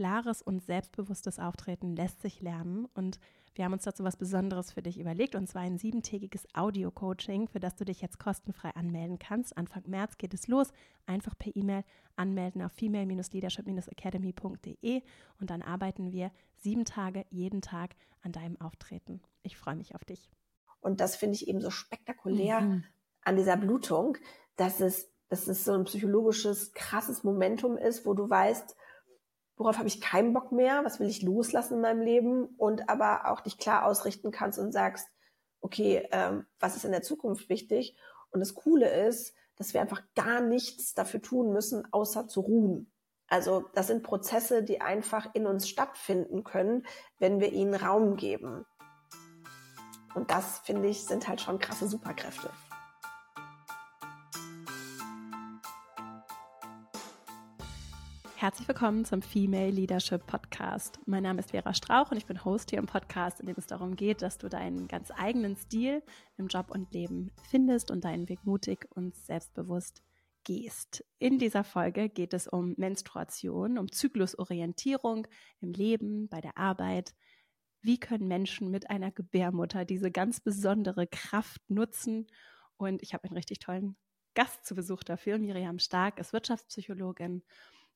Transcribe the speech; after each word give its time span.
klares 0.00 0.40
und 0.40 0.64
selbstbewusstes 0.64 1.38
Auftreten 1.38 1.94
lässt 1.94 2.22
sich 2.22 2.40
lernen 2.40 2.86
und 2.94 3.20
wir 3.54 3.66
haben 3.66 3.74
uns 3.74 3.84
dazu 3.84 4.02
was 4.02 4.16
Besonderes 4.16 4.72
für 4.72 4.80
dich 4.80 4.98
überlegt 4.98 5.34
und 5.34 5.46
zwar 5.46 5.60
ein 5.60 5.76
siebentägiges 5.76 6.48
Audio-Coaching, 6.54 7.48
für 7.48 7.60
das 7.60 7.76
du 7.76 7.84
dich 7.84 8.00
jetzt 8.00 8.18
kostenfrei 8.18 8.70
anmelden 8.70 9.18
kannst. 9.18 9.58
Anfang 9.58 9.82
März 9.86 10.16
geht 10.16 10.32
es 10.32 10.48
los. 10.48 10.72
Einfach 11.04 11.38
per 11.38 11.54
E-Mail 11.54 11.84
anmelden 12.16 12.62
auf 12.62 12.72
female-leadership-academy.de 12.72 15.02
und 15.38 15.50
dann 15.50 15.60
arbeiten 15.60 16.12
wir 16.12 16.30
sieben 16.56 16.86
Tage 16.86 17.26
jeden 17.28 17.60
Tag 17.60 17.94
an 18.22 18.32
deinem 18.32 18.58
Auftreten. 18.58 19.20
Ich 19.42 19.58
freue 19.58 19.76
mich 19.76 19.94
auf 19.94 20.06
dich. 20.06 20.30
Und 20.80 21.02
das 21.02 21.14
finde 21.14 21.34
ich 21.34 21.46
eben 21.46 21.60
so 21.60 21.68
spektakulär 21.68 22.62
mhm. 22.62 22.84
an 23.20 23.36
dieser 23.36 23.58
Blutung, 23.58 24.16
dass 24.56 24.80
es, 24.80 25.12
dass 25.28 25.46
es 25.46 25.66
so 25.66 25.74
ein 25.74 25.84
psychologisches, 25.84 26.72
krasses 26.72 27.22
Momentum 27.22 27.76
ist, 27.76 28.06
wo 28.06 28.14
du 28.14 28.30
weißt, 28.30 28.76
worauf 29.60 29.76
habe 29.76 29.88
ich 29.88 30.00
keinen 30.00 30.32
Bock 30.32 30.52
mehr, 30.52 30.86
was 30.86 31.00
will 31.00 31.08
ich 31.08 31.20
loslassen 31.20 31.74
in 31.74 31.80
meinem 31.82 32.00
Leben 32.00 32.46
und 32.56 32.88
aber 32.88 33.30
auch 33.30 33.40
dich 33.40 33.58
klar 33.58 33.84
ausrichten 33.84 34.30
kannst 34.30 34.58
und 34.58 34.72
sagst, 34.72 35.06
okay, 35.60 36.08
ähm, 36.12 36.46
was 36.58 36.76
ist 36.76 36.86
in 36.86 36.92
der 36.92 37.02
Zukunft 37.02 37.50
wichtig? 37.50 37.94
Und 38.30 38.40
das 38.40 38.54
Coole 38.54 38.88
ist, 39.06 39.34
dass 39.56 39.74
wir 39.74 39.82
einfach 39.82 40.02
gar 40.14 40.40
nichts 40.40 40.94
dafür 40.94 41.20
tun 41.20 41.52
müssen, 41.52 41.86
außer 41.92 42.26
zu 42.26 42.40
ruhen. 42.40 42.90
Also 43.28 43.66
das 43.74 43.88
sind 43.88 44.02
Prozesse, 44.02 44.62
die 44.62 44.80
einfach 44.80 45.28
in 45.34 45.44
uns 45.46 45.68
stattfinden 45.68 46.42
können, 46.42 46.86
wenn 47.18 47.38
wir 47.38 47.52
ihnen 47.52 47.74
Raum 47.74 48.16
geben. 48.16 48.64
Und 50.14 50.30
das, 50.30 50.60
finde 50.60 50.88
ich, 50.88 51.04
sind 51.04 51.28
halt 51.28 51.42
schon 51.42 51.58
krasse 51.58 51.86
Superkräfte. 51.86 52.48
Herzlich 58.40 58.68
willkommen 58.68 59.04
zum 59.04 59.20
Female 59.20 59.68
Leadership 59.68 60.26
Podcast. 60.26 60.98
Mein 61.04 61.24
Name 61.24 61.40
ist 61.40 61.50
Vera 61.50 61.74
Strauch 61.74 62.10
und 62.10 62.16
ich 62.16 62.24
bin 62.24 62.42
Host 62.42 62.70
hier 62.70 62.78
im 62.78 62.86
Podcast, 62.86 63.38
in 63.38 63.44
dem 63.44 63.56
es 63.58 63.66
darum 63.66 63.96
geht, 63.96 64.22
dass 64.22 64.38
du 64.38 64.48
deinen 64.48 64.88
ganz 64.88 65.10
eigenen 65.10 65.56
Stil 65.56 66.02
im 66.38 66.46
Job 66.46 66.70
und 66.70 66.90
Leben 66.94 67.32
findest 67.50 67.90
und 67.90 68.02
deinen 68.02 68.30
Weg 68.30 68.46
mutig 68.46 68.88
und 68.94 69.14
selbstbewusst 69.14 70.02
gehst. 70.42 71.04
In 71.18 71.38
dieser 71.38 71.64
Folge 71.64 72.08
geht 72.08 72.32
es 72.32 72.48
um 72.48 72.72
Menstruation, 72.78 73.76
um 73.76 73.92
Zyklusorientierung 73.92 75.26
im 75.60 75.72
Leben, 75.74 76.26
bei 76.30 76.40
der 76.40 76.56
Arbeit, 76.56 77.14
wie 77.82 78.00
können 78.00 78.26
Menschen 78.26 78.70
mit 78.70 78.88
einer 78.88 79.10
Gebärmutter 79.10 79.84
diese 79.84 80.10
ganz 80.10 80.40
besondere 80.40 81.06
Kraft 81.06 81.60
nutzen. 81.68 82.26
Und 82.78 83.02
ich 83.02 83.12
habe 83.12 83.24
einen 83.24 83.36
richtig 83.36 83.58
tollen 83.58 83.98
Gast 84.32 84.64
zu 84.64 84.74
Besuch 84.74 85.02
dafür. 85.02 85.36
Miriam 85.36 85.78
Stark 85.78 86.18
ist 86.18 86.32
Wirtschaftspsychologin, 86.32 87.42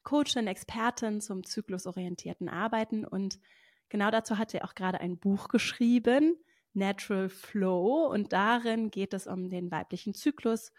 Coachin, 0.05 0.47
Expertin 0.47 1.20
zum 1.20 1.44
zyklusorientierten 1.44 2.48
Arbeiten. 2.48 3.05
Und 3.05 3.41
genau 3.88 4.10
dazu 4.10 4.38
hat 4.38 4.50
sie 4.50 4.62
auch 4.62 4.74
gerade 4.74 5.00
ein 5.00 5.19
Buch 5.19 5.48
geschrieben, 5.48 6.36
Natural 6.74 7.28
Flow. 7.28 8.06
Und 8.06 8.32
darin 8.32 8.91
geht 8.91 9.14
es 9.14 9.27
um 9.27 9.48
den 9.48 9.70
weiblichen 9.70 10.14
Zyklus. 10.14 10.72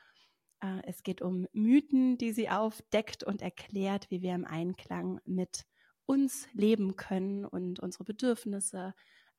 Äh, 0.61 0.81
es 0.83 1.03
geht 1.03 1.21
um 1.21 1.47
Mythen, 1.53 2.17
die 2.17 2.31
sie 2.31 2.49
aufdeckt 2.49 3.23
und 3.23 3.41
erklärt, 3.41 4.09
wie 4.09 4.21
wir 4.21 4.35
im 4.35 4.45
Einklang 4.45 5.19
mit 5.25 5.65
uns 6.05 6.47
leben 6.53 6.95
können 6.95 7.45
und 7.45 7.79
unsere 7.79 8.03
Bedürfnisse 8.03 8.93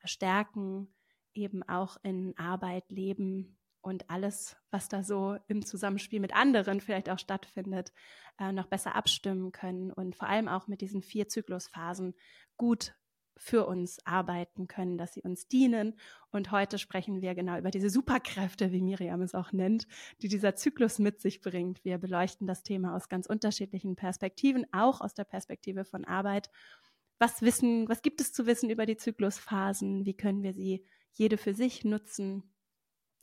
stärken, 0.05 0.93
eben 1.35 1.63
auch 1.63 1.97
in 2.03 2.37
Arbeit, 2.37 2.91
Leben 2.91 3.59
und 3.87 4.11
alles, 4.11 4.57
was 4.73 4.89
da 4.89 5.05
so 5.05 5.37
im 5.47 5.65
Zusammenspiel 5.65 6.19
mit 6.19 6.35
anderen 6.35 6.81
vielleicht 6.81 7.09
auch 7.09 7.21
stattfindet, 7.21 7.93
äh, 8.37 8.51
noch 8.51 8.67
besser 8.67 8.97
abstimmen 8.97 9.53
können 9.53 9.93
und 9.93 10.17
vor 10.17 10.29
allem 10.29 10.49
auch 10.49 10.67
mit 10.67 10.81
diesen 10.81 11.03
vier 11.03 11.29
Zyklusphasen 11.29 12.15
gut 12.57 12.97
für 13.37 13.65
uns 13.65 14.05
arbeiten 14.05 14.67
können, 14.67 14.99
dass 14.99 15.15
sie 15.15 15.23
uns 15.23 15.47
dienen. 15.47 15.95
Und 16.33 16.51
heute 16.51 16.79
sprechen 16.79 17.21
wir 17.21 17.37
genau 17.37 17.59
über 17.59 17.71
diese 17.71 17.89
Superkräfte, 17.89 18.73
wie 18.73 18.83
Miriam 18.83 19.23
es 19.23 19.37
auch 19.37 19.53
nennt, 19.53 19.87
die 20.21 20.27
dieser 20.27 20.57
Zyklus 20.57 20.99
mit 20.99 21.21
sich 21.21 21.41
bringt. 21.41 21.85
Wir 21.85 21.99
beleuchten 21.99 22.49
das 22.49 22.65
Thema 22.65 22.97
aus 22.97 23.09
ganz 23.09 23.27
unterschiedlichen 23.27 23.95
Perspektiven, 23.95 24.67
auch 24.73 25.01
aus 25.01 25.15
der 25.15 25.25
Perspektive 25.25 25.85
von 25.85 26.05
Arbeit. 26.05 26.51
Was 27.21 27.41
wissen, 27.41 27.89
was 27.89 28.03
gibt 28.03 28.21
es 28.21 28.33
zu 28.33 28.47
wissen 28.47 28.69
über 28.69 28.85
die 28.85 28.97
Zyklusphasen? 28.97 30.05
Wie 30.05 30.17
können 30.17 30.43
wir 30.43 30.55
sie 30.55 30.85
jede 31.13 31.37
für 31.37 31.55
sich 31.55 31.85
nutzen? 31.85 32.43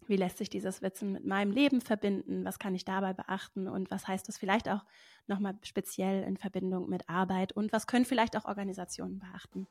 Wie 0.07 0.17
lässt 0.17 0.37
sich 0.37 0.49
dieses 0.49 0.81
Wissen 0.81 1.13
mit 1.13 1.25
meinem 1.25 1.51
Leben 1.51 1.81
verbinden? 1.81 2.43
Was 2.45 2.59
kann 2.59 2.75
ich 2.75 2.85
dabei 2.85 3.13
beachten? 3.13 3.67
Und 3.67 3.89
was 3.91 4.07
heißt 4.07 4.27
das 4.27 4.37
vielleicht 4.37 4.67
auch 4.69 4.83
nochmal 5.27 5.55
speziell 5.63 6.23
in 6.23 6.37
Verbindung 6.37 6.89
mit 6.89 7.09
Arbeit? 7.09 7.53
Und 7.53 7.71
was 7.71 7.87
können 7.87 8.05
vielleicht 8.05 8.35
auch 8.35 8.45
Organisationen 8.45 9.19
beachten? 9.19 9.67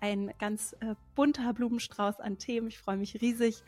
Ein 0.00 0.32
ganz 0.38 0.74
äh, 0.80 0.94
bunter 1.14 1.52
Blumenstrauß 1.54 2.20
an 2.20 2.38
Themen. 2.38 2.68
Ich 2.68 2.78
freue 2.78 2.96
mich 2.96 3.20
riesig. 3.20 3.62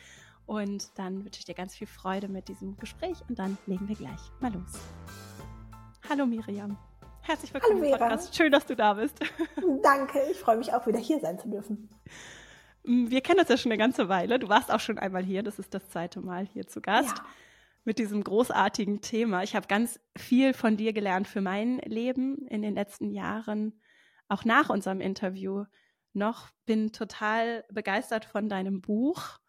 Und 0.45 0.99
dann 0.99 1.25
wünsche 1.25 1.39
ich 1.39 1.45
dir 1.45 1.55
ganz 1.55 1.75
viel 1.75 1.87
Freude 1.87 2.29
mit 2.29 2.49
diesem 2.49 2.77
Gespräch. 2.77 3.19
Und 3.29 3.39
dann 3.39 3.57
legen 3.67 3.89
wir 3.89 3.97
gleich 3.97 4.21
mal 4.41 4.53
los. 4.53 4.81
Hallo 6.09 6.27
Miriam. 6.27 6.77
Herzlich 7.23 7.55
willkommen 7.55 7.81
Hallo, 7.81 7.93
im 7.93 7.99
Podcast. 7.99 8.35
Schön, 8.35 8.51
dass 8.51 8.67
du 8.67 8.75
da 8.75 8.95
bist. 8.95 9.19
Danke. 9.83 10.21
Ich 10.31 10.39
freue 10.39 10.57
mich 10.57 10.75
auch 10.75 10.87
wieder 10.87 10.99
hier 10.99 11.21
sein 11.21 11.39
zu 11.39 11.49
dürfen. 11.49 11.89
Mm, 12.85 13.11
wir 13.11 13.21
kennen 13.21 13.41
uns 13.41 13.49
ja 13.49 13.57
schon 13.57 13.73
eine 13.73 13.79
ganze 13.79 14.09
Weile. 14.09 14.39
Du 14.39 14.49
warst 14.49 14.73
auch 14.73 14.81
schon 14.81 14.99
einmal 14.99 15.25
hier. 15.25 15.43
Das 15.43 15.59
ist 15.59 15.75
das 15.75 15.89
zweite 15.89 16.21
Mal 16.21 16.47
hier 16.47 16.67
zu 16.67 16.81
Gast. 16.81 17.19
Ja. 17.19 17.25
Mit 17.85 17.99
diesem 17.99 18.23
großartigen 18.23 19.01
Thema. 19.01 19.43
Ich 19.43 19.57
habe 19.57 19.67
ganz 19.67 19.99
viel 20.17 20.55
von 20.55 20.77
dir 20.77 20.93
gelernt 20.93 21.27
für 21.27 21.41
mein 21.41 21.79
Leben 21.79 22.47
in 22.47 22.63
den 22.63 22.75
letzten 22.75 23.11
Jahren, 23.11 23.81
auch 24.29 24.45
nach 24.45 24.71
unserem 24.71 25.01
Interview 25.01 25.65
noch. 26.13 26.51
Bin 26.65 26.93
total 26.93 27.65
begeistert 27.73 28.25
von 28.25 28.49
deinem 28.49 28.83
Buch, 28.83 29.41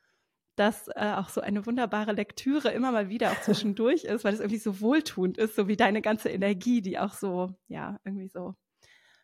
das 0.56 0.88
äh, 0.96 1.14
auch 1.16 1.30
so 1.30 1.42
eine 1.42 1.66
wunderbare 1.66 2.12
Lektüre 2.14 2.70
immer 2.72 2.92
mal 2.92 3.10
wieder 3.10 3.32
auch 3.32 3.42
zwischendurch 3.42 4.04
ist, 4.04 4.24
weil 4.24 4.34
es 4.34 4.40
irgendwie 4.40 4.60
so 4.60 4.82
wohltuend 4.82 5.38
ist, 5.38 5.56
so 5.56 5.68
wie 5.68 5.78
deine 5.78 6.02
ganze 6.02 6.30
Energie, 6.30 6.82
die 6.82 6.98
auch 6.98 7.14
so, 7.14 7.52
ja, 7.68 8.00
irgendwie 8.04 8.30
so, 8.30 8.56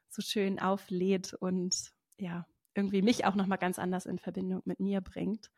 so 0.09 0.21
schön 0.21 0.59
auflädt 0.59 1.33
und 1.33 1.75
ja, 2.17 2.45
irgendwie 2.75 3.01
mich 3.01 3.25
auch 3.25 3.35
nochmal 3.35 3.57
ganz 3.57 3.79
anders 3.79 4.05
in 4.05 4.19
Verbindung 4.19 4.61
mit 4.65 4.79
mir 4.79 5.01
bringt. 5.01 5.49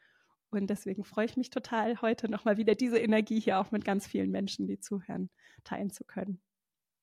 Und 0.50 0.68
deswegen 0.70 1.04
freue 1.04 1.26
ich 1.26 1.38
mich 1.38 1.50
total, 1.50 2.02
heute 2.02 2.30
nochmal 2.30 2.58
wieder 2.58 2.76
diese 2.76 3.00
Energie 3.00 3.40
hier 3.40 3.60
auch 3.60 3.72
mit 3.72 3.86
ganz 3.86 4.06
vielen 4.06 4.32
Menschen, 4.32 4.68
die 4.68 4.80
zuhören, 4.80 5.30
teilen 5.64 5.92
zu 5.92 6.04
können. 6.04 6.42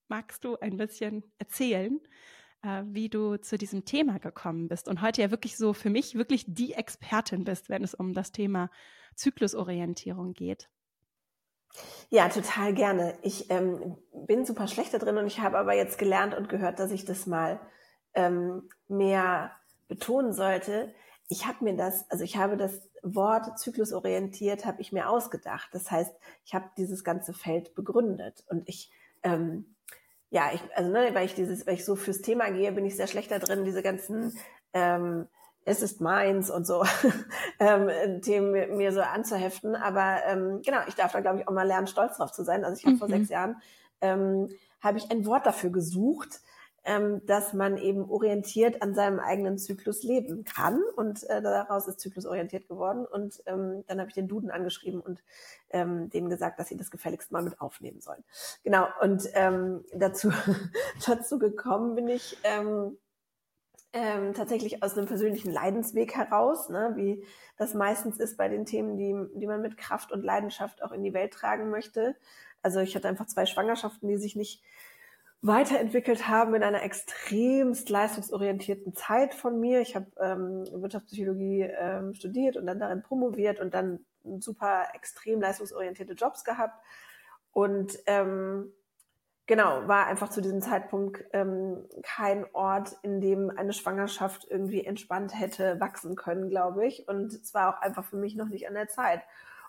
Magst 0.07 0.43
du 0.43 0.57
ein 0.57 0.77
bisschen 0.77 1.23
erzählen, 1.39 1.99
äh, 2.61 2.83
wie 2.85 3.09
du 3.09 3.37
zu 3.37 3.57
diesem 3.57 3.85
Thema 3.85 4.19
gekommen 4.19 4.67
bist 4.67 4.87
und 4.87 5.01
heute 5.01 5.21
ja 5.21 5.31
wirklich 5.31 5.57
so 5.57 5.73
für 5.73 5.89
mich 5.89 6.15
wirklich 6.15 6.45
die 6.47 6.73
Expertin 6.73 7.43
bist, 7.43 7.69
wenn 7.69 7.83
es 7.83 7.93
um 7.95 8.13
das 8.13 8.31
Thema 8.31 8.69
Zyklusorientierung 9.15 10.33
geht? 10.33 10.69
Ja, 12.09 12.29
total 12.29 12.73
gerne. 12.73 13.17
Ich 13.21 13.49
ähm, 13.49 13.97
bin 14.25 14.45
super 14.45 14.67
schlecht 14.67 14.93
da 14.93 14.97
drin 14.97 15.17
und 15.17 15.27
ich 15.27 15.39
habe 15.39 15.57
aber 15.57 15.75
jetzt 15.75 15.97
gelernt 15.97 16.35
und 16.35 16.49
gehört, 16.49 16.79
dass 16.79 16.91
ich 16.91 17.05
das 17.05 17.27
mal 17.27 17.59
ähm, 18.13 18.69
mehr 18.87 19.51
betonen 19.89 20.31
sollte, 20.31 20.93
ich 21.27 21.45
habe 21.45 21.63
mir 21.65 21.75
das, 21.75 22.09
also 22.09 22.23
ich 22.23 22.37
habe 22.37 22.55
das 22.55 22.89
Wort 23.03 23.59
zyklusorientiert, 23.59 24.65
habe 24.65 24.81
ich 24.81 24.91
mir 24.91 25.09
ausgedacht. 25.09 25.69
Das 25.73 25.91
heißt, 25.91 26.15
ich 26.45 26.55
habe 26.55 26.69
dieses 26.77 27.03
ganze 27.03 27.33
Feld 27.33 27.75
begründet 27.75 28.45
und 28.47 28.67
ich, 28.67 28.89
ähm, 29.23 29.75
ja, 30.29 30.49
ich, 30.53 30.61
also 30.75 30.89
ne, 30.91 31.09
weil 31.13 31.25
ich 31.25 31.35
dieses, 31.35 31.67
weil 31.67 31.73
ich 31.73 31.85
so 31.85 31.95
fürs 31.95 32.21
Thema 32.21 32.49
gehe, 32.49 32.71
bin 32.71 32.85
ich 32.85 32.95
sehr 32.95 33.07
schlecht 33.07 33.31
da 33.31 33.39
drin, 33.39 33.65
diese 33.65 33.83
ganzen 33.83 34.33
ähm, 34.73 35.27
es 35.65 35.83
ist 35.83 36.01
meins 36.01 36.49
und 36.49 36.65
so 36.65 36.83
ähm, 37.59 38.21
Themen 38.21 38.77
mir 38.77 38.91
so 38.91 39.01
anzuheften. 39.01 39.75
Aber 39.75 40.19
ähm, 40.25 40.61
genau, 40.63 40.79
ich 40.87 40.95
darf 40.95 41.11
da 41.11 41.19
glaube 41.19 41.39
ich 41.39 41.47
auch 41.47 41.53
mal 41.53 41.67
lernen, 41.67 41.87
stolz 41.87 42.17
drauf 42.17 42.31
zu 42.31 42.43
sein. 42.43 42.65
Also 42.65 42.77
ich 42.77 42.85
habe 42.85 42.95
mhm. 42.95 42.99
vor 42.99 43.07
sechs 43.07 43.29
Jahren 43.29 43.61
ähm, 44.01 44.49
habe 44.81 44.97
ich 44.97 45.11
ein 45.11 45.25
Wort 45.25 45.45
dafür 45.45 45.69
gesucht, 45.69 46.41
ähm, 46.89 47.23
dass 47.27 47.53
man 47.53 47.77
eben 47.77 48.09
orientiert 48.09 48.81
an 48.81 48.95
seinem 48.95 49.19
eigenen 49.19 49.59
Zyklus 49.59 50.01
leben 50.01 50.43
kann. 50.43 50.81
Und 50.95 51.23
äh, 51.29 51.39
daraus 51.39 51.87
ist 51.87 51.99
Zyklus 51.99 52.25
orientiert 52.25 52.67
geworden. 52.67 53.05
Und 53.05 53.43
ähm, 53.45 53.83
dann 53.85 53.99
habe 53.99 54.09
ich 54.09 54.15
den 54.15 54.27
Duden 54.27 54.49
angeschrieben 54.49 54.99
und 54.99 55.21
ähm, 55.69 56.09
denen 56.09 56.29
gesagt, 56.29 56.57
dass 56.59 56.67
sie 56.67 56.77
das 56.77 56.89
gefälligst 56.89 57.31
mal 57.31 57.43
mit 57.43 57.61
aufnehmen 57.61 58.01
sollen. 58.01 58.23
Genau, 58.63 58.87
und 59.01 59.29
ähm, 59.35 59.85
dazu, 59.93 60.31
dazu 61.05 61.37
gekommen 61.37 61.93
bin 61.93 62.07
ich 62.07 62.39
ähm, 62.43 62.97
ähm, 63.93 64.33
tatsächlich 64.33 64.81
aus 64.81 64.97
einem 64.97 65.05
persönlichen 65.05 65.51
Leidensweg 65.51 66.15
heraus, 66.15 66.69
ne, 66.69 66.93
wie 66.95 67.23
das 67.55 67.75
meistens 67.75 68.19
ist 68.19 68.35
bei 68.35 68.49
den 68.49 68.65
Themen, 68.65 68.97
die, 68.97 69.15
die 69.39 69.45
man 69.45 69.61
mit 69.61 69.77
Kraft 69.77 70.11
und 70.11 70.23
Leidenschaft 70.23 70.81
auch 70.81 70.91
in 70.91 71.03
die 71.03 71.13
Welt 71.13 71.33
tragen 71.33 71.69
möchte. 71.69 72.15
Also 72.63 72.79
ich 72.79 72.95
hatte 72.95 73.07
einfach 73.07 73.27
zwei 73.27 73.45
Schwangerschaften, 73.45 74.09
die 74.09 74.17
sich 74.17 74.35
nicht 74.35 74.63
weiterentwickelt 75.41 76.27
haben 76.27 76.53
in 76.53 76.63
einer 76.63 76.83
extremst 76.83 77.89
leistungsorientierten 77.89 78.93
Zeit 78.93 79.33
von 79.33 79.59
mir. 79.59 79.79
Ich 79.79 79.95
habe 79.95 80.07
ähm, 80.19 80.65
Wirtschaftspsychologie 80.71 81.61
ähm, 81.61 82.13
studiert 82.13 82.57
und 82.57 82.67
dann 82.67 82.79
darin 82.79 83.01
promoviert 83.01 83.59
und 83.59 83.73
dann 83.73 84.05
super 84.39 84.87
extrem 84.93 85.39
leistungsorientierte 85.39 86.13
Jobs 86.13 86.43
gehabt. 86.43 86.83
Und 87.51 87.97
ähm, 88.05 88.73
genau, 89.47 89.87
war 89.87 90.07
einfach 90.07 90.29
zu 90.29 90.41
diesem 90.41 90.61
Zeitpunkt 90.61 91.23
ähm, 91.31 91.85
kein 92.03 92.45
Ort, 92.53 92.97
in 93.01 93.21
dem 93.21 93.49
eine 93.49 93.73
Schwangerschaft 93.73 94.45
irgendwie 94.49 94.85
entspannt 94.85 95.39
hätte 95.39 95.79
wachsen 95.79 96.15
können, 96.15 96.49
glaube 96.49 96.85
ich. 96.85 97.07
Und 97.07 97.33
es 97.33 97.53
war 97.53 97.73
auch 97.73 97.81
einfach 97.81 98.03
für 98.03 98.17
mich 98.17 98.35
noch 98.35 98.49
nicht 98.49 98.67
an 98.67 98.73
der 98.73 98.89
Zeit. 98.89 99.21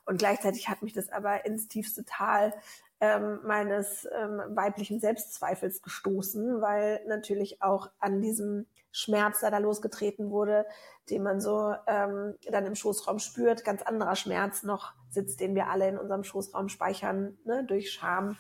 Und 0.05 0.19
gleichzeitig 0.19 0.69
hat 0.69 0.83
mich 0.83 0.95
das 0.95 1.11
aber 1.11 1.47
ins 1.47 1.69
tiefste 1.69 2.05
Tal 2.05 2.53
ähm, 3.01 3.41
meines 3.45 4.07
ähm, 4.13 4.43
weiblichen 4.49 5.01
Selbstzweifels 5.01 5.83
gestoßen, 5.83 6.61
weil 6.61 7.01
natürlich 7.07 7.63
auch 7.63 7.91
an 7.99 8.21
diesem 8.21 8.67
Schmerz, 8.93 9.41
der 9.41 9.51
da 9.51 9.59
losgetreten 9.59 10.31
wurde, 10.31 10.67
den 11.09 11.23
man 11.23 11.41
so 11.41 11.75
ähm, 11.87 12.35
dann 12.51 12.67
im 12.67 12.75
Schoßraum 12.75 13.19
spürt, 13.19 13.65
ganz 13.65 13.83
anderer 13.83 14.17
Schmerz 14.17 14.63
noch 14.63 14.93
sitzt, 15.09 15.41
den 15.41 15.55
wir 15.55 15.69
alle 15.69 15.89
in 15.89 15.99
unserem 15.99 16.25
Schoßraum 16.25 16.69
speichern, 16.69 17.37
ne, 17.45 17.65
durch 17.65 17.93
Scham, 17.93 18.37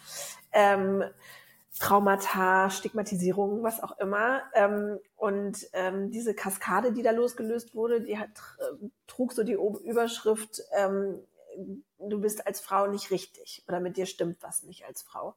ähm, 0.53 1.05
Traumata, 1.79 2.69
Stigmatisierung, 2.69 3.63
was 3.63 3.83
auch 3.83 3.97
immer. 3.99 4.43
Ähm, 4.55 4.99
und 5.17 5.69
ähm, 5.73 6.11
diese 6.11 6.35
Kaskade, 6.35 6.93
die 6.93 7.03
da 7.03 7.13
losgelöst 7.13 7.75
wurde, 7.75 8.03
die 8.03 8.19
hat, 8.19 8.31
äh, 8.59 8.89
trug 9.06 9.33
so 9.33 9.45
die 9.45 9.56
Überschrift, 9.85 10.63
ähm, 10.77 11.21
du 11.99 12.20
bist 12.20 12.47
als 12.47 12.61
Frau 12.61 12.87
nicht 12.87 13.11
richtig 13.11 13.64
oder 13.69 13.81
mit 13.81 13.97
dir 13.97 14.06
stimmt 14.06 14.43
was 14.43 14.62
nicht 14.62 14.87
als 14.87 15.02
Frau. 15.02 15.37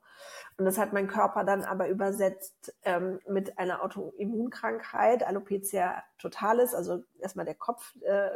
Und 0.57 0.65
das 0.65 0.77
hat 0.77 0.93
mein 0.93 1.07
Körper 1.07 1.43
dann 1.43 1.63
aber 1.63 1.87
übersetzt 1.89 2.73
ähm, 2.83 3.19
mit 3.27 3.57
einer 3.57 3.83
Autoimmunkrankheit, 3.83 5.23
Alopecia 5.23 6.03
totalis, 6.17 6.73
also 6.73 7.03
erstmal 7.19 7.45
der 7.45 7.55
Kopf, 7.55 7.95
äh, 8.01 8.29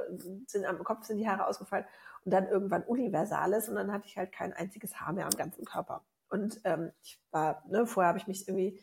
sind 0.48 0.66
am 0.66 0.84
Kopf 0.84 1.06
sind 1.06 1.18
die 1.18 1.28
Haare 1.28 1.48
ausgefallen 1.48 1.86
und 2.26 2.32
dann 2.32 2.48
irgendwann 2.48 2.84
universales 2.84 3.70
und 3.70 3.76
dann 3.76 3.92
hatte 3.92 4.08
ich 4.08 4.18
halt 4.18 4.32
kein 4.32 4.54
einziges 4.54 5.00
Haar 5.00 5.14
mehr 5.14 5.26
am 5.26 5.38
ganzen 5.38 5.66
Körper. 5.66 6.04
Und 6.30 6.60
ähm, 6.66 6.92
ich 7.02 7.22
war, 7.32 7.64
ne, 7.68 7.86
vorher 7.86 8.10
habe 8.10 8.20
ich 8.20 8.28
mich 8.28 8.48
irgendwie 8.48 8.82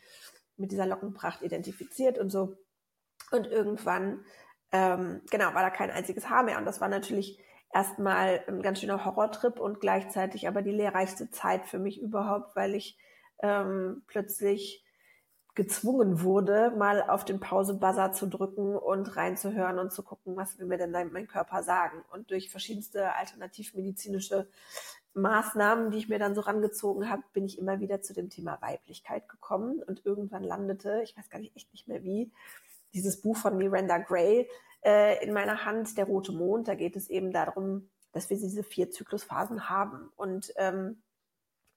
mit 0.56 0.72
dieser 0.72 0.86
Lockenpracht 0.86 1.42
identifiziert 1.42 2.18
und 2.18 2.30
so. 2.30 2.56
Und 3.30 3.46
irgendwann, 3.46 4.24
ähm, 4.72 5.22
genau, 5.30 5.54
war 5.54 5.62
da 5.62 5.70
kein 5.70 5.90
einziges 5.90 6.28
Haar 6.28 6.42
mehr. 6.42 6.58
Und 6.58 6.64
das 6.64 6.80
war 6.80 6.88
natürlich 6.88 7.38
erstmal 7.74 8.42
ein 8.46 8.62
ganz 8.62 8.80
schöner 8.80 9.04
Horrortrip 9.04 9.58
und 9.58 9.80
gleichzeitig 9.80 10.48
aber 10.48 10.62
die 10.62 10.70
lehrreichste 10.70 11.30
Zeit 11.30 11.66
für 11.66 11.78
mich 11.78 12.00
überhaupt, 12.00 12.54
weil 12.56 12.74
ich 12.74 12.96
ähm, 13.42 14.02
plötzlich 14.06 14.84
gezwungen 15.54 16.22
wurde, 16.22 16.72
mal 16.76 17.02
auf 17.02 17.24
den 17.24 17.38
Pause-Buzzer 17.38 18.12
zu 18.12 18.26
drücken 18.26 18.76
und 18.76 19.16
reinzuhören 19.16 19.78
und 19.78 19.92
zu 19.92 20.02
gucken, 20.02 20.36
was 20.36 20.58
will 20.58 20.66
mir 20.66 20.78
denn 20.78 20.90
mein 20.90 21.28
Körper 21.28 21.62
sagen. 21.62 22.04
Und 22.12 22.30
durch 22.30 22.50
verschiedenste 22.50 23.14
alternativmedizinische 23.14 24.48
Maßnahmen, 25.14 25.92
die 25.92 25.98
ich 25.98 26.08
mir 26.08 26.18
dann 26.18 26.34
so 26.34 26.40
rangezogen 26.40 27.08
habe, 27.08 27.22
bin 27.32 27.44
ich 27.44 27.58
immer 27.58 27.78
wieder 27.78 28.02
zu 28.02 28.14
dem 28.14 28.30
Thema 28.30 28.60
Weiblichkeit 28.60 29.28
gekommen 29.28 29.80
und 29.86 30.04
irgendwann 30.04 30.42
landete, 30.42 31.02
ich 31.04 31.16
weiß 31.16 31.30
gar 31.30 31.38
nicht 31.38 31.54
echt 31.54 31.72
nicht 31.72 31.86
mehr 31.86 32.02
wie, 32.02 32.32
dieses 32.94 33.20
Buch 33.20 33.36
von 33.36 33.56
Miranda 33.56 33.98
Gray 33.98 34.48
äh, 34.84 35.24
in 35.24 35.32
meiner 35.32 35.64
Hand, 35.64 35.96
Der 35.98 36.06
rote 36.06 36.32
Mond. 36.32 36.68
Da 36.68 36.74
geht 36.74 36.96
es 36.96 37.08
eben 37.08 37.32
darum, 37.32 37.90
dass 38.12 38.30
wir 38.30 38.36
diese 38.36 38.62
vier 38.62 38.90
Zyklusphasen 38.90 39.68
haben. 39.68 40.10
Und 40.16 40.52
ähm, 40.56 41.02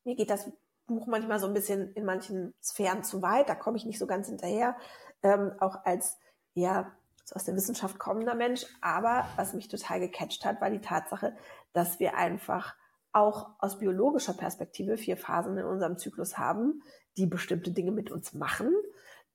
mir 0.04 0.16
geht 0.16 0.30
das 0.30 0.52
Buch 0.86 1.08
manchmal 1.08 1.40
so 1.40 1.48
ein 1.48 1.54
bisschen 1.54 1.94
in 1.94 2.06
manchen 2.06 2.54
Sphären 2.62 3.04
zu 3.04 3.22
weit. 3.22 3.50
Da 3.50 3.56
komme 3.56 3.78
ich 3.78 3.86
nicht 3.86 4.00
so 4.00 4.08
ganz 4.08 4.28
hinterher, 4.28 4.78
ähm, 5.24 5.54
auch 5.60 5.84
als 5.86 6.18
ja 6.54 6.92
so 7.26 7.36
aus 7.36 7.44
der 7.44 7.56
Wissenschaft 7.56 8.00
kommender 8.00 8.36
Mensch. 8.36 8.66
Aber 8.82 9.28
was 9.36 9.54
mich 9.54 9.68
total 9.68 10.00
gecatcht 10.00 10.46
hat, 10.46 10.62
war 10.62 10.70
die 10.70 10.82
Tatsache, 10.82 11.36
dass 11.74 12.00
wir 12.00 12.16
einfach 12.16 12.76
auch 13.12 13.50
aus 13.60 13.80
biologischer 13.80 14.34
Perspektive 14.34 14.98
vier 14.98 15.18
Phasen 15.18 15.58
in 15.58 15.66
unserem 15.66 15.98
Zyklus 15.98 16.38
haben, 16.38 16.84
die 17.18 17.26
bestimmte 17.26 17.72
Dinge 17.72 17.92
mit 17.92 18.12
uns 18.12 18.34
machen, 18.34 18.72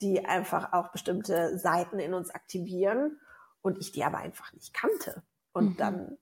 die 0.01 0.25
einfach 0.25 0.73
auch 0.73 0.93
bestimmte 0.93 1.59
Seiten 1.59 1.99
in 1.99 2.15
uns 2.15 2.31
aktivieren 2.31 3.19
und 3.63 3.79
ich 3.79 3.93
die 3.93 4.05
aber 4.05 4.19
einfach 4.19 4.53
nicht 4.53 4.75
kannte. 4.75 5.23
Und 5.53 5.71
mhm. 5.71 5.77
dann 5.77 6.19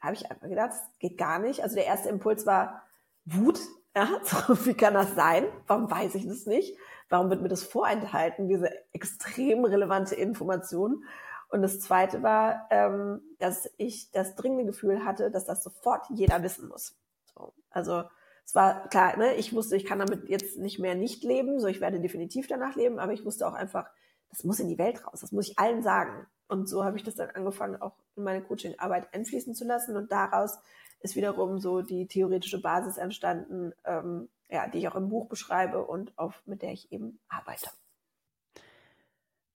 habe 0.00 0.14
ich 0.14 0.30
einfach 0.30 0.48
gedacht, 0.48 0.70
das 0.70 0.82
geht 0.98 1.18
gar 1.18 1.38
nicht. 1.38 1.62
Also 1.62 1.74
der 1.74 1.86
erste 1.86 2.08
Impuls 2.08 2.46
war 2.46 2.82
Wut. 3.24 3.60
Ja, 3.94 4.08
so, 4.24 4.64
wie 4.64 4.72
kann 4.72 4.94
das 4.94 5.14
sein? 5.14 5.44
Warum 5.66 5.90
weiß 5.90 6.14
ich 6.14 6.26
das 6.26 6.46
nicht? 6.46 6.78
Warum 7.10 7.28
wird 7.28 7.42
mir 7.42 7.50
das 7.50 7.62
vorenthalten, 7.62 8.48
diese 8.48 8.70
extrem 8.94 9.66
relevante 9.66 10.14
Information? 10.14 11.04
Und 11.50 11.60
das 11.60 11.78
zweite 11.78 12.22
war, 12.22 12.68
ähm, 12.70 13.20
dass 13.38 13.70
ich 13.76 14.10
das 14.10 14.34
dringende 14.34 14.64
Gefühl 14.64 15.04
hatte, 15.04 15.30
dass 15.30 15.44
das 15.44 15.62
sofort 15.62 16.06
jeder 16.08 16.42
wissen 16.42 16.68
muss. 16.68 16.96
So, 17.34 17.52
also 17.68 18.04
es 18.46 18.54
war 18.54 18.88
klar, 18.88 19.16
ne, 19.18 19.34
ich 19.34 19.54
wusste, 19.54 19.76
ich 19.76 19.84
kann 19.84 19.98
damit 19.98 20.28
jetzt 20.30 20.58
nicht 20.58 20.78
mehr 20.78 20.94
nicht 20.94 21.22
leben, 21.22 21.60
so 21.60 21.66
ich 21.66 21.82
werde 21.82 22.00
definitiv 22.00 22.46
danach 22.46 22.74
leben, 22.74 22.98
aber 22.98 23.12
ich 23.12 23.26
wusste 23.26 23.46
auch 23.46 23.52
einfach, 23.52 23.90
das 24.30 24.44
muss 24.44 24.60
in 24.60 24.68
die 24.68 24.78
Welt 24.78 25.06
raus, 25.06 25.20
das 25.20 25.32
muss 25.32 25.48
ich 25.48 25.58
allen 25.58 25.82
sagen. 25.82 26.26
Und 26.52 26.68
so 26.68 26.84
habe 26.84 26.98
ich 26.98 27.02
das 27.02 27.14
dann 27.14 27.30
angefangen, 27.30 27.80
auch 27.80 27.94
in 28.14 28.24
meine 28.24 28.42
Coaching-Arbeit 28.42 29.14
einfließen 29.14 29.54
zu 29.54 29.64
lassen. 29.64 29.96
Und 29.96 30.12
daraus 30.12 30.58
ist 31.00 31.16
wiederum 31.16 31.58
so 31.58 31.80
die 31.80 32.06
theoretische 32.06 32.60
Basis 32.60 32.98
entstanden, 32.98 33.72
ähm, 33.86 34.28
ja, 34.50 34.68
die 34.68 34.78
ich 34.78 34.88
auch 34.88 34.94
im 34.94 35.08
Buch 35.08 35.28
beschreibe 35.28 35.86
und 35.86 36.16
auf, 36.18 36.42
mit 36.44 36.60
der 36.60 36.72
ich 36.72 36.92
eben 36.92 37.18
arbeite. 37.26 37.70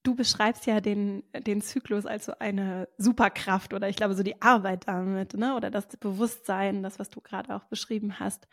Du 0.02 0.16
beschreibst 0.16 0.66
ja 0.66 0.82
den, 0.82 1.24
den 1.34 1.62
Zyklus 1.62 2.08
als 2.08 2.26
so 2.26 2.34
eine 2.40 2.88
Superkraft 2.98 3.76
oder 3.76 3.90
ich 3.90 3.96
glaube 3.96 4.16
so 4.16 4.24
die 4.24 4.42
Arbeit 4.42 4.88
damit, 4.88 5.36
ne? 5.36 5.56
Oder 5.56 5.70
das 5.70 5.86
Bewusstsein, 5.88 6.82
das, 6.82 6.98
was 6.98 7.12
du 7.12 7.22
gerade 7.22 7.56
auch 7.56 7.66
beschrieben 7.66 8.20
hast. 8.20 8.48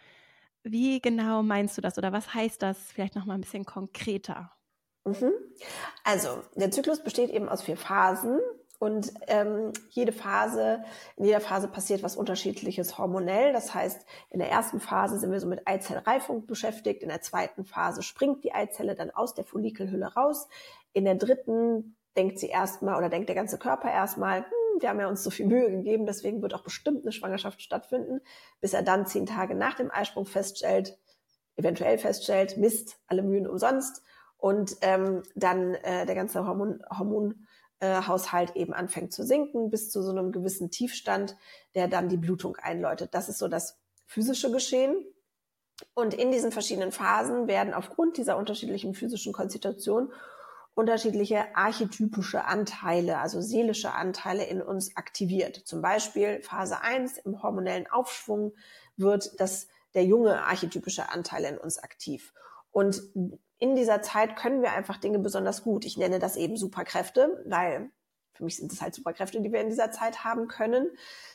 Wie 0.65 1.01
genau 1.01 1.43
meinst 1.43 1.79
du 1.79 1.81
das 1.81 1.97
oder 1.97 2.13
was 2.13 2.35
heißt 2.35 2.61
das 2.61 2.77
vielleicht 2.93 3.15
noch 3.15 3.25
mal 3.25 3.35
ein 3.35 3.41
bisschen 3.41 3.65
konkreter? 3.65 4.53
Mhm. 5.05 5.33
Also, 6.03 6.43
der 6.55 6.71
Zyklus 6.71 7.03
besteht 7.03 7.31
eben 7.31 7.49
aus 7.49 7.63
vier 7.63 7.77
Phasen 7.77 8.41
und 8.79 9.13
ähm, 9.29 9.73
jede 9.91 10.13
Phase, 10.13 10.83
in 11.17 11.25
jeder 11.25 11.41
Phase 11.41 11.69
passiert 11.69 12.03
was 12.03 12.17
Unterschiedliches 12.17 12.99
hormonell. 12.99 13.53
Das 13.53 13.75
heißt, 13.75 14.05
in 14.31 14.41
der 14.41 14.51
ersten 14.51 14.81
Phase 14.81 15.19
sind 15.19 15.31
wir 15.31 15.41
so 15.41 15.47
mit 15.47 15.67
Eizellreifung 15.67 16.47
beschäftigt, 16.47 17.03
in 17.03 17.09
der 17.09 17.23
zweiten 17.23 17.65
Phase 17.65 18.03
springt 18.03 18.45
die 18.45 18.53
Eizelle 18.53 18.95
dann 18.95 19.11
aus 19.11 19.35
der 19.35 19.45
Follikelhülle 19.45 20.15
raus, 20.15 20.49
in 20.93 21.05
der 21.05 21.15
dritten 21.15 21.97
denkt 22.17 22.39
sie 22.39 22.49
erstmal 22.49 22.97
oder 22.97 23.09
denkt 23.09 23.29
der 23.29 23.37
ganze 23.37 23.59
Körper 23.59 23.91
erstmal, 23.91 24.43
hm, 24.43 24.81
wir 24.81 24.89
haben 24.89 25.01
ja 25.01 25.09
uns 25.09 25.23
so 25.23 25.31
viel 25.31 25.47
Mühe 25.47 25.71
gegeben, 25.71 26.07
deswegen 26.07 26.43
wird 26.43 26.55
auch 26.55 26.63
bestimmt 26.63 27.03
eine 27.03 27.13
Schwangerschaft 27.13 27.63
stattfinden, 27.63 28.21
bis 28.61 28.73
er 28.73 28.83
dann 28.83 29.07
zehn 29.07 29.27
Tage 29.27 29.55
nach 29.55 29.75
dem 29.75 29.91
Eisprung 29.91 30.27
feststellt, 30.27 30.99
eventuell 31.57 31.99
feststellt, 31.99 32.57
Mist, 32.57 32.99
alle 33.07 33.23
Mühen 33.23 33.47
umsonst 33.47 34.03
und 34.45 34.77
ähm, 34.83 35.23
dann 35.35 35.75
äh, 35.75 36.05
der 36.05 36.15
ganze 36.15 36.47
Hormon, 36.47 36.83
Hormonhaushalt 36.91 38.55
äh, 38.55 38.61
eben 38.61 38.75
anfängt 38.75 39.15
zu 39.15 39.25
sinken 39.25 39.71
bis 39.71 39.91
zu 39.91 40.03
so 40.03 40.11
einem 40.11 40.33
gewissen 40.33 40.71
Tiefstand, 40.71 41.35
der 41.75 41.89
dann 41.89 42.11
die 42.11 42.19
Blutung 42.19 42.57
einläutet. 42.57 43.15
Das 43.15 43.31
ist 43.31 43.39
so 43.39 43.49
das 43.49 43.79
physische 44.05 44.53
Geschehen. 44.53 45.03
Und 45.95 46.13
in 46.13 46.31
diesen 46.31 46.53
verschiedenen 46.53 46.93
Phasen 46.93 47.49
werden 47.49 47.73
aufgrund 47.73 48.19
dieser 48.19 48.37
unterschiedlichen 48.37 48.93
physischen 48.93 49.33
Konstitution 49.33 50.13
unterschiedliche 50.75 51.57
archetypische 51.57 52.45
Anteile, 52.45 53.21
also 53.21 53.41
seelische 53.41 53.95
Anteile 53.95 54.45
in 54.45 54.61
uns 54.61 54.95
aktiviert. 54.95 55.57
Zum 55.57 55.81
Beispiel 55.81 56.43
Phase 56.43 56.83
1 56.83 57.17
im 57.17 57.43
hormonellen 57.43 57.87
Aufschwung 57.91 58.53
wird 58.99 59.41
das, 59.41 59.69
der 59.95 60.05
junge 60.05 60.43
archetypische 60.43 61.09
Anteil 61.09 61.45
in 61.45 61.57
uns 61.57 61.79
aktiv. 61.79 62.35
Und 62.73 63.01
in 63.59 63.75
dieser 63.75 64.03
Zeit 64.03 64.37
können 64.37 64.63
wir 64.63 64.73
einfach 64.73 64.97
Dinge 64.99 65.19
besonders 65.19 65.63
gut. 65.63 65.85
Ich 65.85 65.97
nenne 65.97 66.19
das 66.19 66.37
eben 66.37 66.57
Superkräfte, 66.57 67.43
weil 67.47 67.91
für 68.35 68.45
mich 68.45 68.57
sind 68.57 68.73
es 68.73 68.83
halt 68.83 68.95
Superkräfte, 68.95 69.41
die 69.41 69.53
wir 69.53 69.61
in 69.61 69.69
dieser 69.69 69.93
Zeit 69.93 70.25
haben 70.25 70.49
können. 70.49 70.91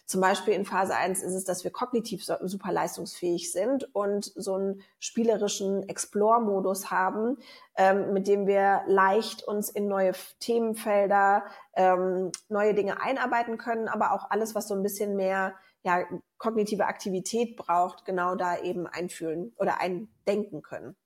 Zum 0.06 0.20
Beispiel 0.22 0.54
in 0.54 0.66
Phase 0.66 0.96
1 0.96 1.24
ist 1.24 1.34
es, 1.34 1.46
dass 1.46 1.64
wir 1.64 1.72
kognitiv 1.72 2.26
super 2.26 2.72
leistungsfähig 2.72 3.52
sind 3.52 3.96
und 3.96 4.26
so 4.36 4.56
einen 4.56 4.82
spielerischen 5.00 5.88
Explore-Modus 5.88 6.92
haben, 6.92 7.38
ähm, 7.76 8.12
mit 8.14 8.28
dem 8.28 8.48
wir 8.48 8.82
leicht 8.88 9.44
uns 9.44 9.70
in 9.70 9.88
neue 9.88 10.12
Themenfelder, 10.40 11.46
ähm, 11.74 12.32
neue 12.50 12.74
Dinge 12.74 13.02
einarbeiten 13.02 13.58
können, 13.58 13.88
aber 13.88 14.12
auch 14.14 14.30
alles, 14.30 14.54
was 14.56 14.68
so 14.68 14.74
ein 14.74 14.84
bisschen 14.84 15.16
mehr 15.16 15.56
ja, 15.84 16.04
kognitive 16.38 16.86
Aktivität 16.86 17.56
braucht, 17.56 18.04
genau 18.04 18.36
da 18.36 18.58
eben 18.60 18.88
einfühlen 18.88 19.54
oder 19.58 19.80
eindenken 19.80 20.62
können. 20.62 20.98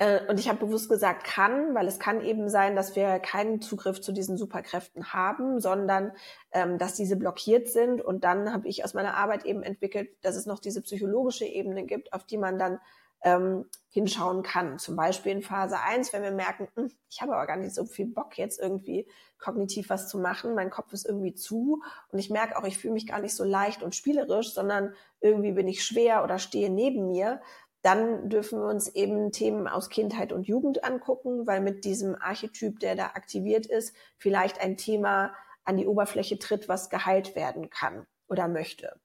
Äh, 0.00 0.26
und 0.28 0.40
ich 0.40 0.48
habe 0.48 0.64
bewusst 0.64 0.88
gesagt 0.88 1.24
kann, 1.24 1.74
weil 1.74 1.86
es 1.86 1.98
kann 1.98 2.22
eben 2.22 2.48
sein, 2.48 2.74
dass 2.74 2.96
wir 2.96 3.18
keinen 3.18 3.60
Zugriff 3.60 4.00
zu 4.00 4.12
diesen 4.12 4.38
Superkräften 4.38 5.12
haben, 5.12 5.60
sondern 5.60 6.12
ähm, 6.52 6.78
dass 6.78 6.94
diese 6.94 7.16
blockiert 7.16 7.68
sind. 7.68 8.00
Und 8.00 8.24
dann 8.24 8.50
habe 8.52 8.66
ich 8.66 8.82
aus 8.82 8.94
meiner 8.94 9.14
Arbeit 9.14 9.44
eben 9.44 9.62
entwickelt, 9.62 10.08
dass 10.22 10.36
es 10.36 10.46
noch 10.46 10.58
diese 10.58 10.80
psychologische 10.80 11.44
Ebene 11.44 11.84
gibt, 11.84 12.14
auf 12.14 12.24
die 12.24 12.38
man 12.38 12.58
dann 12.58 12.80
ähm, 13.22 13.66
hinschauen 13.90 14.42
kann. 14.42 14.78
Zum 14.78 14.96
Beispiel 14.96 15.32
in 15.32 15.42
Phase 15.42 15.78
1, 15.78 16.14
wenn 16.14 16.22
wir 16.22 16.30
merken, 16.30 16.68
hm, 16.76 16.90
ich 17.10 17.20
habe 17.20 17.34
aber 17.34 17.46
gar 17.46 17.58
nicht 17.58 17.74
so 17.74 17.84
viel 17.84 18.06
Bock, 18.06 18.38
jetzt 18.38 18.58
irgendwie 18.58 19.06
kognitiv 19.38 19.90
was 19.90 20.08
zu 20.08 20.18
machen. 20.18 20.54
Mein 20.54 20.70
Kopf 20.70 20.94
ist 20.94 21.06
irgendwie 21.06 21.34
zu 21.34 21.82
und 22.10 22.18
ich 22.18 22.30
merke 22.30 22.56
auch, 22.56 22.64
ich 22.64 22.78
fühle 22.78 22.94
mich 22.94 23.06
gar 23.06 23.20
nicht 23.20 23.34
so 23.34 23.44
leicht 23.44 23.82
und 23.82 23.94
spielerisch, 23.94 24.54
sondern 24.54 24.94
irgendwie 25.20 25.52
bin 25.52 25.68
ich 25.68 25.84
schwer 25.84 26.24
oder 26.24 26.38
stehe 26.38 26.70
neben 26.70 27.08
mir 27.08 27.42
dann 27.82 28.28
dürfen 28.28 28.60
wir 28.60 28.66
uns 28.66 28.88
eben 28.88 29.32
Themen 29.32 29.66
aus 29.66 29.88
Kindheit 29.88 30.32
und 30.32 30.46
Jugend 30.46 30.84
angucken, 30.84 31.46
weil 31.46 31.60
mit 31.60 31.84
diesem 31.84 32.14
Archetyp, 32.14 32.78
der 32.80 32.94
da 32.94 33.06
aktiviert 33.06 33.66
ist, 33.66 33.94
vielleicht 34.18 34.60
ein 34.60 34.76
Thema 34.76 35.32
an 35.64 35.76
die 35.76 35.86
Oberfläche 35.86 36.38
tritt, 36.38 36.68
was 36.68 36.90
geheilt 36.90 37.34
werden 37.34 37.70
kann 37.70 38.06
oder 38.28 38.48
möchte. 38.48 39.00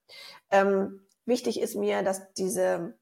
Ähm, 0.51 1.01
wichtig 1.25 1.61
ist 1.61 1.75
mir, 1.75 2.03
dass 2.03 2.33
diese, 2.33 2.97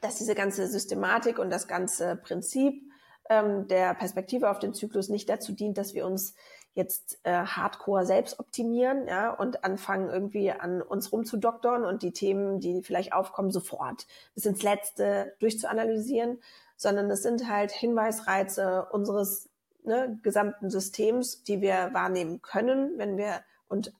dass 0.00 0.16
diese 0.16 0.34
ganze 0.34 0.68
Systematik 0.68 1.38
und 1.38 1.50
das 1.50 1.66
ganze 1.66 2.16
Prinzip 2.16 2.82
ähm, 3.28 3.66
der 3.68 3.94
Perspektive 3.94 4.50
auf 4.50 4.58
den 4.58 4.74
Zyklus 4.74 5.08
nicht 5.08 5.28
dazu 5.28 5.52
dient, 5.52 5.78
dass 5.78 5.94
wir 5.94 6.06
uns 6.06 6.34
jetzt 6.74 7.18
äh, 7.24 7.32
hardcore 7.32 8.06
selbst 8.06 8.38
optimieren 8.38 9.06
ja, 9.06 9.30
und 9.30 9.64
anfangen 9.64 10.08
irgendwie 10.08 10.50
an 10.50 10.80
uns 10.80 11.12
rumzudoktern 11.12 11.84
und 11.84 12.02
die 12.02 12.12
Themen, 12.12 12.60
die 12.60 12.82
vielleicht 12.82 13.12
aufkommen, 13.12 13.50
sofort 13.50 14.06
bis 14.34 14.46
ins 14.46 14.62
Letzte 14.62 15.34
durchzuanalysieren, 15.40 16.40
sondern 16.76 17.10
es 17.10 17.22
sind 17.22 17.48
halt 17.48 17.70
Hinweisreize 17.70 18.86
unseres 18.90 19.50
ne, 19.84 20.18
gesamten 20.22 20.70
Systems, 20.70 21.42
die 21.44 21.60
wir 21.60 21.90
wahrnehmen 21.92 22.40
können, 22.40 22.92
wenn 22.96 23.16
wir 23.16 23.40
und, 23.68 23.92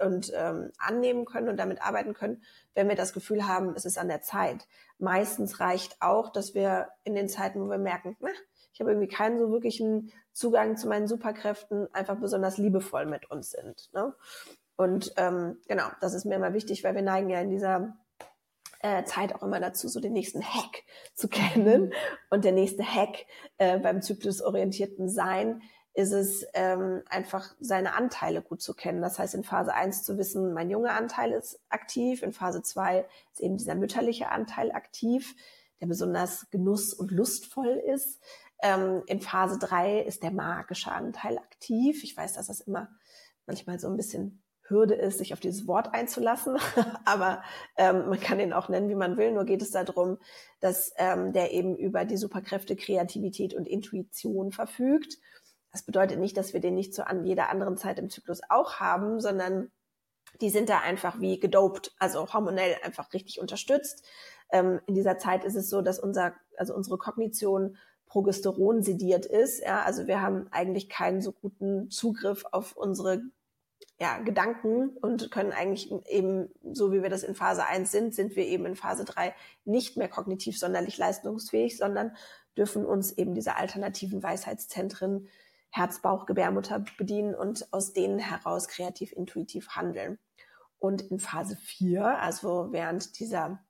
und 0.00 0.32
ähm, 0.34 0.72
annehmen 0.78 1.24
können 1.24 1.48
und 1.48 1.56
damit 1.56 1.80
arbeiten 1.82 2.14
können, 2.14 2.42
wenn 2.74 2.88
wir 2.88 2.96
das 2.96 3.12
Gefühl 3.12 3.46
haben, 3.46 3.74
es 3.76 3.84
ist 3.84 3.96
an 3.96 4.08
der 4.08 4.22
Zeit. 4.22 4.66
Meistens 4.98 5.60
reicht 5.60 5.96
auch, 6.00 6.30
dass 6.30 6.54
wir 6.54 6.88
in 7.04 7.14
den 7.14 7.28
Zeiten, 7.28 7.60
wo 7.60 7.70
wir 7.70 7.78
merken, 7.78 8.16
na, 8.18 8.30
ich 8.72 8.80
habe 8.80 8.90
irgendwie 8.90 9.08
keinen 9.08 9.38
so 9.38 9.50
wirklichen 9.50 10.12
Zugang 10.32 10.76
zu 10.76 10.88
meinen 10.88 11.08
Superkräften, 11.08 11.92
einfach 11.94 12.16
besonders 12.16 12.58
liebevoll 12.58 13.06
mit 13.06 13.30
uns 13.30 13.50
sind. 13.50 13.90
Ne? 13.92 14.14
Und 14.76 15.12
ähm, 15.16 15.58
genau, 15.68 15.88
das 16.00 16.14
ist 16.14 16.24
mir 16.24 16.36
immer 16.36 16.54
wichtig, 16.54 16.84
weil 16.84 16.94
wir 16.94 17.02
neigen 17.02 17.28
ja 17.28 17.40
in 17.40 17.50
dieser 17.50 17.96
äh, 18.80 19.04
Zeit 19.04 19.34
auch 19.34 19.42
immer 19.42 19.60
dazu, 19.60 19.88
so 19.88 20.00
den 20.00 20.12
nächsten 20.12 20.42
Hack 20.42 20.84
zu 21.14 21.28
kennen. 21.28 21.92
Und 22.30 22.44
der 22.44 22.52
nächste 22.52 22.82
Hack 22.82 23.26
äh, 23.58 23.78
beim 23.78 24.02
zyklusorientierten 24.02 25.08
Sein 25.08 25.62
ist 25.92 26.12
es 26.12 26.46
ähm, 26.54 27.02
einfach 27.08 27.54
seine 27.60 27.94
Anteile 27.94 28.42
gut 28.42 28.62
zu 28.62 28.74
kennen. 28.74 29.02
Das 29.02 29.18
heißt, 29.18 29.34
in 29.34 29.44
Phase 29.44 29.74
1 29.74 30.04
zu 30.04 30.18
wissen, 30.18 30.54
mein 30.54 30.70
junger 30.70 30.92
Anteil 30.94 31.32
ist 31.32 31.60
aktiv, 31.68 32.22
in 32.22 32.32
Phase 32.32 32.62
2 32.62 33.06
ist 33.32 33.40
eben 33.40 33.56
dieser 33.56 33.74
mütterliche 33.74 34.30
Anteil 34.30 34.72
aktiv, 34.72 35.34
der 35.80 35.86
besonders 35.86 36.48
genuss- 36.50 36.94
und 36.94 37.10
lustvoll 37.10 37.82
ist. 37.92 38.20
Ähm, 38.62 39.02
in 39.06 39.20
Phase 39.20 39.58
3 39.58 40.00
ist 40.00 40.22
der 40.22 40.30
magische 40.30 40.92
Anteil 40.92 41.38
aktiv. 41.38 42.04
Ich 42.04 42.16
weiß, 42.16 42.34
dass 42.34 42.48
das 42.48 42.60
immer 42.60 42.88
manchmal 43.46 43.78
so 43.78 43.88
ein 43.88 43.96
bisschen 43.96 44.42
Hürde 44.70 44.94
ist, 44.94 45.18
sich 45.18 45.32
auf 45.32 45.40
dieses 45.40 45.66
Wort 45.66 45.92
einzulassen, 45.92 46.56
aber 47.04 47.42
ähm, 47.76 48.08
man 48.08 48.20
kann 48.20 48.40
ihn 48.40 48.52
auch 48.52 48.68
nennen, 48.68 48.88
wie 48.88 48.94
man 48.94 49.16
will. 49.16 49.32
Nur 49.32 49.44
geht 49.44 49.62
es 49.62 49.72
darum, 49.72 50.18
dass 50.60 50.92
ähm, 50.96 51.32
der 51.32 51.52
eben 51.52 51.76
über 51.76 52.04
die 52.04 52.16
Superkräfte 52.16 52.76
Kreativität 52.76 53.52
und 53.52 53.66
Intuition 53.66 54.52
verfügt. 54.52 55.18
Das 55.72 55.82
bedeutet 55.82 56.18
nicht, 56.18 56.36
dass 56.36 56.52
wir 56.52 56.60
den 56.60 56.74
nicht 56.74 56.94
zu 56.94 57.06
an 57.06 57.24
jeder 57.24 57.48
anderen 57.48 57.76
Zeit 57.76 57.98
im 57.98 58.10
Zyklus 58.10 58.40
auch 58.48 58.74
haben, 58.74 59.20
sondern 59.20 59.70
die 60.40 60.50
sind 60.50 60.68
da 60.68 60.78
einfach 60.78 61.20
wie 61.20 61.40
gedopt, 61.40 61.92
also 61.98 62.32
hormonell 62.32 62.76
einfach 62.84 63.12
richtig 63.12 63.40
unterstützt. 63.40 64.06
Ähm, 64.52 64.80
in 64.86 64.94
dieser 64.94 65.18
Zeit 65.18 65.44
ist 65.44 65.56
es 65.56 65.68
so, 65.68 65.82
dass 65.82 65.98
unser, 65.98 66.34
also 66.56 66.74
unsere 66.74 66.98
Kognition 66.98 67.76
Progesteron 68.10 68.82
sediert 68.82 69.24
ist. 69.24 69.62
Ja, 69.62 69.82
also 69.82 70.06
wir 70.06 70.20
haben 70.20 70.48
eigentlich 70.50 70.88
keinen 70.88 71.22
so 71.22 71.32
guten 71.32 71.90
Zugriff 71.90 72.44
auf 72.50 72.76
unsere 72.76 73.22
ja, 74.00 74.18
Gedanken 74.18 74.90
und 75.00 75.30
können 75.30 75.52
eigentlich 75.52 75.92
eben, 76.08 76.48
so 76.72 76.92
wie 76.92 77.02
wir 77.02 77.10
das 77.10 77.22
in 77.22 77.34
Phase 77.34 77.64
1 77.64 77.90
sind, 77.90 78.14
sind 78.14 78.34
wir 78.34 78.46
eben 78.46 78.66
in 78.66 78.74
Phase 78.74 79.04
3 79.04 79.34
nicht 79.64 79.96
mehr 79.96 80.08
kognitiv 80.08 80.58
sonderlich 80.58 80.98
leistungsfähig, 80.98 81.76
sondern 81.76 82.16
dürfen 82.56 82.84
uns 82.84 83.12
eben 83.12 83.34
diese 83.34 83.56
alternativen 83.56 84.22
Weisheitszentren 84.22 85.28
Herz, 85.70 86.02
Bauch, 86.02 86.26
Gebärmutter 86.26 86.84
bedienen 86.98 87.34
und 87.34 87.72
aus 87.72 87.92
denen 87.92 88.18
heraus 88.18 88.66
kreativ, 88.66 89.12
intuitiv 89.12 89.68
handeln. 89.70 90.18
Und 90.80 91.02
in 91.02 91.20
Phase 91.20 91.54
4, 91.54 92.20
also 92.20 92.72
während 92.72 93.20
dieser 93.20 93.60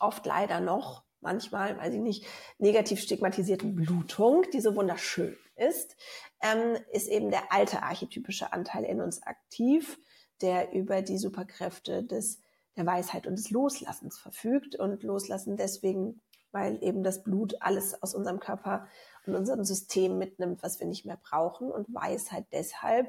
oft 0.00 0.24
leider 0.24 0.60
noch 0.60 1.03
manchmal, 1.24 1.76
weiß 1.78 1.94
ich 1.94 2.00
nicht, 2.00 2.26
negativ 2.58 3.00
stigmatisierten 3.00 3.74
Blutung, 3.74 4.44
die 4.52 4.60
so 4.60 4.76
wunderschön 4.76 5.36
ist, 5.56 5.96
ähm, 6.42 6.76
ist 6.92 7.08
eben 7.08 7.30
der 7.30 7.52
alte 7.52 7.82
archetypische 7.82 8.52
Anteil 8.52 8.84
in 8.84 9.00
uns 9.00 9.22
aktiv, 9.22 9.98
der 10.40 10.72
über 10.72 11.02
die 11.02 11.18
Superkräfte 11.18 12.04
des, 12.04 12.40
der 12.76 12.86
Weisheit 12.86 13.26
und 13.26 13.38
des 13.38 13.50
Loslassens 13.50 14.18
verfügt 14.18 14.76
und 14.76 15.02
loslassen 15.02 15.56
deswegen, 15.56 16.20
weil 16.52 16.82
eben 16.82 17.02
das 17.02 17.22
Blut 17.24 17.56
alles 17.60 18.00
aus 18.02 18.14
unserem 18.14 18.40
Körper 18.40 18.86
und 19.26 19.34
unserem 19.34 19.64
System 19.64 20.18
mitnimmt, 20.18 20.62
was 20.62 20.80
wir 20.80 20.86
nicht 20.86 21.06
mehr 21.06 21.18
brauchen 21.22 21.70
und 21.70 21.92
Weisheit 21.92 22.46
deshalb, 22.52 23.08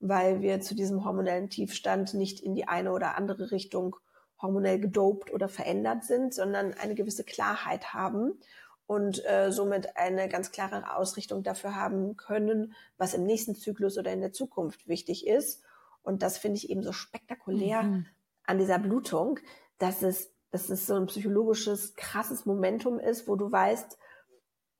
weil 0.00 0.40
wir 0.40 0.60
zu 0.60 0.74
diesem 0.74 1.04
hormonellen 1.04 1.50
Tiefstand 1.50 2.14
nicht 2.14 2.40
in 2.40 2.54
die 2.54 2.66
eine 2.66 2.92
oder 2.92 3.16
andere 3.16 3.50
Richtung 3.50 3.96
hormonell 4.40 4.80
gedopt 4.80 5.32
oder 5.32 5.48
verändert 5.48 6.04
sind, 6.04 6.34
sondern 6.34 6.74
eine 6.74 6.94
gewisse 6.94 7.24
Klarheit 7.24 7.92
haben 7.92 8.38
und 8.86 9.24
äh, 9.24 9.52
somit 9.52 9.96
eine 9.96 10.28
ganz 10.28 10.50
klare 10.50 10.96
Ausrichtung 10.96 11.42
dafür 11.42 11.76
haben 11.76 12.16
können, 12.16 12.74
was 12.98 13.14
im 13.14 13.24
nächsten 13.24 13.54
Zyklus 13.54 13.98
oder 13.98 14.12
in 14.12 14.20
der 14.20 14.32
Zukunft 14.32 14.88
wichtig 14.88 15.26
ist. 15.26 15.62
Und 16.02 16.22
das 16.22 16.38
finde 16.38 16.56
ich 16.56 16.70
eben 16.70 16.82
so 16.82 16.92
spektakulär 16.92 17.82
mhm. 17.82 18.06
an 18.46 18.58
dieser 18.58 18.78
Blutung, 18.78 19.38
dass 19.78 20.02
es, 20.02 20.32
dass 20.50 20.70
es 20.70 20.86
so 20.86 20.94
ein 20.94 21.06
psychologisches, 21.06 21.94
krasses 21.94 22.46
Momentum 22.46 22.98
ist, 22.98 23.28
wo 23.28 23.36
du 23.36 23.52
weißt, 23.52 23.96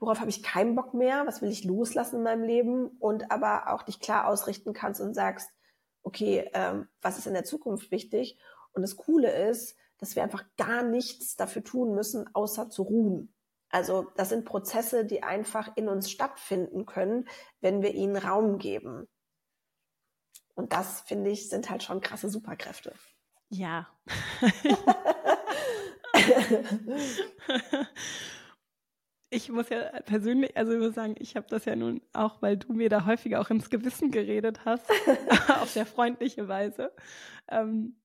worauf 0.01 0.19
habe 0.19 0.31
ich 0.31 0.43
keinen 0.43 0.75
Bock 0.75 0.95
mehr, 0.95 1.27
was 1.27 1.43
will 1.43 1.51
ich 1.51 1.65
loslassen 1.65 2.17
in 2.17 2.23
meinem 2.23 2.43
Leben 2.43 2.89
und 2.99 3.31
aber 3.31 3.73
auch 3.73 3.83
dich 3.83 4.01
klar 4.01 4.27
ausrichten 4.27 4.73
kannst 4.73 5.01
und 5.01 5.15
sagst, 5.15 5.51
okay, 6.03 6.51
ähm, 6.55 6.89
was 7.01 7.19
ist 7.19 7.27
in 7.27 7.35
der 7.35 7.45
Zukunft 7.45 7.91
wichtig 7.91 8.39
und 8.73 8.83
das 8.83 8.97
Coole 8.97 9.49
ist, 9.49 9.77
dass 9.99 10.17
wir 10.17 10.23
einfach 10.23 10.45
gar 10.57 10.83
nichts 10.83 11.37
dafür 11.37 11.63
tun 11.63 11.95
müssen, 11.95 12.29
außer 12.35 12.71
zu 12.71 12.83
ruhen. 12.83 13.35
Also 13.69 14.11
das 14.17 14.31
sind 14.31 14.45
Prozesse, 14.45 15.05
die 15.05 15.23
einfach 15.23 15.77
in 15.77 15.89
uns 15.89 16.11
stattfinden 16.11 16.87
können, 16.87 17.29
wenn 17.61 17.83
wir 17.83 17.95
ihnen 17.95 18.17
Raum 18.17 18.59
geben. 18.59 19.09
Und 20.55 20.73
das, 20.73 21.03
finde 21.03 21.31
ich, 21.31 21.49
sind 21.49 21.71
halt 21.71 21.83
schon 21.83 22.01
krasse 22.01 22.29
Superkräfte. 22.29 22.93
Ja. 23.49 23.89
ich 29.31 29.49
muss 29.51 29.69
ja 29.69 29.85
persönlich, 30.03 30.57
also 30.57 30.73
ich 30.73 30.79
muss 30.79 30.95
sagen, 30.95 31.15
ich 31.19 31.37
habe 31.37 31.47
das 31.49 31.65
ja 31.65 31.77
nun 31.77 32.03
auch, 32.13 32.43
weil 32.43 32.57
du 32.57 32.73
mir 32.73 32.89
da 32.89 33.07
häufiger 33.07 33.41
auch 33.41 33.51
ins 33.51 33.71
Gewissen 33.71 34.11
geredet 34.11 34.65
hast, 34.65 34.85
auf 35.61 35.71
sehr 35.71 35.87
freundliche 35.87 36.49
Weise. 36.49 36.93
Ähm, 37.49 38.00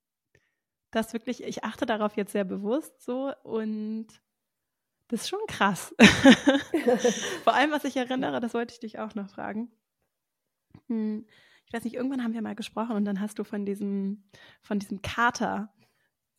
das 0.96 1.14
wirklich, 1.14 1.44
ich 1.44 1.64
achte 1.64 1.86
darauf 1.86 2.16
jetzt 2.18 2.32
sehr 2.32 2.44
bewusst 2.44 3.02
so 3.02 3.34
und 3.44 4.08
das 5.08 5.22
ist 5.22 5.30
schon 5.30 5.46
krass. 5.48 5.94
Vor 7.44 7.54
allem, 7.54 7.72
was 7.72 7.84
ich 7.84 7.96
erinnere, 7.96 8.40
das 8.40 8.54
wollte 8.54 8.74
ich 8.74 8.80
dich 8.80 8.98
auch 9.00 9.14
noch 9.14 9.30
fragen. 9.30 9.72
Hm, 10.88 11.28
ich 11.68 11.74
weiß 11.74 11.84
nicht, 11.84 11.96
irgendwann 11.96 12.24
haben 12.24 12.34
wir 12.34 12.42
mal 12.42 12.56
gesprochen 12.56 12.96
und 12.96 13.06
dann 13.06 13.22
hast 13.22 13.38
du 13.38 13.44
von 13.44 13.66
diesem, 13.66 14.24
von 14.62 14.80
diesem 14.80 15.02
Kater 15.02 15.74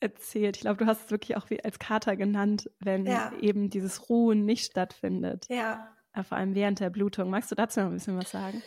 erzählt. 0.01 0.57
Ich 0.57 0.63
glaube, 0.63 0.79
du 0.79 0.87
hast 0.87 1.07
es 1.07 1.11
wirklich 1.11 1.37
auch 1.37 1.49
wie 1.51 1.63
als 1.63 1.79
Kater 1.79 2.17
genannt, 2.17 2.71
wenn 2.81 3.07
ja. 3.07 3.33
eben 3.41 3.71
dieses 3.71 4.09
Ruhen 4.09 4.45
nicht 4.45 4.67
stattfindet. 4.67 5.47
Ja. 5.49 5.95
Äh, 6.13 6.23
vor 6.23 6.39
allem 6.39 6.55
während 6.55 6.81
der 6.81 6.91
Blutung. 6.91 7.31
Magst 7.31 7.51
du 7.51 7.55
dazu 7.55 7.81
noch 7.81 7.89
ein 7.89 7.95
bisschen 7.95 8.19
was 8.19 8.31
sagen? 8.31 8.63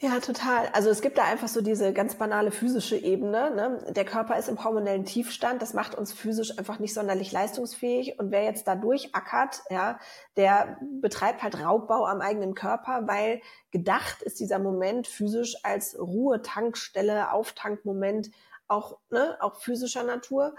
Ja, 0.00 0.18
total. 0.18 0.68
Also 0.72 0.90
es 0.90 1.02
gibt 1.02 1.18
da 1.18 1.24
einfach 1.24 1.46
so 1.48 1.60
diese 1.60 1.92
ganz 1.92 2.16
banale 2.16 2.50
physische 2.50 2.96
Ebene. 2.96 3.54
Ne? 3.54 3.92
Der 3.92 4.04
Körper 4.04 4.36
ist 4.36 4.48
im 4.48 4.62
hormonellen 4.62 5.04
Tiefstand. 5.04 5.62
Das 5.62 5.72
macht 5.72 5.94
uns 5.94 6.12
physisch 6.12 6.58
einfach 6.58 6.80
nicht 6.80 6.92
sonderlich 6.92 7.30
leistungsfähig. 7.30 8.18
Und 8.18 8.32
wer 8.32 8.42
jetzt 8.42 8.66
da 8.66 8.74
durchackert, 8.74 9.62
ja, 9.70 9.98
der 10.36 10.78
betreibt 11.00 11.42
halt 11.42 11.58
Raubbau 11.60 12.06
am 12.06 12.20
eigenen 12.20 12.54
Körper, 12.54 13.06
weil 13.06 13.40
gedacht 13.70 14.20
ist 14.22 14.40
dieser 14.40 14.58
Moment 14.58 15.06
physisch 15.06 15.56
als 15.62 15.96
Ruhetankstelle, 15.98 17.30
Auftankmoment, 17.32 18.30
auch, 18.66 18.98
ne, 19.10 19.36
auch 19.40 19.56
physischer 19.56 20.02
Natur, 20.02 20.56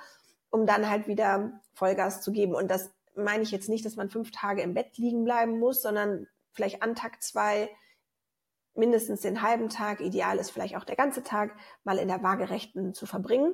um 0.50 0.66
dann 0.66 0.90
halt 0.90 1.08
wieder 1.08 1.60
Vollgas 1.74 2.22
zu 2.22 2.32
geben. 2.32 2.56
Und 2.56 2.72
das 2.72 2.90
meine 3.16 3.44
ich 3.44 3.52
jetzt 3.52 3.70
nicht, 3.70 3.86
dass 3.86 3.98
man 3.98 4.10
fünf 4.10 4.32
Tage 4.32 4.62
im 4.62 4.74
Bett 4.74 4.98
liegen 4.98 5.26
bleiben 5.26 5.60
muss, 5.60 5.82
sondern 5.82 6.28
vielleicht 6.54 6.82
an 6.82 6.96
Tag 6.96 7.22
zwei 7.22 7.70
mindestens 8.76 9.22
den 9.22 9.42
halben 9.42 9.70
Tag, 9.70 10.02
ideal 10.02 10.38
ist 10.38 10.52
vielleicht 10.52 10.76
auch 10.76 10.84
der 10.84 10.96
ganze 10.96 11.24
Tag, 11.24 11.56
mal 11.84 11.98
in 11.98 12.08
der 12.08 12.24
Waagerechten 12.24 12.94
zu 12.94 13.06
verbringen. 13.06 13.54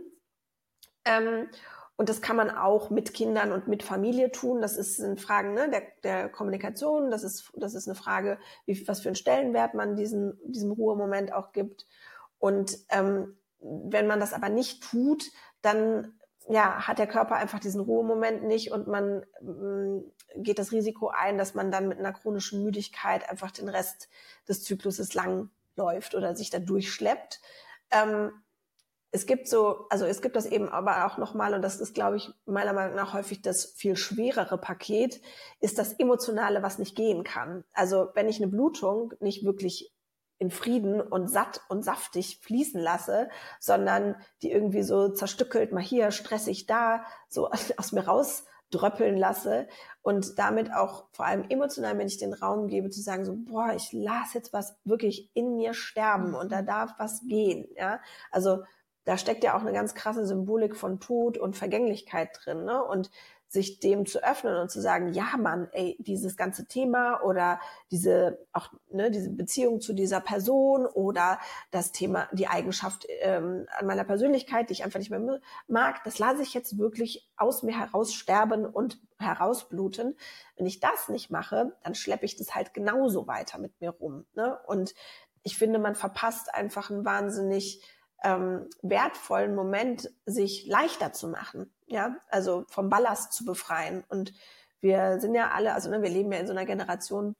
Ähm, 1.06 1.48
und 1.96 2.10
das 2.10 2.22
kann 2.22 2.36
man 2.36 2.50
auch 2.50 2.90
mit 2.90 3.13
Kindern 3.13 3.51
und 3.51 3.68
mit 3.68 3.84
Familie 3.84 4.32
tun. 4.32 4.62
Das 4.62 4.75
ist 4.75 5.00
eine 5.00 5.18
Frage 5.18 5.50
ne, 5.50 5.70
der, 5.70 5.84
der 6.04 6.30
Kommunikation. 6.30 7.12
Das 7.12 7.24
ist, 7.24 7.51
das 7.56 7.75
ist 7.75 7.88
eine 7.88 7.96
Frage, 7.96 8.40
wie, 8.66 8.88
was 8.88 9.01
für 9.01 9.10
einen 9.10 9.16
Stellenwert 9.16 9.75
man 9.75 9.96
diesen, 9.96 10.40
diesem 10.44 10.72
Ruhemoment 10.72 11.32
auch 11.32 11.51
gibt. 11.51 11.86
Und 12.40 12.80
ähm, 12.90 13.38
wenn 13.60 14.08
man 14.08 14.20
das 14.20 14.34
aber 14.34 14.50
nicht 14.50 14.84
tut, 14.84 15.25
dann 15.62 16.20
ja, 16.50 16.88
hat 16.88 17.00
der 17.00 17.07
Körper 17.07 17.36
einfach 17.36 17.60
diesen 17.60 17.81
Ruhemoment 17.81 18.43
nicht 18.43 18.71
und 18.71 18.88
man 18.88 19.25
ähm, 19.41 20.03
geht 20.36 20.60
das 20.60 20.71
Risiko 20.71 21.10
ein, 21.10 21.38
dass 21.38 21.53
man 21.53 21.71
dann 21.71 21.88
mit 21.88 22.00
einer 22.00 22.13
chronischen 22.13 22.63
Müdigkeit 22.63 23.29
einfach 23.29 23.51
den 23.51 23.69
Rest 23.69 24.10
des 24.48 24.63
Zykluses 24.63 25.13
lang 25.13 25.50
läuft 25.75 26.15
oder 26.15 26.36
sich 26.36 26.50
da 26.50 26.60
durchschleppt. 26.60 27.39
Ähm, 27.91 28.31
es 29.12 29.25
gibt 29.25 29.50
so, 29.50 29.88
also 29.89 30.05
es 30.05 30.21
gibt 30.21 30.38
das 30.38 30.45
eben 30.45 30.69
aber 30.69 31.05
auch 31.05 31.17
nochmal, 31.17 31.53
und 31.53 31.62
das 31.62 31.81
ist, 31.81 31.93
glaube 31.93 32.15
ich, 32.15 32.31
meiner 32.45 32.71
Meinung 32.71 32.95
nach 32.95 33.13
häufig 33.13 33.41
das 33.41 33.65
viel 33.65 33.98
schwerere 33.98 34.57
Paket, 34.57 35.21
ist 35.60 35.77
das 35.77 35.93
Emotionale, 35.93 36.63
was 36.63 36.79
nicht 36.79 36.95
gehen 36.95 37.24
kann. 37.24 37.65
Also 37.74 38.10
wenn 38.13 38.29
ich 38.29 38.38
eine 38.38 38.48
Blutung 38.48 39.13
nicht 39.19 39.43
wirklich 39.43 39.93
in 40.41 40.50
Frieden 40.50 41.00
und 41.00 41.29
satt 41.29 41.62
und 41.69 41.86
saftig 41.86 42.39
fließen 42.41 42.81
lasse, 42.81 43.29
sondern 43.60 44.15
die 44.41 44.51
irgendwie 44.51 44.81
so 44.81 45.10
zerstückelt, 45.10 45.71
mal 45.71 45.83
hier, 45.83 46.10
stressig 46.10 46.65
da, 46.65 47.05
so 47.29 47.51
aus 47.77 47.91
mir 47.91 48.07
rausdröppeln 48.07 49.17
lasse 49.17 49.67
und 50.01 50.39
damit 50.39 50.74
auch 50.74 51.05
vor 51.12 51.27
allem 51.27 51.45
emotional, 51.48 51.95
wenn 52.00 52.07
ich 52.07 52.17
den 52.17 52.33
Raum 52.33 52.67
gebe, 52.67 52.89
zu 52.89 53.01
sagen 53.01 53.24
so, 53.24 53.36
boah, 53.36 53.74
ich 53.75 53.93
lasse 53.93 54.39
jetzt 54.39 54.51
was 54.51 54.75
wirklich 54.83 55.29
in 55.36 55.57
mir 55.57 55.75
sterben 55.75 56.33
und 56.33 56.51
da 56.51 56.63
darf 56.63 56.95
was 56.98 57.21
gehen, 57.27 57.67
ja. 57.75 58.00
Also 58.31 58.63
da 59.03 59.17
steckt 59.17 59.43
ja 59.43 59.55
auch 59.55 59.62
eine 59.62 59.74
ganz 59.74 59.93
krasse 59.93 60.25
Symbolik 60.25 60.75
von 60.75 61.00
Tod 61.00 61.38
und 61.38 61.55
Vergänglichkeit 61.55 62.29
drin. 62.43 62.65
Ne? 62.65 62.83
Und 62.83 63.10
sich 63.51 63.81
dem 63.81 64.05
zu 64.05 64.24
öffnen 64.24 64.55
und 64.55 64.72
zu 64.72 64.79
sagen, 64.79 65.12
ja 65.12 65.36
Mann, 65.38 65.67
ey, 65.74 65.98
dieses 66.00 66.38
ganze 66.38 66.67
Thema 66.67 67.22
oder 67.22 67.60
diese 67.91 68.39
auch 68.53 68.70
ne, 68.89 69.12
diese 69.12 69.29
Beziehung 69.29 69.81
zu 69.81 69.91
dieser 69.91 70.22
Person 70.22 70.86
oder 70.86 71.38
das 71.70 71.91
Thema, 71.91 72.29
die 72.31 72.48
Eigenschaft 72.48 73.05
ähm, 73.20 73.65
an 73.77 73.88
meiner 73.88 74.05
Persönlichkeit, 74.05 74.70
die 74.70 74.74
ich 74.74 74.86
einfach 74.86 75.00
nicht 75.00 75.12
mehr 75.12 75.41
mag, 75.67 76.01
das 76.05 76.17
lasse 76.17 76.43
ich 76.43 76.53
jetzt 76.53 76.77
wirklich 76.77 77.29
aus 77.36 77.62
mir 77.62 77.77
heraus 77.77 78.13
sterben 78.13 78.65
und 78.65 79.01
herausbluten. 79.20 80.15
Wenn 80.55 80.65
ich 80.65 80.79
das 80.79 81.10
nicht 81.10 81.29
mache, 81.29 81.75
dann 81.84 81.93
schleppe 81.93 82.24
ich 82.24 82.38
das 82.38 82.55
halt 82.55 82.74
genauso 82.74 83.27
weiter 83.27 83.58
mit 83.60 83.81
mir 83.81 83.89
rum. 83.89 84.25
Ne? 84.34 84.58
Und 84.65 84.96
ich 85.43 85.58
finde, 85.58 85.77
man 85.77 85.96
verpasst 85.96 86.55
einfach 86.55 86.89
ein 86.89 87.03
wahnsinnig 87.03 87.84
ähm, 88.24 88.70
wertvollen 88.81 89.55
Moment, 89.55 90.10
sich 90.25 90.67
leichter 90.67 91.12
zu 91.12 91.27
machen, 91.27 91.74
ja, 91.91 92.15
also 92.29 92.65
vom 92.67 92.89
Ballast 92.89 93.33
zu 93.33 93.45
befreien. 93.45 94.03
Und 94.10 94.33
wir 94.79 95.19
sind 95.19 95.36
ja 95.36 95.51
alle, 95.51 95.74
also 95.74 95.89
ne, 95.89 96.01
wir 96.01 96.10
leben 96.10 96.31
ja 96.31 96.39
in 96.39 96.48
so 96.48 96.53
einer 96.53 96.65
Generation, 96.65 97.36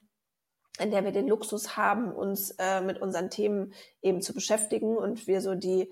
in 0.78 0.90
der 0.90 1.04
wir 1.04 1.12
den 1.12 1.28
Luxus 1.28 1.76
haben, 1.76 2.12
uns 2.12 2.52
äh, 2.58 2.80
mit 2.80 3.00
unseren 3.00 3.30
Themen 3.30 3.72
eben 4.00 4.22
zu 4.22 4.32
beschäftigen 4.32 4.96
und 4.96 5.26
wir 5.26 5.40
so 5.40 5.54
die 5.54 5.90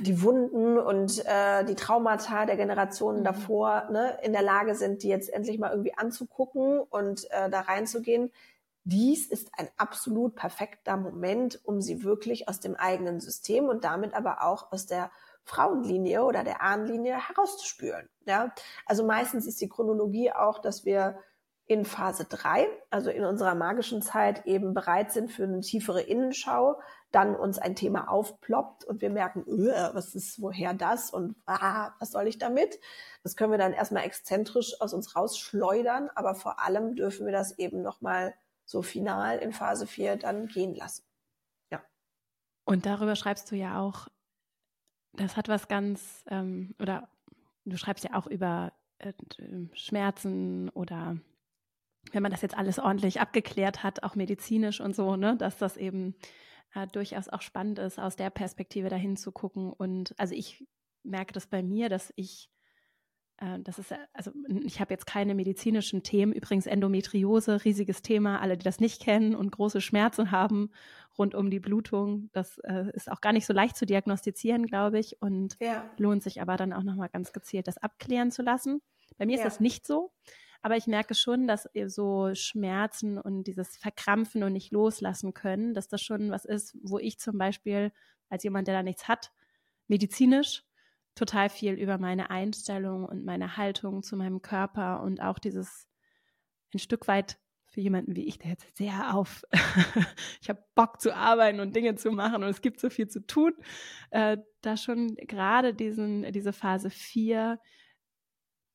die 0.00 0.22
Wunden 0.22 0.76
und 0.76 1.24
äh, 1.24 1.64
die 1.64 1.74
Traumata 1.74 2.44
der 2.44 2.58
Generationen 2.58 3.20
mhm. 3.20 3.24
davor 3.24 3.88
ne, 3.90 4.18
in 4.22 4.32
der 4.32 4.42
Lage 4.42 4.74
sind, 4.74 5.02
die 5.02 5.08
jetzt 5.08 5.32
endlich 5.32 5.58
mal 5.58 5.70
irgendwie 5.70 5.94
anzugucken 5.94 6.80
und 6.80 7.30
äh, 7.30 7.48
da 7.48 7.60
reinzugehen 7.60 8.30
dies 8.88 9.26
ist 9.26 9.50
ein 9.58 9.68
absolut 9.76 10.34
perfekter 10.34 10.96
Moment, 10.96 11.60
um 11.64 11.82
sie 11.82 12.04
wirklich 12.04 12.48
aus 12.48 12.58
dem 12.58 12.74
eigenen 12.74 13.20
System 13.20 13.66
und 13.66 13.84
damit 13.84 14.14
aber 14.14 14.42
auch 14.42 14.72
aus 14.72 14.86
der 14.86 15.10
Frauenlinie 15.44 16.24
oder 16.24 16.44
der 16.44 16.60
Ahnenlinie 16.60 17.16
herauszuspüren. 17.28 18.08
Ja, 18.26 18.52
also 18.86 19.04
meistens 19.04 19.46
ist 19.46 19.60
die 19.60 19.68
Chronologie 19.68 20.32
auch, 20.32 20.58
dass 20.58 20.84
wir 20.84 21.18
in 21.68 21.84
Phase 21.84 22.24
drei, 22.24 22.66
also 22.88 23.10
in 23.10 23.24
unserer 23.24 23.54
magischen 23.54 24.00
Zeit, 24.00 24.46
eben 24.46 24.72
bereit 24.72 25.12
sind 25.12 25.30
für 25.30 25.44
eine 25.44 25.60
tiefere 25.60 26.00
Innenschau, 26.00 26.80
dann 27.10 27.36
uns 27.36 27.58
ein 27.58 27.76
Thema 27.76 28.08
aufploppt 28.08 28.84
und 28.84 29.02
wir 29.02 29.10
merken, 29.10 29.44
was 29.46 30.14
ist, 30.14 30.40
woher 30.40 30.72
das 30.72 31.10
und 31.10 31.36
ah, 31.46 31.92
was 31.98 32.10
soll 32.10 32.26
ich 32.26 32.38
damit? 32.38 32.80
Das 33.22 33.36
können 33.36 33.50
wir 33.50 33.58
dann 33.58 33.74
erstmal 33.74 34.04
exzentrisch 34.04 34.80
aus 34.80 34.94
uns 34.94 35.14
rausschleudern, 35.14 36.10
aber 36.14 36.34
vor 36.34 36.58
allem 36.58 36.96
dürfen 36.96 37.26
wir 37.26 37.32
das 37.32 37.58
eben 37.58 37.82
nochmal 37.82 38.34
so 38.64 38.80
final 38.80 39.38
in 39.38 39.52
Phase 39.52 39.86
4 39.86 40.16
dann 40.16 40.46
gehen 40.46 40.74
lassen. 40.74 41.04
Ja. 41.70 41.82
Und 42.64 42.86
darüber 42.86 43.14
schreibst 43.14 43.50
du 43.50 43.56
ja 43.56 43.78
auch, 43.78 44.08
das 45.12 45.36
hat 45.36 45.48
was 45.48 45.68
ganz, 45.68 46.24
ähm, 46.30 46.74
oder 46.80 47.08
du 47.64 47.76
schreibst 47.76 48.04
ja 48.04 48.14
auch 48.14 48.26
über 48.26 48.72
äh, 48.98 49.12
Schmerzen 49.72 50.68
oder 50.70 51.18
wenn 52.12 52.22
man 52.22 52.32
das 52.32 52.42
jetzt 52.42 52.56
alles 52.56 52.78
ordentlich 52.78 53.20
abgeklärt 53.20 53.82
hat, 53.82 54.02
auch 54.02 54.14
medizinisch 54.14 54.80
und 54.80 54.94
so, 54.94 55.16
ne, 55.16 55.36
dass 55.36 55.58
das 55.58 55.76
eben 55.76 56.14
äh, 56.74 56.86
durchaus 56.86 57.28
auch 57.28 57.42
spannend 57.42 57.78
ist, 57.78 57.98
aus 57.98 58.16
der 58.16 58.30
Perspektive 58.30 58.88
dahin 58.88 59.16
zu 59.16 59.32
gucken. 59.32 59.72
Und 59.72 60.14
also 60.18 60.34
ich 60.34 60.66
merke 61.02 61.32
das 61.32 61.46
bei 61.46 61.62
mir, 61.62 61.88
dass 61.88 62.12
ich 62.16 62.50
das 63.60 63.78
ist, 63.78 63.94
also 64.12 64.32
ich 64.64 64.80
habe 64.80 64.92
jetzt 64.92 65.06
keine 65.06 65.34
medizinischen 65.34 66.02
Themen. 66.02 66.32
Übrigens 66.32 66.66
Endometriose, 66.66 67.64
riesiges 67.64 68.02
Thema. 68.02 68.40
Alle, 68.40 68.56
die 68.56 68.64
das 68.64 68.80
nicht 68.80 69.00
kennen 69.00 69.36
und 69.36 69.52
große 69.52 69.80
Schmerzen 69.80 70.32
haben 70.32 70.70
rund 71.18 71.34
um 71.34 71.50
die 71.50 71.60
Blutung, 71.60 72.30
das 72.32 72.58
äh, 72.58 72.90
ist 72.94 73.10
auch 73.10 73.20
gar 73.20 73.32
nicht 73.32 73.46
so 73.46 73.52
leicht 73.52 73.76
zu 73.76 73.86
diagnostizieren, 73.86 74.66
glaube 74.66 74.98
ich. 74.98 75.20
Und 75.20 75.56
ja. 75.60 75.88
lohnt 75.98 76.22
sich 76.22 76.40
aber 76.40 76.56
dann 76.56 76.72
auch 76.72 76.82
nochmal 76.82 77.08
ganz 77.08 77.32
gezielt, 77.32 77.68
das 77.68 77.78
abklären 77.78 78.30
zu 78.30 78.42
lassen. 78.42 78.80
Bei 79.18 79.26
mir 79.26 79.36
ja. 79.36 79.38
ist 79.38 79.46
das 79.46 79.60
nicht 79.60 79.86
so. 79.86 80.12
Aber 80.60 80.76
ich 80.76 80.86
merke 80.86 81.14
schon, 81.14 81.46
dass 81.46 81.68
so 81.86 82.34
Schmerzen 82.34 83.18
und 83.18 83.44
dieses 83.44 83.76
Verkrampfen 83.76 84.42
und 84.42 84.52
nicht 84.52 84.72
loslassen 84.72 85.32
können, 85.32 85.74
dass 85.74 85.88
das 85.88 86.02
schon 86.02 86.30
was 86.30 86.44
ist, 86.44 86.76
wo 86.82 86.98
ich 86.98 87.18
zum 87.18 87.38
Beispiel 87.38 87.92
als 88.28 88.42
jemand, 88.42 88.66
der 88.66 88.74
da 88.74 88.82
nichts 88.82 89.06
hat, 89.06 89.30
medizinisch 89.86 90.64
total 91.18 91.48
viel 91.48 91.74
über 91.74 91.98
meine 91.98 92.30
Einstellung 92.30 93.04
und 93.04 93.24
meine 93.24 93.56
Haltung 93.56 94.02
zu 94.02 94.16
meinem 94.16 94.40
Körper 94.40 95.02
und 95.02 95.20
auch 95.20 95.38
dieses 95.38 95.88
ein 96.72 96.78
Stück 96.78 97.08
weit 97.08 97.38
für 97.66 97.80
jemanden 97.80 98.16
wie 98.16 98.26
ich, 98.26 98.38
der 98.38 98.52
jetzt 98.52 98.76
sehr 98.76 99.14
auf, 99.14 99.42
ich 100.40 100.48
habe 100.48 100.64
Bock 100.74 101.00
zu 101.00 101.14
arbeiten 101.14 101.60
und 101.60 101.76
Dinge 101.76 101.96
zu 101.96 102.10
machen 102.12 102.42
und 102.42 102.48
es 102.48 102.62
gibt 102.62 102.80
so 102.80 102.88
viel 102.88 103.08
zu 103.08 103.26
tun, 103.26 103.52
äh, 104.10 104.38
da 104.62 104.76
schon 104.76 105.16
gerade 105.16 105.74
diesen, 105.74 106.30
diese 106.32 106.52
Phase 106.52 106.88
4 106.88 107.60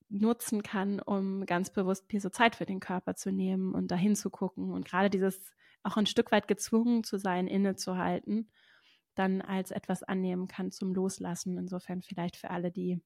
nutzen 0.10 0.62
kann, 0.62 1.00
um 1.00 1.46
ganz 1.46 1.72
bewusst 1.72 2.12
mir 2.14 2.22
so 2.22 2.30
Zeit 2.30 2.56
für 2.56 2.66
den 2.66 2.80
Körper 2.80 3.16
zu 3.16 3.32
nehmen 3.32 3.74
und 3.74 3.90
dahin 3.90 4.16
zu 4.16 4.30
gucken 4.30 4.72
und 4.72 4.86
gerade 4.86 5.10
dieses 5.10 5.54
auch 5.82 5.98
ein 5.98 6.06
Stück 6.06 6.32
weit 6.32 6.48
gezwungen 6.48 7.04
zu 7.04 7.18
sein, 7.18 7.48
innezuhalten 7.48 8.52
dann 9.15 9.41
als 9.41 9.71
etwas 9.71 10.04
annehmen 10.04 10.47
kann 10.47 10.71
zum 10.71 10.93
Loslassen. 10.93 11.58
Insofern 11.58 12.02
vielleicht 12.02 12.36
für 12.36 12.49
alle, 12.49 12.71
die 12.71 13.02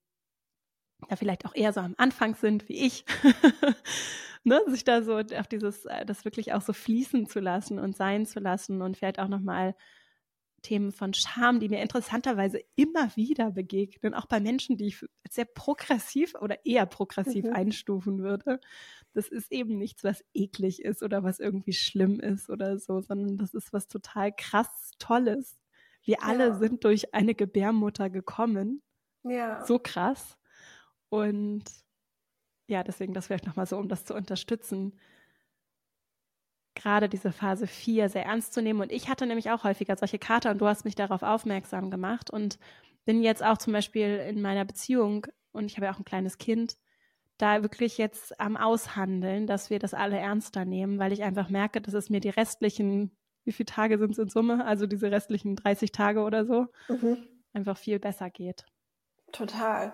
da 1.09 1.15
vielleicht 1.15 1.45
auch 1.45 1.55
eher 1.55 1.73
so 1.73 1.79
am 1.79 1.95
Anfang 1.97 2.35
sind 2.35 2.67
wie 2.69 2.85
ich, 2.85 3.05
ne, 4.43 4.61
sich 4.67 4.83
da 4.83 5.03
so 5.03 5.17
auf 5.17 5.47
dieses, 5.47 5.85
äh, 5.85 6.05
das 6.05 6.25
wirklich 6.25 6.53
auch 6.53 6.61
so 6.61 6.73
fließen 6.73 7.27
zu 7.27 7.39
lassen 7.39 7.79
und 7.79 7.95
sein 7.95 8.25
zu 8.25 8.39
lassen 8.39 8.81
und 8.81 8.97
vielleicht 8.97 9.19
auch 9.19 9.27
nochmal 9.27 9.75
Themen 10.63 10.91
von 10.91 11.13
Scham, 11.13 11.59
die 11.59 11.69
mir 11.69 11.81
interessanterweise 11.81 12.61
immer 12.75 13.15
wieder 13.15 13.51
begegnen, 13.51 14.13
auch 14.13 14.25
bei 14.25 14.39
Menschen, 14.39 14.75
die 14.75 14.87
ich 14.87 15.05
sehr 15.29 15.45
progressiv 15.45 16.33
oder 16.35 16.65
eher 16.65 16.85
progressiv 16.85 17.45
mhm. 17.45 17.53
einstufen 17.53 18.19
würde. 18.19 18.59
Das 19.13 19.27
ist 19.27 19.51
eben 19.51 19.77
nichts, 19.77 20.03
was 20.03 20.25
eklig 20.33 20.81
ist 20.83 21.03
oder 21.03 21.23
was 21.23 21.39
irgendwie 21.39 21.73
schlimm 21.73 22.19
ist 22.19 22.49
oder 22.49 22.79
so, 22.79 23.01
sondern 23.01 23.37
das 23.37 23.53
ist 23.53 23.71
was 23.71 23.87
total 23.87 24.33
krass 24.35 24.91
Tolles, 24.97 25.57
wir 26.07 26.23
alle 26.23 26.47
ja. 26.47 26.55
sind 26.55 26.85
durch 26.85 27.13
eine 27.13 27.35
Gebärmutter 27.35 28.09
gekommen. 28.09 28.81
Ja. 29.23 29.65
So 29.65 29.77
krass. 29.77 30.37
Und 31.09 31.65
ja, 32.67 32.83
deswegen 32.83 33.13
das 33.13 33.27
vielleicht 33.27 33.45
nochmal 33.45 33.67
so, 33.67 33.77
um 33.77 33.89
das 33.89 34.05
zu 34.05 34.15
unterstützen, 34.15 34.97
gerade 36.75 37.09
diese 37.09 37.31
Phase 37.31 37.67
4 37.67 38.09
sehr 38.09 38.25
ernst 38.25 38.53
zu 38.53 38.61
nehmen. 38.61 38.81
Und 38.81 38.91
ich 38.91 39.09
hatte 39.09 39.25
nämlich 39.25 39.51
auch 39.51 39.63
häufiger 39.63 39.97
solche 39.97 40.19
Kater 40.19 40.51
und 40.51 40.59
du 40.59 40.67
hast 40.67 40.85
mich 40.85 40.95
darauf 40.95 41.23
aufmerksam 41.23 41.91
gemacht 41.91 42.29
und 42.29 42.57
bin 43.05 43.21
jetzt 43.21 43.43
auch 43.43 43.57
zum 43.57 43.73
Beispiel 43.73 44.17
in 44.29 44.41
meiner 44.41 44.63
Beziehung 44.63 45.27
und 45.51 45.65
ich 45.65 45.75
habe 45.75 45.87
ja 45.87 45.93
auch 45.93 45.99
ein 45.99 46.05
kleines 46.05 46.37
Kind, 46.37 46.77
da 47.37 47.63
wirklich 47.63 47.97
jetzt 47.97 48.39
am 48.39 48.55
Aushandeln, 48.55 49.47
dass 49.47 49.69
wir 49.69 49.79
das 49.79 49.93
alle 49.93 50.17
ernster 50.17 50.65
nehmen, 50.65 50.99
weil 50.99 51.11
ich 51.11 51.23
einfach 51.23 51.49
merke, 51.49 51.81
dass 51.81 51.93
es 51.93 52.09
mir 52.09 52.19
die 52.19 52.29
restlichen 52.29 53.17
wie 53.47 53.53
viele 53.53 53.65
Tage 53.65 53.97
sind 53.97 54.11
es 54.11 54.17
in 54.17 54.29
Summe, 54.29 54.65
also 54.65 54.85
diese 54.85 55.09
restlichen 55.09 55.55
30 55.55 55.91
Tage 55.91 56.21
oder 56.21 56.45
so, 56.45 56.67
mhm. 56.89 57.17
einfach 57.53 57.77
viel 57.77 57.97
besser 57.97 58.29
geht. 58.29 58.65
Total. 59.33 59.91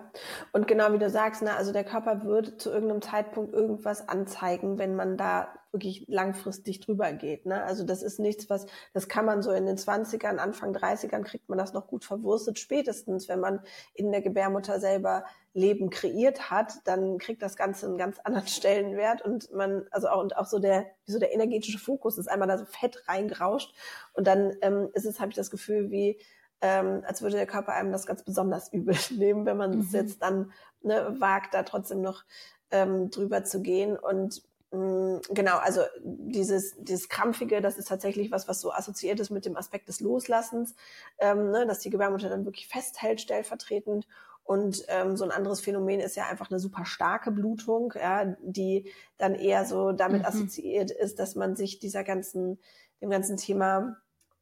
Und 0.52 0.68
genau 0.68 0.92
wie 0.92 0.98
du 0.98 1.10
sagst, 1.10 1.42
ne, 1.42 1.56
also 1.56 1.72
der 1.72 1.84
Körper 1.84 2.24
wird 2.24 2.60
zu 2.60 2.70
irgendeinem 2.70 3.02
Zeitpunkt 3.02 3.52
irgendwas 3.52 4.08
anzeigen, 4.08 4.78
wenn 4.78 4.94
man 4.94 5.16
da 5.16 5.48
wirklich 5.72 6.04
langfristig 6.06 6.78
drüber 6.78 7.12
geht. 7.12 7.44
Ne? 7.46 7.62
Also 7.64 7.84
das 7.84 8.02
ist 8.02 8.20
nichts, 8.20 8.48
was, 8.48 8.66
das 8.92 9.08
kann 9.08 9.24
man 9.26 9.42
so 9.42 9.50
in 9.50 9.66
den 9.66 9.76
20ern, 9.76 10.36
Anfang 10.36 10.72
30ern 10.72 11.24
kriegt 11.24 11.48
man 11.48 11.58
das 11.58 11.72
noch 11.72 11.88
gut 11.88 12.04
verwurstet. 12.04 12.60
Spätestens, 12.60 13.28
wenn 13.28 13.40
man 13.40 13.60
in 13.92 14.12
der 14.12 14.22
Gebärmutter 14.22 14.78
selber 14.78 15.24
Leben 15.52 15.90
kreiert 15.90 16.50
hat, 16.50 16.74
dann 16.84 17.18
kriegt 17.18 17.42
das 17.42 17.56
Ganze 17.56 17.86
einen 17.86 17.98
ganz 17.98 18.20
anderen 18.20 18.46
Stellenwert 18.48 19.20
und 19.22 19.52
man, 19.52 19.84
also 19.90 20.08
auch, 20.08 20.22
und 20.22 20.36
auch 20.36 20.46
so 20.46 20.60
der, 20.60 20.86
so 21.06 21.18
der 21.18 21.34
energetische 21.34 21.78
Fokus 21.78 22.18
ist 22.18 22.28
einmal 22.28 22.46
da 22.46 22.56
so 22.56 22.66
fett 22.66 23.02
reingerauscht 23.08 23.74
und 24.12 24.28
dann 24.28 24.56
ähm, 24.62 24.90
ist 24.94 25.06
es, 25.06 25.18
habe 25.18 25.30
ich 25.30 25.36
das 25.36 25.50
Gefühl, 25.50 25.90
wie 25.90 26.20
ähm, 26.60 27.02
als 27.06 27.22
würde 27.22 27.36
der 27.36 27.46
Körper 27.46 27.72
einem 27.72 27.92
das 27.92 28.06
ganz 28.06 28.22
besonders 28.22 28.72
übel 28.72 28.96
nehmen, 29.10 29.46
wenn 29.46 29.56
man 29.56 29.80
es 29.80 29.90
mhm. 29.90 29.94
jetzt 29.94 30.22
dann 30.22 30.52
ne, 30.82 31.16
wagt, 31.18 31.54
da 31.54 31.62
trotzdem 31.62 32.00
noch 32.00 32.24
ähm, 32.70 33.10
drüber 33.10 33.44
zu 33.44 33.60
gehen. 33.60 33.96
Und 33.96 34.42
mh, 34.72 34.78
mm, 34.78 35.20
genau, 35.30 35.58
also 35.58 35.82
dieses, 36.02 36.74
dieses 36.78 37.08
Krampfige, 37.08 37.60
das 37.60 37.78
ist 37.78 37.88
tatsächlich 37.88 38.30
was, 38.30 38.48
was 38.48 38.60
so 38.60 38.72
assoziiert 38.72 39.20
ist 39.20 39.30
mit 39.30 39.46
dem 39.46 39.56
Aspekt 39.56 39.88
des 39.88 40.00
Loslassens, 40.00 40.74
ähm, 41.18 41.50
ne, 41.50 41.66
dass 41.66 41.80
die 41.80 41.90
Gebärmutter 41.90 42.28
dann 42.28 42.44
wirklich 42.44 42.68
festhält, 42.68 43.20
stellvertretend. 43.20 44.06
Und 44.42 44.84
ähm, 44.88 45.16
so 45.16 45.24
ein 45.24 45.30
anderes 45.30 45.60
Phänomen 45.60 46.00
ist 46.00 46.16
ja 46.16 46.26
einfach 46.26 46.50
eine 46.50 46.60
super 46.60 46.84
starke 46.84 47.30
Blutung, 47.30 47.94
ja, 47.96 48.36
die 48.42 48.92
dann 49.16 49.34
eher 49.34 49.64
so 49.64 49.92
damit 49.92 50.20
mhm. 50.20 50.26
assoziiert 50.26 50.90
ist, 50.90 51.18
dass 51.18 51.34
man 51.34 51.56
sich 51.56 51.78
dieser 51.78 52.04
ganzen, 52.04 52.58
dem 53.00 53.08
ganzen 53.08 53.38
Thema 53.38 53.96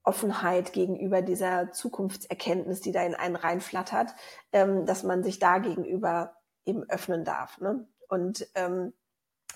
Offenheit 0.05 0.73
gegenüber 0.73 1.23
dieser 1.23 1.71
Zukunftserkenntnis, 1.73 2.81
die 2.81 2.93
da 2.93 3.03
in 3.03 3.15
einen 3.15 3.37
reinflattert, 3.37 4.15
ähm, 4.53 4.87
dass 4.87 5.03
man 5.05 5.23
sich 5.23 5.39
da 5.39 5.59
gegenüber 5.59 6.37
eben 6.65 6.89
öffnen 6.89 7.25
darf. 7.25 7.61
Ne? 7.61 7.87
Und 8.09 8.47
ähm, 8.55 8.93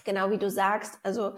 genau 0.05 0.31
wie 0.31 0.39
du 0.39 0.51
sagst, 0.51 0.99
also 1.03 1.35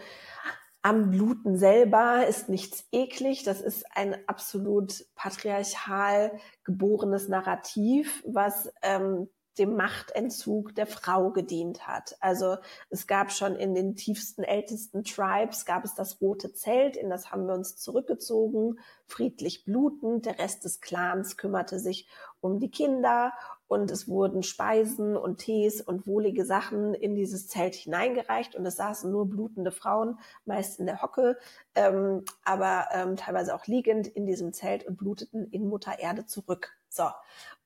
am 0.83 1.11
Bluten 1.11 1.57
selber 1.57 2.27
ist 2.27 2.49
nichts 2.49 2.87
eklig. 2.93 3.43
Das 3.43 3.61
ist 3.61 3.85
ein 3.95 4.17
absolut 4.29 5.05
patriarchal 5.17 6.39
geborenes 6.65 7.29
Narrativ, 7.29 8.23
was 8.27 8.73
ähm, 8.83 9.29
dem 9.59 9.77
Machtentzug 9.77 10.75
der 10.75 10.87
Frau 10.87 11.31
gedient 11.31 11.87
hat. 11.87 12.17
Also 12.21 12.57
es 12.91 13.07
gab 13.07 13.33
schon 13.33 13.57
in 13.57 13.75
den 13.75 13.97
tiefsten, 13.97 14.43
ältesten 14.43 15.05
Tribes, 15.05 15.65
gab 15.65 15.85
es 15.85 15.95
das 15.95 16.21
rote 16.21 16.53
Zelt, 16.53 16.97
in 16.97 17.11
das 17.11 17.31
haben 17.31 17.47
wir 17.47 17.55
uns 17.55 17.77
zurückgezogen, 17.77 18.79
friedlich 19.07 19.65
blutend. 19.65 20.27
Der 20.27 20.39
Rest 20.39 20.65
des 20.65 20.81
Clans 20.81 21.37
kümmerte 21.37 21.79
sich 21.79 22.09
um 22.41 22.61
die 22.61 22.71
Kinder 22.71 23.33
und 23.69 23.91
es 23.91 24.09
wurden 24.09 24.43
Speisen 24.43 25.17
und 25.17 25.39
Tees 25.39 25.81
und 25.81 26.07
wohlige 26.07 26.45
Sachen 26.45 26.95
in 26.95 27.15
dieses 27.15 27.49
Zelt 27.49 27.75
hineingereicht 27.75 28.57
und 28.57 28.67
es 28.67 28.77
saßen 28.77 29.11
nur 29.13 29.29
blutende 29.29 29.71
Frauen, 29.71 30.19
meist 30.47 30.81
in 30.81 30.87
der 30.87 31.03
Hocke, 31.03 31.39
ähm, 31.75 32.25
aber 32.45 32.87
ähm, 32.93 33.17
teilweise 33.17 33.55
auch 33.55 33.67
liegend 33.67 34.07
in 34.07 34.27
diesem 34.27 34.53
Zelt 34.53 34.87
und 34.87 34.97
bluteten 34.97 35.47
in 35.51 35.69
Mutter 35.69 35.99
Erde 35.99 36.27
zurück. 36.27 36.75
So. 36.89 37.05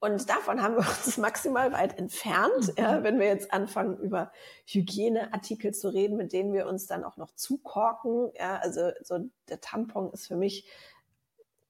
Und 0.01 0.29
davon 0.29 0.61
haben 0.61 0.75
wir 0.75 0.81
uns 0.81 1.17
maximal 1.19 1.73
weit 1.73 1.97
entfernt, 1.97 2.69
mhm. 2.69 2.75
ja, 2.77 3.03
wenn 3.05 3.21
wir 3.21 3.27
jetzt 3.27 3.53
anfangen, 3.53 3.97
über 3.99 4.33
Hygieneartikel 4.67 5.73
zu 5.73 5.89
reden, 5.89 6.17
mit 6.17 6.33
denen 6.33 6.53
wir 6.53 6.67
uns 6.67 6.87
dann 6.87 7.05
auch 7.05 7.17
noch 7.17 7.33
zukorken. 7.37 8.33
Ja, 8.35 8.57
also 8.57 8.91
so 9.03 9.21
der 9.49 9.61
Tampon 9.61 10.11
ist 10.13 10.27
für 10.27 10.37
mich, 10.37 10.69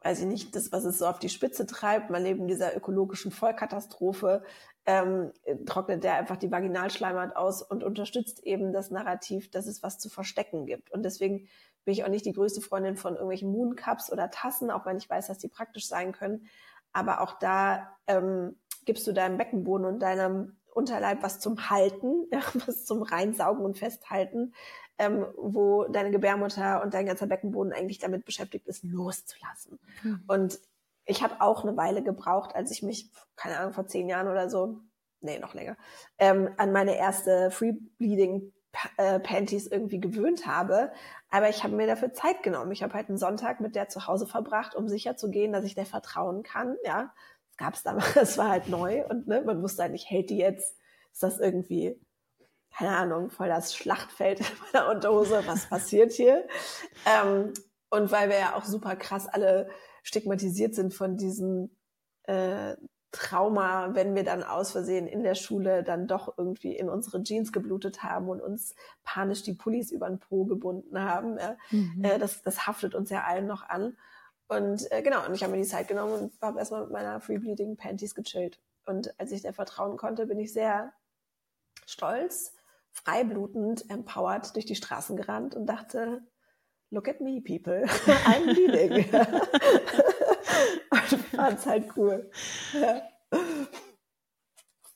weiß 0.05 0.21
ich 0.21 0.27
nicht, 0.27 0.57
das, 0.57 0.73
was 0.73 0.85
es 0.85 0.99
so 0.99 1.07
auf 1.07 1.19
die 1.19 1.29
Spitze 1.29 1.67
treibt. 1.67 2.11
Man 2.11 2.23
neben 2.23 2.47
dieser 2.49 2.77
ökologischen 2.77 3.31
Vollkatastrophe 3.31 4.43
ähm, 4.85 5.33
trocknet 5.67 6.03
der 6.05 6.15
einfach 6.15 6.37
die 6.37 6.51
Vaginalschleimhaut 6.51 7.37
aus 7.37 7.62
und 7.62 7.85
unterstützt 7.85 8.43
eben 8.45 8.73
das 8.73 8.91
Narrativ, 8.91 9.51
dass 9.51 9.67
es 9.67 9.83
was 9.83 9.99
zu 9.99 10.09
verstecken 10.09 10.67
gibt. 10.67 10.91
Und 10.91 11.05
deswegen 11.05 11.49
bin 11.85 11.93
ich 11.93 12.05
auch 12.05 12.09
nicht 12.09 12.27
die 12.27 12.33
größte 12.33 12.61
Freundin 12.61 12.97
von 12.97 13.15
irgendwelchen 13.15 13.51
Mooncups 13.51 14.12
oder 14.12 14.31
Tassen, 14.31 14.71
auch 14.71 14.87
wenn 14.87 14.99
ich 14.99 15.09
weiß, 15.09 15.29
dass 15.29 15.38
die 15.38 15.49
praktisch 15.49 15.87
sein 15.87 16.12
können. 16.12 16.47
Aber 16.93 17.21
auch 17.21 17.38
da 17.38 17.97
ähm, 18.07 18.57
gibst 18.85 19.07
du 19.07 19.12
deinem 19.12 19.38
Beckenboden 19.38 19.87
und 19.87 20.01
deinem 20.01 20.57
Unterleib 20.75 21.23
was 21.23 21.38
zum 21.38 21.71
Halten, 21.71 22.27
was 22.67 22.85
zum 22.85 23.03
Reinsaugen 23.03 23.65
und 23.65 23.79
Festhalten, 23.79 24.55
ähm, 24.98 25.26
wo 25.37 25.85
deine 25.85 26.11
Gebärmutter 26.11 26.83
und 26.83 26.94
dein 26.94 27.07
ganzer 27.07 27.26
Beckenboden 27.26 27.72
eigentlich 27.72 27.98
damit 27.98 28.24
beschäftigt 28.24 28.66
ist, 28.66 28.85
loszulassen. 28.85 29.78
Mhm. 30.02 30.24
Und 30.26 30.59
ich 31.05 31.22
habe 31.22 31.40
auch 31.40 31.64
eine 31.64 31.76
Weile 31.76 32.02
gebraucht, 32.02 32.55
als 32.55 32.70
ich 32.70 32.83
mich, 32.83 33.11
keine 33.37 33.59
Ahnung, 33.59 33.72
vor 33.72 33.87
zehn 33.87 34.09
Jahren 34.09 34.28
oder 34.28 34.48
so, 34.48 34.78
nee, 35.20 35.38
noch 35.38 35.55
länger, 35.55 35.76
ähm, 36.18 36.50
an 36.57 36.72
meine 36.72 36.96
erste 36.96 37.50
Free 37.50 37.72
Bleeding 37.98 38.52
äh, 38.96 39.20
Panties 39.20 39.66
irgendwie 39.66 40.00
gewöhnt 40.00 40.46
habe. 40.46 40.92
Aber 41.31 41.48
ich 41.48 41.62
habe 41.64 41.76
mir 41.76 41.87
dafür 41.87 42.12
Zeit 42.12 42.42
genommen. 42.42 42.72
Ich 42.72 42.83
habe 42.83 42.94
halt 42.94 43.09
einen 43.09 43.18
Sonntag 43.18 43.61
mit 43.61 43.74
der 43.74 43.88
zu 43.88 44.07
Hause 44.07 44.26
verbracht, 44.26 44.74
um 44.74 44.88
sicher 44.88 45.16
zu 45.16 45.31
gehen, 45.31 45.52
dass 45.52 45.64
ich 45.64 45.74
der 45.74 45.87
vertrauen 45.87 46.42
kann. 46.42 46.76
Ja, 46.85 47.12
das 47.48 47.57
gab 47.57 47.74
es 47.74 47.83
damals, 47.83 48.16
es 48.16 48.38
war 48.38 48.48
halt 48.48 48.68
neu 48.68 49.05
und 49.07 49.26
ne, 49.26 49.42
man 49.42 49.62
wusste 49.62 49.83
halt 49.83 49.92
nicht, 49.92 50.09
hält 50.09 50.31
die 50.31 50.38
jetzt? 50.38 50.76
Ist 51.12 51.22
das 51.22 51.38
irgendwie, 51.38 52.00
keine 52.77 52.97
Ahnung, 52.97 53.31
voll 53.31 53.49
das 53.49 53.75
Schlachtfeld 53.75 54.41
in 54.41 54.47
meiner 54.73 54.89
Unterhose? 54.91 55.43
Was 55.47 55.67
passiert 55.67 56.13
hier? 56.13 56.47
Ähm, 57.07 57.53
und 57.91 58.11
weil 58.11 58.31
wir 58.31 58.39
ja 58.39 58.55
auch 58.57 58.65
super 58.65 58.97
krass 58.97 59.27
alle 59.29 59.69
stigmatisiert 60.03 60.75
sind 60.75 60.95
von 60.95 61.17
diesem 61.17 61.71
äh, 62.25 62.75
Trauma, 63.13 63.95
wenn 63.95 64.15
wir 64.15 64.25
dann 64.25 64.43
aus 64.43 64.73
Versehen 64.73 65.07
in 65.07 65.23
der 65.23 65.35
Schule 65.35 65.85
dann 65.85 66.07
doch 66.07 66.39
irgendwie 66.39 66.75
in 66.75 66.89
unsere 66.89 67.23
Jeans 67.23 67.53
geblutet 67.53 68.03
haben 68.03 68.29
und 68.29 68.41
uns 68.41 68.75
panisch 69.05 69.43
die 69.43 69.53
Pullis 69.53 69.91
über 69.91 70.09
den 70.09 70.19
Po 70.19 70.47
gebunden 70.47 70.99
haben. 70.99 71.39
Ja. 71.39 71.57
Mhm. 71.71 72.03
Äh, 72.03 72.19
das, 72.19 72.43
das 72.43 72.67
haftet 72.67 72.95
uns 72.95 73.11
ja 73.11 73.25
allen 73.25 73.47
noch 73.47 73.69
an. 73.69 73.99
Und 74.49 74.91
äh, 74.91 75.03
genau, 75.03 75.27
und 75.27 75.35
ich 75.35 75.43
habe 75.43 75.53
mir 75.53 75.63
die 75.63 75.69
Zeit 75.69 75.89
genommen 75.89 76.13
und 76.15 76.33
habe 76.41 76.59
erstmal 76.59 76.83
mit 76.83 76.91
meiner 76.91 77.21
Free 77.21 77.39
Bleeding 77.39 77.77
Panties 77.77 78.15
gechillt. 78.15 78.59
Und 78.87 79.19
als 79.21 79.31
ich 79.31 79.43
der 79.43 79.53
vertrauen 79.53 79.99
konnte, 79.99 80.27
bin 80.27 80.41
ich 80.41 80.53
sehr 80.53 80.93
stolz, 81.87 82.55
freiblutend, 82.92 83.88
empowered 83.90 84.55
durch 84.55 84.66
die 84.66 84.74
Straßen 84.74 85.16
gerannt 85.16 85.55
und 85.55 85.66
dachte, 85.66 86.22
look 86.90 87.09
at 87.09 87.20
me, 87.20 87.40
people, 87.40 87.85
I'm 88.26 88.52
bleeding. 88.52 89.05
und 90.90 91.24
fand's 91.31 91.66
halt 91.66 91.88
cool. 91.96 92.31
Ja. 92.72 93.02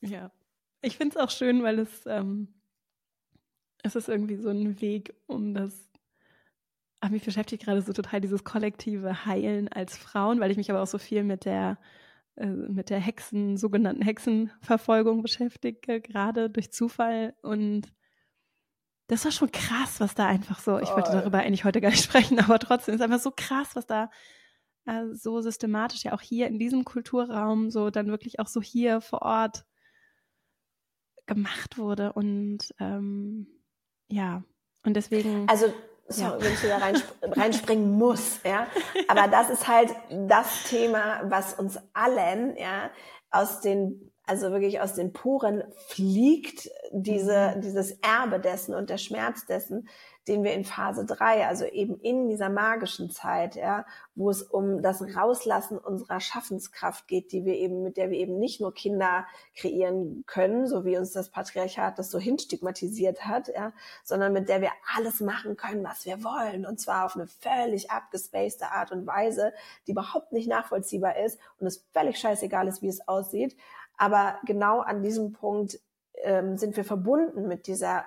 ja. 0.00 0.30
Ich 0.82 0.96
finde 0.96 1.16
es 1.16 1.22
auch 1.22 1.30
schön, 1.30 1.62
weil 1.62 1.78
es, 1.78 2.04
ähm, 2.06 2.54
es 3.82 3.96
ist 3.96 4.08
irgendwie 4.08 4.36
so 4.36 4.50
ein 4.50 4.80
Weg, 4.80 5.14
um 5.26 5.54
das 5.54 5.86
aber 7.00 7.12
mich 7.12 7.24
beschäftigt 7.24 7.64
gerade 7.64 7.82
so 7.82 7.92
total 7.92 8.20
dieses 8.20 8.44
kollektive 8.44 9.26
Heilen 9.26 9.68
als 9.68 9.96
Frauen, 9.96 10.40
weil 10.40 10.50
ich 10.50 10.56
mich 10.56 10.70
aber 10.70 10.82
auch 10.82 10.86
so 10.86 10.98
viel 10.98 11.24
mit 11.24 11.44
der 11.44 11.78
mit 12.44 12.90
der 12.90 13.00
Hexen, 13.00 13.56
sogenannten 13.56 14.02
Hexenverfolgung 14.02 15.22
beschäftige, 15.22 16.00
gerade 16.00 16.50
durch 16.50 16.72
Zufall. 16.72 17.34
Und 17.42 17.92
das 19.06 19.24
war 19.24 19.32
schon 19.32 19.52
krass, 19.52 20.00
was 20.00 20.14
da 20.14 20.26
einfach 20.26 20.58
so, 20.58 20.78
ich 20.78 20.90
wollte 20.90 21.12
darüber 21.12 21.38
eigentlich 21.38 21.64
heute 21.64 21.80
gar 21.80 21.90
nicht 21.90 22.04
sprechen, 22.04 22.38
aber 22.38 22.58
trotzdem 22.58 22.94
ist 22.94 23.00
einfach 23.00 23.20
so 23.20 23.32
krass, 23.34 23.74
was 23.74 23.86
da 23.86 24.10
äh, 24.84 25.06
so 25.12 25.40
systematisch 25.40 26.04
ja 26.04 26.12
auch 26.12 26.20
hier 26.20 26.46
in 26.48 26.58
diesem 26.58 26.84
Kulturraum 26.84 27.70
so 27.70 27.90
dann 27.90 28.08
wirklich 28.08 28.40
auch 28.40 28.48
so 28.48 28.60
hier 28.60 29.00
vor 29.00 29.22
Ort 29.22 29.64
gemacht 31.26 31.78
wurde. 31.78 32.12
Und 32.12 32.74
ähm, 32.78 33.46
ja. 34.08 34.44
Und 34.84 34.94
deswegen 34.94 35.48
also 35.48 35.72
sorry, 36.08 36.38
ja. 36.38 36.44
wenn 36.44 36.52
ich 36.52 36.82
rein, 36.82 37.02
reinspringen 37.22 37.90
muss, 37.90 38.40
ja. 38.44 38.66
Aber 39.08 39.28
das 39.28 39.50
ist 39.50 39.66
halt 39.68 39.94
das 40.10 40.64
Thema, 40.64 41.20
was 41.24 41.54
uns 41.54 41.78
allen, 41.92 42.56
ja, 42.56 42.90
aus 43.30 43.60
den, 43.60 44.12
also 44.24 44.50
wirklich 44.50 44.80
aus 44.80 44.94
den 44.94 45.12
Poren 45.12 45.64
fliegt, 45.88 46.70
diese, 46.92 47.54
mhm. 47.56 47.60
dieses 47.60 47.92
Erbe 48.00 48.40
dessen 48.40 48.74
und 48.74 48.90
der 48.90 48.98
Schmerz 48.98 49.46
dessen, 49.46 49.88
den 50.28 50.42
wir 50.42 50.52
in 50.54 50.64
Phase 50.64 51.04
drei, 51.04 51.46
also 51.46 51.64
eben 51.64 52.00
in 52.00 52.28
dieser 52.28 52.48
magischen 52.48 53.10
Zeit, 53.10 53.54
ja, 53.54 53.86
wo 54.14 54.30
es 54.30 54.42
um 54.42 54.82
das 54.82 55.02
Rauslassen 55.16 55.78
unserer 55.78 56.20
Schaffenskraft 56.20 57.06
geht, 57.06 57.32
die 57.32 57.44
wir 57.44 57.54
eben, 57.54 57.82
mit 57.82 57.96
der 57.96 58.10
wir 58.10 58.18
eben 58.18 58.38
nicht 58.38 58.60
nur 58.60 58.74
Kinder 58.74 59.26
kreieren 59.56 60.24
können, 60.26 60.66
so 60.66 60.84
wie 60.84 60.98
uns 60.98 61.12
das 61.12 61.30
Patriarchat 61.30 61.98
das 61.98 62.10
so 62.10 62.18
hinstigmatisiert 62.18 63.24
hat, 63.24 63.48
ja, 63.48 63.72
sondern 64.02 64.32
mit 64.32 64.48
der 64.48 64.60
wir 64.60 64.72
alles 64.96 65.20
machen 65.20 65.56
können, 65.56 65.84
was 65.84 66.06
wir 66.06 66.24
wollen, 66.24 66.66
und 66.66 66.80
zwar 66.80 67.06
auf 67.06 67.14
eine 67.14 67.28
völlig 67.28 67.90
abgespacede 67.90 68.72
Art 68.72 68.90
und 68.90 69.06
Weise, 69.06 69.52
die 69.86 69.92
überhaupt 69.92 70.32
nicht 70.32 70.48
nachvollziehbar 70.48 71.16
ist 71.18 71.38
und 71.60 71.66
es 71.66 71.86
völlig 71.92 72.18
scheißegal 72.18 72.66
ist, 72.66 72.82
wie 72.82 72.88
es 72.88 73.06
aussieht. 73.06 73.56
Aber 73.96 74.38
genau 74.44 74.80
an 74.80 75.02
diesem 75.02 75.32
Punkt 75.32 75.78
ähm, 76.22 76.56
sind 76.56 76.76
wir 76.76 76.84
verbunden 76.84 77.46
mit 77.46 77.66
dieser 77.66 78.04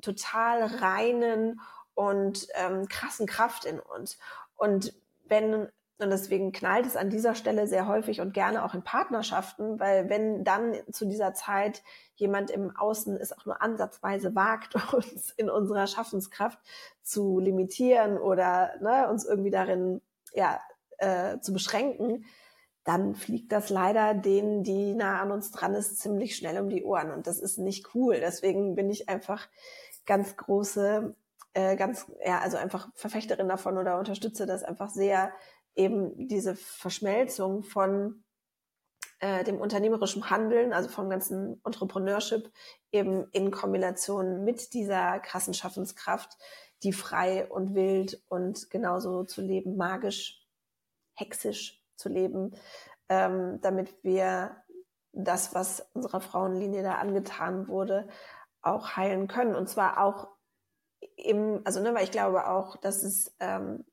total 0.00 0.64
reinen 0.64 1.60
und 1.94 2.48
ähm, 2.54 2.88
krassen 2.88 3.26
Kraft 3.26 3.64
in 3.64 3.78
uns. 3.78 4.18
Und 4.56 4.94
wenn, 5.24 5.54
und 5.54 6.10
deswegen 6.10 6.52
knallt 6.52 6.86
es 6.86 6.96
an 6.96 7.10
dieser 7.10 7.34
Stelle 7.34 7.66
sehr 7.66 7.86
häufig 7.86 8.20
und 8.20 8.34
gerne 8.34 8.64
auch 8.64 8.74
in 8.74 8.82
Partnerschaften, 8.82 9.78
weil 9.78 10.08
wenn 10.08 10.44
dann 10.44 10.74
zu 10.90 11.06
dieser 11.06 11.34
Zeit 11.34 11.82
jemand 12.16 12.50
im 12.50 12.76
Außen 12.76 13.16
es 13.16 13.36
auch 13.36 13.46
nur 13.46 13.62
ansatzweise 13.62 14.34
wagt, 14.34 14.74
uns 14.92 15.30
in 15.32 15.48
unserer 15.48 15.86
Schaffenskraft 15.86 16.58
zu 17.02 17.38
limitieren 17.38 18.18
oder 18.18 18.72
ne, 18.80 19.08
uns 19.08 19.24
irgendwie 19.24 19.50
darin 19.50 20.00
ja, 20.32 20.60
äh, 20.98 21.38
zu 21.40 21.52
beschränken, 21.52 22.24
dann 22.84 23.14
fliegt 23.14 23.50
das 23.50 23.70
leider 23.70 24.14
denen, 24.14 24.62
die 24.62 24.94
nah 24.94 25.20
an 25.20 25.32
uns 25.32 25.50
dran 25.50 25.74
ist, 25.74 25.98
ziemlich 25.98 26.36
schnell 26.36 26.60
um 26.60 26.68
die 26.68 26.84
Ohren. 26.84 27.10
Und 27.10 27.26
das 27.26 27.40
ist 27.40 27.58
nicht 27.58 27.94
cool. 27.94 28.20
Deswegen 28.20 28.74
bin 28.74 28.90
ich 28.90 29.08
einfach 29.08 29.48
ganz 30.04 30.36
große, 30.36 31.16
äh, 31.54 31.76
ganz, 31.76 32.06
ja, 32.24 32.40
also 32.40 32.58
einfach 32.58 32.90
Verfechterin 32.94 33.48
davon 33.48 33.78
oder 33.78 33.98
unterstütze 33.98 34.44
das 34.44 34.62
einfach 34.62 34.90
sehr, 34.90 35.32
eben 35.74 36.28
diese 36.28 36.54
Verschmelzung 36.54 37.62
von 37.62 38.22
äh, 39.18 39.44
dem 39.44 39.60
unternehmerischen 39.60 40.28
Handeln, 40.28 40.74
also 40.74 40.90
vom 40.90 41.08
ganzen 41.08 41.60
Entrepreneurship, 41.64 42.52
eben 42.92 43.26
in 43.32 43.50
Kombination 43.50 44.44
mit 44.44 44.74
dieser 44.74 45.18
krassen 45.20 45.54
Schaffenskraft, 45.54 46.36
die 46.82 46.92
frei 46.92 47.46
und 47.50 47.74
wild 47.74 48.22
und 48.28 48.70
genauso 48.70 49.24
zu 49.24 49.40
leben, 49.40 49.76
magisch, 49.76 50.46
hexisch 51.14 51.83
zu 51.96 52.08
leben, 52.08 52.54
ähm, 53.08 53.60
damit 53.60 54.02
wir 54.02 54.56
das, 55.12 55.54
was 55.54 55.88
unserer 55.92 56.20
Frauenlinie 56.20 56.82
da 56.82 56.94
angetan 56.94 57.68
wurde, 57.68 58.08
auch 58.62 58.96
heilen 58.96 59.28
können. 59.28 59.54
Und 59.54 59.68
zwar 59.68 60.02
auch 60.02 60.28
im, 61.16 61.60
also 61.64 61.80
ne, 61.80 61.94
weil 61.94 62.04
ich 62.04 62.10
glaube 62.10 62.48
auch, 62.48 62.76
dass 62.76 63.02
es 63.02 63.34
ähm, 63.40 63.84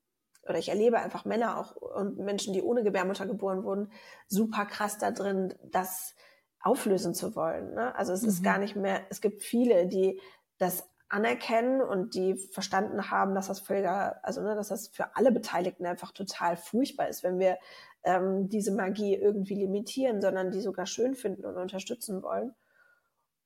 oder 0.48 0.58
ich 0.58 0.70
erlebe 0.70 0.98
einfach 0.98 1.24
Männer 1.24 1.58
auch 1.58 1.76
und 1.76 2.18
Menschen, 2.18 2.52
die 2.52 2.62
ohne 2.62 2.82
Gebärmutter 2.82 3.26
geboren 3.26 3.62
wurden, 3.64 3.92
super 4.26 4.66
krass 4.66 4.98
da 4.98 5.12
drin, 5.12 5.54
das 5.62 6.14
auflösen 6.60 7.14
zu 7.14 7.34
wollen. 7.36 7.74
Ne? 7.74 7.94
Also 7.94 8.12
es 8.12 8.22
mhm. 8.22 8.28
ist 8.28 8.42
gar 8.42 8.58
nicht 8.58 8.76
mehr, 8.76 9.02
es 9.10 9.20
gibt 9.20 9.42
viele, 9.42 9.86
die 9.86 10.20
das 10.58 10.88
anerkennen 11.08 11.82
und 11.82 12.14
die 12.14 12.36
verstanden 12.36 13.10
haben, 13.10 13.34
dass 13.34 13.48
das 13.48 13.60
völliger, 13.60 14.24
also 14.24 14.40
ne, 14.40 14.54
dass 14.54 14.68
das 14.68 14.88
für 14.88 15.14
alle 15.14 15.30
Beteiligten 15.30 15.84
einfach 15.84 16.12
total 16.12 16.56
furchtbar 16.56 17.08
ist, 17.08 17.22
wenn 17.22 17.38
wir 17.38 17.58
ähm, 18.04 18.48
diese 18.48 18.72
Magie 18.72 19.14
irgendwie 19.14 19.54
limitieren, 19.54 20.20
sondern 20.20 20.50
die 20.50 20.60
sogar 20.60 20.86
schön 20.86 21.14
finden 21.14 21.44
und 21.44 21.56
unterstützen 21.56 22.22
wollen. 22.22 22.54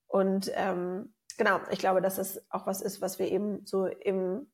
Und 0.06 0.50
ähm, 0.54 1.14
genau, 1.36 1.60
ich 1.70 1.78
glaube, 1.78 2.00
dass 2.00 2.16
das 2.16 2.44
auch 2.50 2.66
was 2.66 2.80
ist, 2.80 3.00
was 3.00 3.18
wir 3.18 3.30
eben 3.30 3.64
so 3.66 3.86
im 3.86 4.46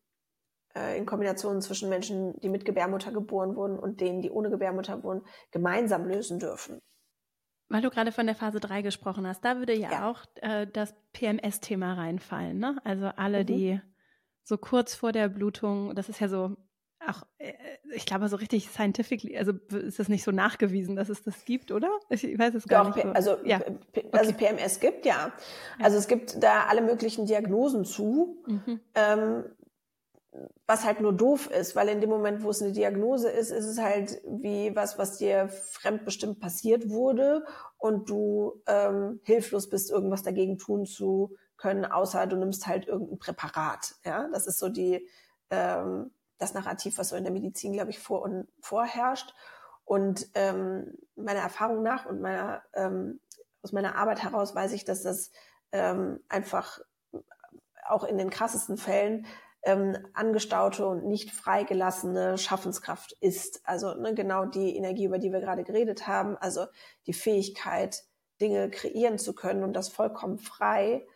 äh, 0.74 0.96
in 0.96 1.06
Kombination 1.06 1.60
zwischen 1.60 1.88
Menschen, 1.88 2.38
die 2.40 2.48
mit 2.48 2.64
Gebärmutter 2.64 3.12
geboren 3.12 3.56
wurden 3.56 3.78
und 3.78 4.00
denen, 4.00 4.22
die 4.22 4.30
ohne 4.30 4.50
Gebärmutter 4.50 5.02
wurden, 5.02 5.22
gemeinsam 5.50 6.06
lösen 6.06 6.38
dürfen. 6.38 6.80
Weil 7.68 7.82
du 7.82 7.90
gerade 7.90 8.12
von 8.12 8.26
der 8.26 8.34
Phase 8.34 8.60
3 8.60 8.82
gesprochen 8.82 9.26
hast, 9.26 9.44
da 9.44 9.58
würde 9.58 9.74
ja, 9.74 9.90
ja. 9.90 10.10
auch 10.10 10.24
äh, 10.36 10.66
das 10.66 10.94
PMS-Thema 11.12 11.94
reinfallen. 11.94 12.58
Ne? 12.58 12.78
Also 12.84 13.06
alle, 13.06 13.42
mhm. 13.42 13.46
die 13.46 13.80
so 14.42 14.58
kurz 14.58 14.94
vor 14.94 15.12
der 15.12 15.28
Blutung, 15.28 15.94
das 15.94 16.08
ist 16.08 16.20
ja 16.20 16.28
so, 16.28 16.56
auch, 17.08 17.22
äh, 17.38 17.52
ich 17.94 18.06
glaube, 18.06 18.28
so 18.28 18.36
richtig 18.36 18.68
scientific, 18.68 19.36
also 19.36 19.52
ist 19.70 19.98
das 19.98 20.08
nicht 20.08 20.24
so 20.24 20.30
nachgewiesen, 20.30 20.96
dass 20.96 21.08
es 21.08 21.22
das 21.22 21.44
gibt, 21.44 21.72
oder? 21.72 21.90
Ich 22.08 22.22
weiß 22.22 22.54
es 22.54 22.66
gar 22.66 22.84
Doch, 22.84 22.96
nicht. 22.96 23.06
Also, 23.14 23.36
ja. 23.44 23.58
dass 23.58 24.28
okay. 24.28 24.30
es 24.30 24.32
PMS 24.36 24.80
gibt, 24.80 25.06
ja. 25.06 25.32
Also 25.78 25.98
es 25.98 26.08
gibt 26.08 26.42
da 26.42 26.64
alle 26.64 26.82
möglichen 26.82 27.26
Diagnosen 27.26 27.84
zu. 27.84 28.42
Mhm. 28.46 28.80
Ähm, 28.94 29.44
was 30.66 30.84
halt 30.84 31.00
nur 31.00 31.12
doof 31.12 31.50
ist, 31.50 31.76
weil 31.76 31.88
in 31.88 32.00
dem 32.00 32.08
Moment, 32.08 32.42
wo 32.42 32.50
es 32.50 32.62
eine 32.62 32.72
Diagnose 32.72 33.28
ist, 33.28 33.50
ist 33.50 33.66
es 33.66 33.78
halt 33.78 34.22
wie 34.26 34.74
was, 34.74 34.98
was 34.98 35.18
dir 35.18 35.48
fremdbestimmt 35.48 36.40
passiert 36.40 36.88
wurde 36.88 37.44
und 37.76 38.08
du 38.08 38.62
ähm, 38.66 39.20
hilflos 39.24 39.68
bist, 39.68 39.90
irgendwas 39.90 40.22
dagegen 40.22 40.56
tun 40.56 40.86
zu 40.86 41.36
können, 41.58 41.84
außer 41.84 42.26
du 42.26 42.36
nimmst 42.36 42.66
halt 42.66 42.88
irgendein 42.88 43.18
Präparat. 43.18 43.94
Ja, 44.06 44.28
das 44.32 44.46
ist 44.46 44.58
so 44.58 44.70
die 44.70 45.06
ähm, 45.50 46.10
das 46.42 46.54
Narrativ, 46.54 46.98
was 46.98 47.10
so 47.10 47.16
in 47.16 47.24
der 47.24 47.32
Medizin, 47.32 47.72
glaube 47.72 47.90
ich, 47.90 47.98
vor 47.98 48.22
und 48.22 48.48
vorherrscht. 48.60 49.34
Und 49.84 50.28
ähm, 50.34 50.98
meiner 51.16 51.40
Erfahrung 51.40 51.82
nach 51.82 52.06
und 52.06 52.20
meiner 52.20 52.62
ähm, 52.74 53.20
aus 53.62 53.72
meiner 53.72 53.96
Arbeit 53.96 54.22
heraus 54.22 54.54
weiß 54.54 54.72
ich, 54.72 54.84
dass 54.84 55.02
das 55.02 55.30
ähm, 55.70 56.20
einfach 56.28 56.80
auch 57.86 58.04
in 58.04 58.18
den 58.18 58.30
krassesten 58.30 58.76
Fällen 58.76 59.26
ähm, 59.64 59.96
angestaute 60.14 60.86
und 60.86 61.06
nicht 61.06 61.30
freigelassene 61.30 62.36
Schaffenskraft 62.38 63.12
ist. 63.20 63.60
Also 63.64 63.94
ne, 63.94 64.14
genau 64.14 64.44
die 64.44 64.76
Energie, 64.76 65.04
über 65.04 65.18
die 65.18 65.32
wir 65.32 65.40
gerade 65.40 65.62
geredet 65.62 66.06
haben, 66.06 66.36
also 66.36 66.66
die 67.06 67.12
Fähigkeit, 67.12 68.02
Dinge 68.40 68.70
kreieren 68.70 69.18
zu 69.18 69.34
können 69.34 69.62
und 69.62 69.74
das 69.74 69.88
vollkommen 69.88 70.38
frei, 70.38 71.06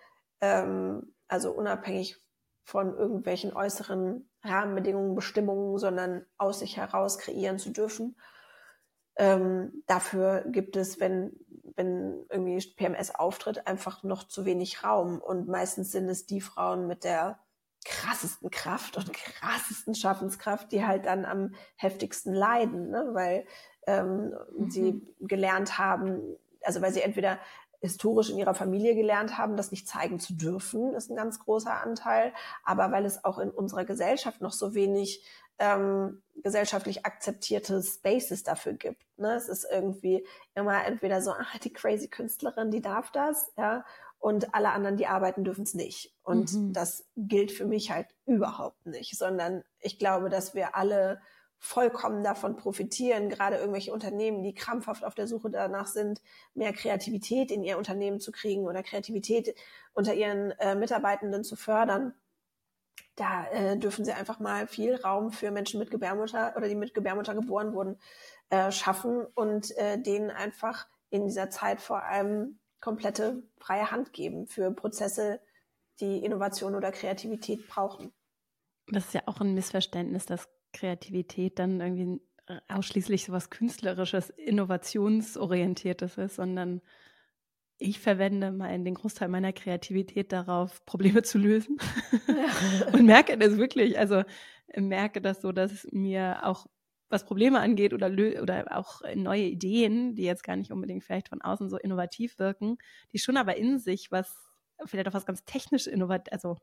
ähm, 0.40 1.14
also 1.26 1.50
unabhängig 1.50 2.16
von 2.62 2.96
irgendwelchen 2.96 3.52
äußeren 3.52 4.28
Rahmenbedingungen, 4.46 5.14
Bestimmungen, 5.14 5.78
sondern 5.78 6.24
aus 6.38 6.60
sich 6.60 6.76
heraus 6.76 7.18
kreieren 7.18 7.58
zu 7.58 7.70
dürfen. 7.70 8.16
Ähm, 9.16 9.82
dafür 9.86 10.44
gibt 10.46 10.76
es, 10.76 11.00
wenn, 11.00 11.32
wenn 11.74 12.26
irgendwie 12.30 12.64
PMS 12.76 13.14
auftritt, 13.14 13.66
einfach 13.66 14.02
noch 14.02 14.24
zu 14.24 14.44
wenig 14.44 14.84
Raum. 14.84 15.20
Und 15.20 15.48
meistens 15.48 15.92
sind 15.92 16.08
es 16.08 16.26
die 16.26 16.40
Frauen 16.40 16.86
mit 16.86 17.04
der 17.04 17.38
krassesten 17.84 18.50
Kraft 18.50 18.96
und 18.96 19.12
krassesten 19.12 19.94
Schaffenskraft, 19.94 20.72
die 20.72 20.84
halt 20.84 21.06
dann 21.06 21.24
am 21.24 21.54
heftigsten 21.76 22.34
leiden, 22.34 22.90
ne? 22.90 23.10
weil 23.12 23.46
ähm, 23.86 24.34
mhm. 24.56 24.70
sie 24.70 25.02
gelernt 25.20 25.78
haben, 25.78 26.36
also 26.62 26.82
weil 26.82 26.92
sie 26.92 27.02
entweder 27.02 27.38
historisch 27.86 28.30
in 28.30 28.38
ihrer 28.38 28.54
Familie 28.54 28.94
gelernt 28.94 29.38
haben, 29.38 29.56
das 29.56 29.70
nicht 29.70 29.88
zeigen 29.88 30.20
zu 30.20 30.34
dürfen, 30.34 30.94
ist 30.94 31.10
ein 31.10 31.16
ganz 31.16 31.38
großer 31.38 31.80
Anteil, 31.80 32.32
aber 32.64 32.92
weil 32.92 33.04
es 33.04 33.24
auch 33.24 33.38
in 33.38 33.50
unserer 33.50 33.84
Gesellschaft 33.84 34.40
noch 34.40 34.52
so 34.52 34.74
wenig 34.74 35.24
ähm, 35.58 36.22
gesellschaftlich 36.42 37.06
akzeptierte 37.06 37.82
Spaces 37.82 38.42
dafür 38.42 38.74
gibt. 38.74 39.02
Ne? 39.16 39.34
Es 39.34 39.48
ist 39.48 39.66
irgendwie 39.70 40.26
immer 40.54 40.84
entweder 40.84 41.22
so, 41.22 41.30
ah, 41.30 41.46
die 41.62 41.72
crazy 41.72 42.08
Künstlerin, 42.08 42.70
die 42.70 42.82
darf 42.82 43.10
das, 43.10 43.50
ja, 43.56 43.84
und 44.18 44.54
alle 44.54 44.70
anderen, 44.70 44.96
die 44.96 45.06
arbeiten, 45.06 45.44
dürfen 45.44 45.62
es 45.62 45.74
nicht. 45.74 46.14
Und 46.22 46.52
mhm. 46.52 46.72
das 46.72 47.06
gilt 47.16 47.52
für 47.52 47.66
mich 47.66 47.90
halt 47.90 48.08
überhaupt 48.24 48.84
nicht, 48.86 49.16
sondern 49.16 49.62
ich 49.80 49.98
glaube, 49.98 50.30
dass 50.30 50.54
wir 50.54 50.74
alle 50.74 51.20
vollkommen 51.58 52.22
davon 52.22 52.56
profitieren, 52.56 53.28
gerade 53.28 53.56
irgendwelche 53.56 53.92
Unternehmen, 53.92 54.42
die 54.42 54.54
krampfhaft 54.54 55.04
auf 55.04 55.14
der 55.14 55.26
Suche 55.26 55.50
danach 55.50 55.86
sind, 55.86 56.20
mehr 56.54 56.72
Kreativität 56.72 57.50
in 57.50 57.64
ihr 57.64 57.78
Unternehmen 57.78 58.20
zu 58.20 58.32
kriegen 58.32 58.66
oder 58.66 58.82
Kreativität 58.82 59.54
unter 59.94 60.14
ihren 60.14 60.50
äh, 60.52 60.74
Mitarbeitenden 60.74 61.44
zu 61.44 61.56
fördern. 61.56 62.14
Da 63.16 63.46
äh, 63.48 63.78
dürfen 63.78 64.04
sie 64.04 64.12
einfach 64.12 64.40
mal 64.40 64.66
viel 64.66 64.94
Raum 64.96 65.32
für 65.32 65.50
Menschen 65.50 65.80
mit 65.80 65.90
Gebärmutter 65.90 66.54
oder 66.56 66.68
die 66.68 66.74
mit 66.74 66.92
Gebärmutter 66.92 67.34
geboren 67.34 67.72
wurden, 67.72 67.98
äh, 68.50 68.70
schaffen 68.70 69.24
und 69.34 69.76
äh, 69.78 69.98
denen 69.98 70.30
einfach 70.30 70.86
in 71.08 71.24
dieser 71.24 71.48
Zeit 71.48 71.80
vor 71.80 72.02
allem 72.02 72.58
komplette 72.80 73.42
freie 73.58 73.90
Hand 73.90 74.12
geben 74.12 74.46
für 74.46 74.70
Prozesse, 74.70 75.40
die 76.00 76.24
Innovation 76.24 76.74
oder 76.74 76.92
Kreativität 76.92 77.66
brauchen. 77.68 78.12
Das 78.88 79.06
ist 79.06 79.14
ja 79.14 79.22
auch 79.26 79.40
ein 79.40 79.54
Missverständnis, 79.54 80.26
dass 80.26 80.48
Kreativität 80.72 81.58
dann 81.58 81.80
irgendwie 81.80 82.20
ausschließlich 82.68 83.24
so 83.24 83.32
was 83.32 83.50
Künstlerisches, 83.50 84.30
Innovationsorientiertes 84.30 86.16
ist, 86.16 86.36
sondern 86.36 86.80
ich 87.78 88.00
verwende 88.00 88.52
mal 88.52 88.78
den 88.84 88.94
Großteil 88.94 89.28
meiner 89.28 89.52
Kreativität 89.52 90.32
darauf, 90.32 90.84
Probleme 90.86 91.22
zu 91.22 91.38
lösen. 91.38 91.78
Ja. 92.28 92.92
und 92.92 93.04
merke 93.06 93.36
das 93.36 93.56
wirklich. 93.56 93.98
Also 93.98 94.22
merke 94.74 95.20
das 95.20 95.42
so, 95.42 95.52
dass 95.52 95.86
mir 95.92 96.40
auch 96.44 96.66
was 97.08 97.24
Probleme 97.24 97.60
angeht 97.60 97.92
oder, 97.92 98.08
oder 98.42 98.76
auch 98.76 99.02
neue 99.14 99.44
Ideen, 99.44 100.14
die 100.16 100.24
jetzt 100.24 100.42
gar 100.42 100.56
nicht 100.56 100.72
unbedingt 100.72 101.04
vielleicht 101.04 101.28
von 101.28 101.40
außen 101.42 101.68
so 101.68 101.76
innovativ 101.76 102.38
wirken, 102.38 102.78
die 103.12 103.18
schon 103.18 103.36
aber 103.36 103.56
in 103.56 103.78
sich 103.78 104.10
was, 104.10 104.34
vielleicht 104.86 105.08
auch 105.08 105.14
was 105.14 105.26
ganz 105.26 105.44
technisch 105.44 105.86
innovativ, 105.86 106.32
also, 106.32 106.56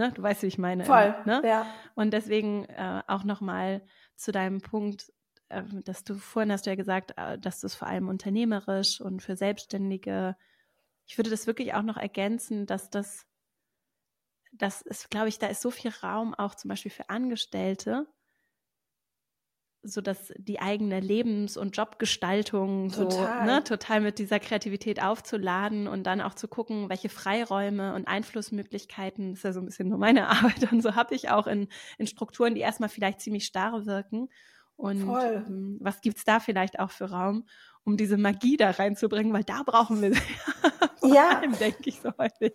ne, 0.00 0.12
du 0.12 0.22
weißt, 0.22 0.42
wie 0.42 0.46
ich 0.46 0.58
meine. 0.58 0.84
Voll, 0.84 1.14
ne? 1.26 1.42
ja. 1.44 1.66
Und 1.94 2.12
deswegen 2.12 2.64
äh, 2.64 3.02
auch 3.06 3.22
nochmal 3.22 3.82
zu 4.16 4.32
deinem 4.32 4.60
Punkt, 4.62 5.12
äh, 5.50 5.62
dass 5.84 6.04
du 6.04 6.14
vorhin 6.14 6.50
hast 6.50 6.66
du 6.66 6.70
ja 6.70 6.76
gesagt, 6.76 7.12
äh, 7.16 7.38
dass 7.38 7.60
du 7.60 7.66
es 7.66 7.74
vor 7.74 7.86
allem 7.86 8.08
unternehmerisch 8.08 9.00
und 9.00 9.22
für 9.22 9.36
Selbstständige, 9.36 10.36
ich 11.06 11.18
würde 11.18 11.30
das 11.30 11.46
wirklich 11.46 11.74
auch 11.74 11.82
noch 11.82 11.98
ergänzen, 11.98 12.66
dass 12.66 12.88
das, 12.88 13.26
das 14.52 14.80
ist, 14.80 15.10
glaube 15.10 15.28
ich, 15.28 15.38
da 15.38 15.48
ist 15.48 15.60
so 15.60 15.70
viel 15.70 15.92
Raum 16.02 16.34
auch 16.34 16.54
zum 16.54 16.70
Beispiel 16.70 16.90
für 16.90 17.10
Angestellte, 17.10 18.06
so 19.82 20.00
dass 20.00 20.32
die 20.36 20.60
eigene 20.60 21.00
Lebens- 21.00 21.56
und 21.56 21.76
Jobgestaltung 21.76 22.90
total. 22.90 23.08
so 23.08 23.44
ne, 23.44 23.64
total 23.64 24.00
mit 24.00 24.18
dieser 24.18 24.38
Kreativität 24.38 25.02
aufzuladen 25.02 25.86
und 25.86 26.04
dann 26.04 26.20
auch 26.20 26.34
zu 26.34 26.48
gucken, 26.48 26.88
welche 26.90 27.08
Freiräume 27.08 27.94
und 27.94 28.06
Einflussmöglichkeiten, 28.06 29.30
das 29.30 29.38
ist 29.38 29.44
ja 29.44 29.52
so 29.52 29.60
ein 29.60 29.66
bisschen 29.66 29.88
nur 29.88 29.98
meine 29.98 30.28
Arbeit 30.28 30.70
und 30.70 30.82
so 30.82 30.94
habe 30.94 31.14
ich 31.14 31.30
auch 31.30 31.46
in, 31.46 31.68
in 31.98 32.06
Strukturen, 32.06 32.54
die 32.54 32.60
erstmal 32.60 32.88
vielleicht 32.88 33.20
ziemlich 33.20 33.46
starr 33.46 33.86
wirken. 33.86 34.28
Und. 34.76 35.02
Ähm, 35.02 35.78
was 35.80 36.00
gibt's 36.00 36.24
da 36.24 36.40
vielleicht 36.40 36.78
auch 36.80 36.90
für 36.90 37.10
Raum, 37.10 37.46
um 37.84 37.96
diese 37.96 38.16
Magie 38.16 38.56
da 38.56 38.70
reinzubringen, 38.70 39.32
weil 39.32 39.44
da 39.44 39.62
brauchen 39.64 40.00
wir 40.00 40.14
sie 40.14 40.20
ja, 41.14 41.38
allem, 41.38 41.58
denke 41.58 41.82
ich 41.84 42.00
so 42.00 42.10
häufig. 42.18 42.54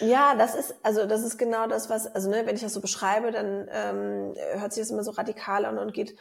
Ja, 0.00 0.34
das 0.34 0.54
ist, 0.54 0.74
also 0.82 1.06
das 1.06 1.22
ist 1.22 1.38
genau 1.38 1.66
das, 1.66 1.88
was, 1.88 2.06
also 2.06 2.28
ne, 2.28 2.42
wenn 2.44 2.54
ich 2.54 2.62
das 2.62 2.74
so 2.74 2.80
beschreibe, 2.80 3.30
dann 3.30 3.68
ähm, 3.70 4.34
hört 4.58 4.72
sich 4.72 4.82
das 4.82 4.90
immer 4.90 5.04
so 5.04 5.12
radikal 5.12 5.64
an 5.64 5.78
und 5.78 5.94
geht 5.94 6.14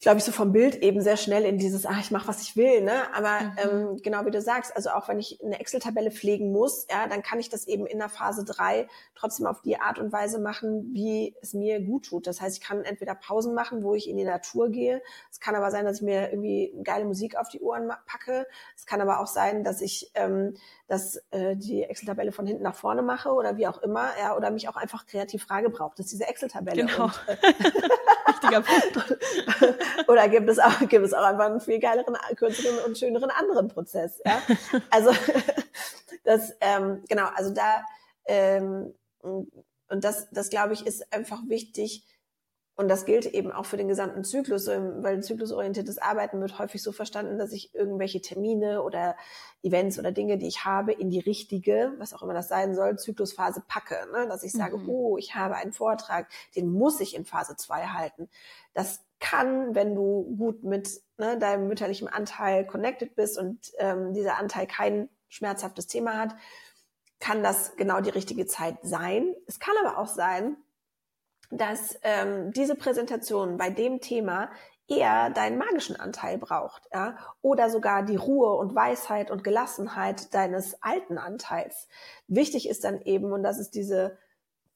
glaube 0.00 0.18
ich, 0.18 0.24
so 0.24 0.30
vom 0.30 0.52
Bild 0.52 0.76
eben 0.76 1.00
sehr 1.00 1.16
schnell 1.16 1.44
in 1.44 1.58
dieses, 1.58 1.84
ah, 1.84 1.96
ich 2.00 2.10
mache, 2.10 2.28
was 2.28 2.40
ich 2.42 2.56
will, 2.56 2.82
ne? 2.82 3.12
Aber 3.14 3.40
mhm. 3.40 3.52
ähm, 3.58 3.96
genau 4.02 4.24
wie 4.26 4.30
du 4.30 4.40
sagst, 4.40 4.74
also 4.76 4.90
auch 4.90 5.08
wenn 5.08 5.18
ich 5.18 5.40
eine 5.42 5.58
Excel-Tabelle 5.58 6.12
pflegen 6.12 6.52
muss, 6.52 6.86
ja, 6.88 7.08
dann 7.08 7.22
kann 7.22 7.40
ich 7.40 7.48
das 7.48 7.66
eben 7.66 7.84
in 7.84 7.98
der 7.98 8.08
Phase 8.08 8.44
drei 8.44 8.86
trotzdem 9.16 9.46
auf 9.46 9.60
die 9.60 9.80
Art 9.80 9.98
und 9.98 10.12
Weise 10.12 10.38
machen, 10.38 10.90
wie 10.92 11.34
es 11.42 11.52
mir 11.52 11.80
gut 11.80 12.06
tut. 12.06 12.26
Das 12.28 12.40
heißt, 12.40 12.58
ich 12.58 12.62
kann 12.62 12.84
entweder 12.84 13.16
Pausen 13.16 13.54
machen, 13.54 13.82
wo 13.82 13.94
ich 13.94 14.08
in 14.08 14.16
die 14.16 14.24
Natur 14.24 14.70
gehe. 14.70 15.02
Es 15.32 15.40
kann 15.40 15.56
aber 15.56 15.72
sein, 15.72 15.84
dass 15.84 15.96
ich 15.96 16.02
mir 16.02 16.30
irgendwie 16.30 16.72
geile 16.84 17.04
Musik 17.04 17.36
auf 17.36 17.48
die 17.48 17.60
Ohren 17.60 17.90
packe. 18.06 18.46
Es 18.76 18.86
kann 18.86 19.00
aber 19.00 19.18
auch 19.18 19.26
sein, 19.26 19.64
dass 19.64 19.80
ich 19.80 20.12
ähm, 20.14 20.54
dass 20.88 21.16
äh, 21.32 21.54
die 21.54 21.82
Excel-Tabelle 21.82 22.32
von 22.32 22.46
hinten 22.46 22.62
nach 22.62 22.74
vorne 22.74 23.02
mache 23.02 23.30
oder 23.30 23.56
wie 23.56 23.66
auch 23.66 23.78
immer, 23.82 24.08
ja, 24.18 24.36
oder 24.36 24.50
mich 24.50 24.68
auch 24.68 24.76
einfach 24.76 25.06
kreativ 25.06 25.44
Frage 25.44 25.68
braucht. 25.70 25.98
Das 25.98 26.06
ist 26.06 26.12
diese 26.12 26.26
Excel-Tabelle. 26.26 26.86
Genau. 26.86 27.04
Und, 27.04 27.20
äh, 27.26 27.36
Wichtiger 28.28 28.62
Punkt. 28.62 29.18
oder 30.08 30.28
gibt 30.28 30.48
es 30.48 30.58
auch 30.58 30.78
gibt 30.88 31.04
es 31.04 31.12
auch 31.12 31.24
einfach 31.24 31.46
einen 31.46 31.60
viel 31.60 31.78
geileren, 31.78 32.16
kürzeren 32.36 32.78
und 32.86 32.98
schöneren 32.98 33.30
anderen 33.30 33.68
Prozess. 33.68 34.20
Ja? 34.24 34.40
Also 34.90 35.10
das 36.24 36.54
ähm, 36.60 37.02
genau, 37.08 37.28
also 37.34 37.52
da 37.52 37.84
ähm, 38.26 38.94
und 39.22 40.04
das 40.04 40.28
das 40.30 40.50
glaube 40.50 40.74
ich 40.74 40.86
ist 40.86 41.12
einfach 41.12 41.40
wichtig 41.48 42.04
und 42.78 42.86
das 42.86 43.06
gilt 43.06 43.26
eben 43.26 43.50
auch 43.50 43.66
für 43.66 43.76
den 43.76 43.88
gesamten 43.88 44.22
Zyklus, 44.22 44.68
weil 44.68 45.20
zyklusorientiertes 45.20 45.98
Arbeiten 45.98 46.40
wird 46.40 46.60
häufig 46.60 46.80
so 46.80 46.92
verstanden, 46.92 47.36
dass 47.36 47.50
ich 47.50 47.74
irgendwelche 47.74 48.20
Termine 48.20 48.84
oder 48.84 49.16
Events 49.64 49.98
oder 49.98 50.12
Dinge, 50.12 50.38
die 50.38 50.46
ich 50.46 50.64
habe, 50.64 50.92
in 50.92 51.10
die 51.10 51.18
richtige, 51.18 51.92
was 51.98 52.14
auch 52.14 52.22
immer 52.22 52.34
das 52.34 52.46
sein 52.46 52.76
soll, 52.76 52.96
Zyklusphase 52.96 53.64
packe. 53.66 53.96
Ne? 54.12 54.28
Dass 54.28 54.44
ich 54.44 54.52
sage, 54.52 54.78
mhm. 54.78 54.88
oh, 54.88 55.18
ich 55.18 55.34
habe 55.34 55.56
einen 55.56 55.72
Vortrag, 55.72 56.28
den 56.54 56.70
muss 56.70 57.00
ich 57.00 57.16
in 57.16 57.24
Phase 57.24 57.56
2 57.56 57.86
halten. 57.86 58.28
Das 58.74 59.00
kann, 59.20 59.74
wenn 59.74 59.94
du 59.94 60.36
gut 60.36 60.62
mit 60.64 61.00
ne, 61.16 61.38
deinem 61.38 61.68
mütterlichen 61.68 62.08
Anteil 62.08 62.66
connected 62.66 63.14
bist 63.16 63.38
und 63.38 63.58
ähm, 63.78 64.14
dieser 64.14 64.38
Anteil 64.38 64.66
kein 64.66 65.08
schmerzhaftes 65.28 65.86
Thema 65.86 66.16
hat, 66.16 66.34
kann 67.20 67.42
das 67.42 67.76
genau 67.76 68.00
die 68.00 68.10
richtige 68.10 68.46
Zeit 68.46 68.78
sein. 68.82 69.34
Es 69.46 69.58
kann 69.58 69.74
aber 69.84 69.98
auch 69.98 70.06
sein, 70.06 70.56
dass 71.50 71.98
ähm, 72.02 72.52
diese 72.52 72.74
Präsentation 72.74 73.56
bei 73.56 73.70
dem 73.70 74.00
Thema 74.00 74.50
eher 74.86 75.30
deinen 75.30 75.58
magischen 75.58 75.96
Anteil 75.96 76.38
braucht, 76.38 76.88
ja, 76.92 77.18
oder 77.42 77.68
sogar 77.70 78.02
die 78.04 78.16
Ruhe 78.16 78.54
und 78.54 78.74
Weisheit 78.74 79.30
und 79.30 79.44
Gelassenheit 79.44 80.32
deines 80.32 80.82
alten 80.82 81.18
Anteils. 81.18 81.88
Wichtig 82.26 82.68
ist 82.68 82.84
dann 82.84 83.02
eben, 83.02 83.32
und 83.32 83.42
das 83.42 83.58
ist 83.58 83.74
diese 83.74 84.16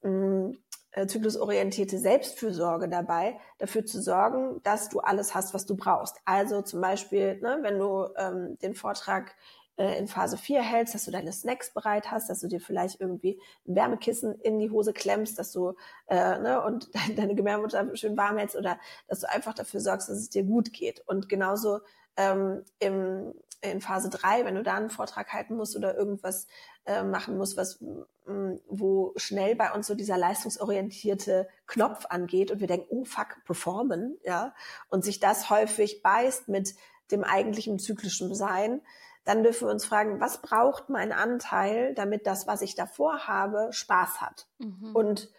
mh, 0.02 0.10
mm, 0.10 0.58
äh, 0.92 1.06
zyklusorientierte 1.06 1.98
Selbstfürsorge 1.98 2.88
dabei, 2.88 3.38
dafür 3.58 3.84
zu 3.84 4.00
sorgen, 4.00 4.60
dass 4.62 4.88
du 4.88 5.00
alles 5.00 5.34
hast, 5.34 5.54
was 5.54 5.66
du 5.66 5.76
brauchst. 5.76 6.16
Also 6.24 6.62
zum 6.62 6.80
Beispiel, 6.80 7.40
ne, 7.40 7.58
wenn 7.62 7.78
du 7.78 8.08
ähm, 8.16 8.58
den 8.60 8.74
Vortrag 8.74 9.34
äh, 9.76 9.98
in 9.98 10.06
Phase 10.06 10.36
4 10.36 10.60
hältst, 10.62 10.94
dass 10.94 11.06
du 11.06 11.10
deine 11.10 11.32
Snacks 11.32 11.72
bereit 11.72 12.10
hast, 12.10 12.28
dass 12.28 12.40
du 12.40 12.48
dir 12.48 12.60
vielleicht 12.60 13.00
irgendwie 13.00 13.40
ein 13.66 13.74
Wärmekissen 13.74 14.34
in 14.40 14.58
die 14.58 14.70
Hose 14.70 14.92
klemmst, 14.92 15.38
dass 15.38 15.50
du 15.52 15.74
äh, 16.08 16.38
ne, 16.38 16.62
und 16.62 16.90
deine 17.16 17.34
Gebärmutter 17.34 17.96
schön 17.96 18.16
warm 18.16 18.36
hältst 18.36 18.56
oder 18.56 18.78
dass 19.08 19.20
du 19.20 19.30
einfach 19.30 19.54
dafür 19.54 19.80
sorgst, 19.80 20.08
dass 20.08 20.18
es 20.18 20.30
dir 20.30 20.44
gut 20.44 20.72
geht. 20.72 21.02
Und 21.06 21.28
genauso 21.28 21.80
ähm, 22.16 22.64
im, 22.78 23.32
in 23.62 23.80
Phase 23.80 24.10
3, 24.10 24.44
wenn 24.44 24.56
du 24.56 24.62
da 24.62 24.74
einen 24.74 24.90
Vortrag 24.90 25.32
halten 25.32 25.56
musst 25.56 25.76
oder 25.76 25.96
irgendwas 25.96 26.46
äh, 26.84 27.02
machen 27.02 27.38
musst, 27.38 27.56
was 27.56 27.80
mh, 28.26 28.58
wo 28.68 29.12
schnell 29.16 29.54
bei 29.54 29.72
uns 29.72 29.86
so 29.86 29.94
dieser 29.94 30.18
leistungsorientierte 30.18 31.48
Knopf 31.66 32.06
angeht 32.08 32.50
und 32.50 32.60
wir 32.60 32.66
denken, 32.66 32.86
oh 32.90 33.04
fuck, 33.04 33.44
performen, 33.44 34.18
ja, 34.24 34.54
und 34.88 35.04
sich 35.04 35.20
das 35.20 35.48
häufig 35.48 36.02
beißt 36.02 36.48
mit 36.48 36.74
dem 37.10 37.24
eigentlichen 37.24 37.78
zyklischen 37.78 38.34
Sein, 38.34 38.80
dann 39.24 39.44
dürfen 39.44 39.68
wir 39.68 39.72
uns 39.72 39.84
fragen, 39.84 40.20
was 40.20 40.42
braucht 40.42 40.88
mein 40.88 41.12
Anteil, 41.12 41.94
damit 41.94 42.26
das, 42.26 42.46
was 42.46 42.62
ich 42.62 42.74
davor 42.74 43.28
habe, 43.28 43.68
Spaß 43.72 44.20
hat. 44.20 44.48
Mhm. 44.58 44.90
Und 44.94 45.30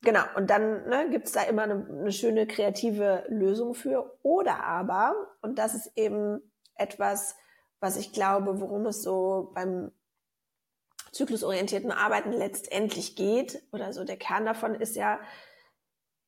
genau, 0.00 0.24
und 0.36 0.50
dann 0.50 0.88
ne, 0.88 1.08
gibt 1.10 1.26
es 1.26 1.32
da 1.32 1.42
immer 1.42 1.62
eine, 1.62 1.86
eine 1.88 2.12
schöne 2.12 2.46
kreative 2.46 3.24
Lösung 3.28 3.74
für. 3.74 4.18
Oder 4.22 4.64
aber, 4.64 5.14
und 5.42 5.58
das 5.58 5.74
ist 5.74 5.92
eben 5.94 6.40
etwas, 6.74 7.36
was 7.80 7.96
ich 7.96 8.12
glaube, 8.12 8.60
worum 8.60 8.86
es 8.86 9.02
so 9.02 9.50
beim 9.54 9.90
zyklusorientierten 11.12 11.92
Arbeiten 11.92 12.32
letztendlich 12.32 13.16
geht, 13.16 13.62
oder 13.72 13.92
so 13.92 14.04
der 14.04 14.16
Kern 14.16 14.44
davon 14.44 14.74
ist 14.74 14.96
ja, 14.96 15.20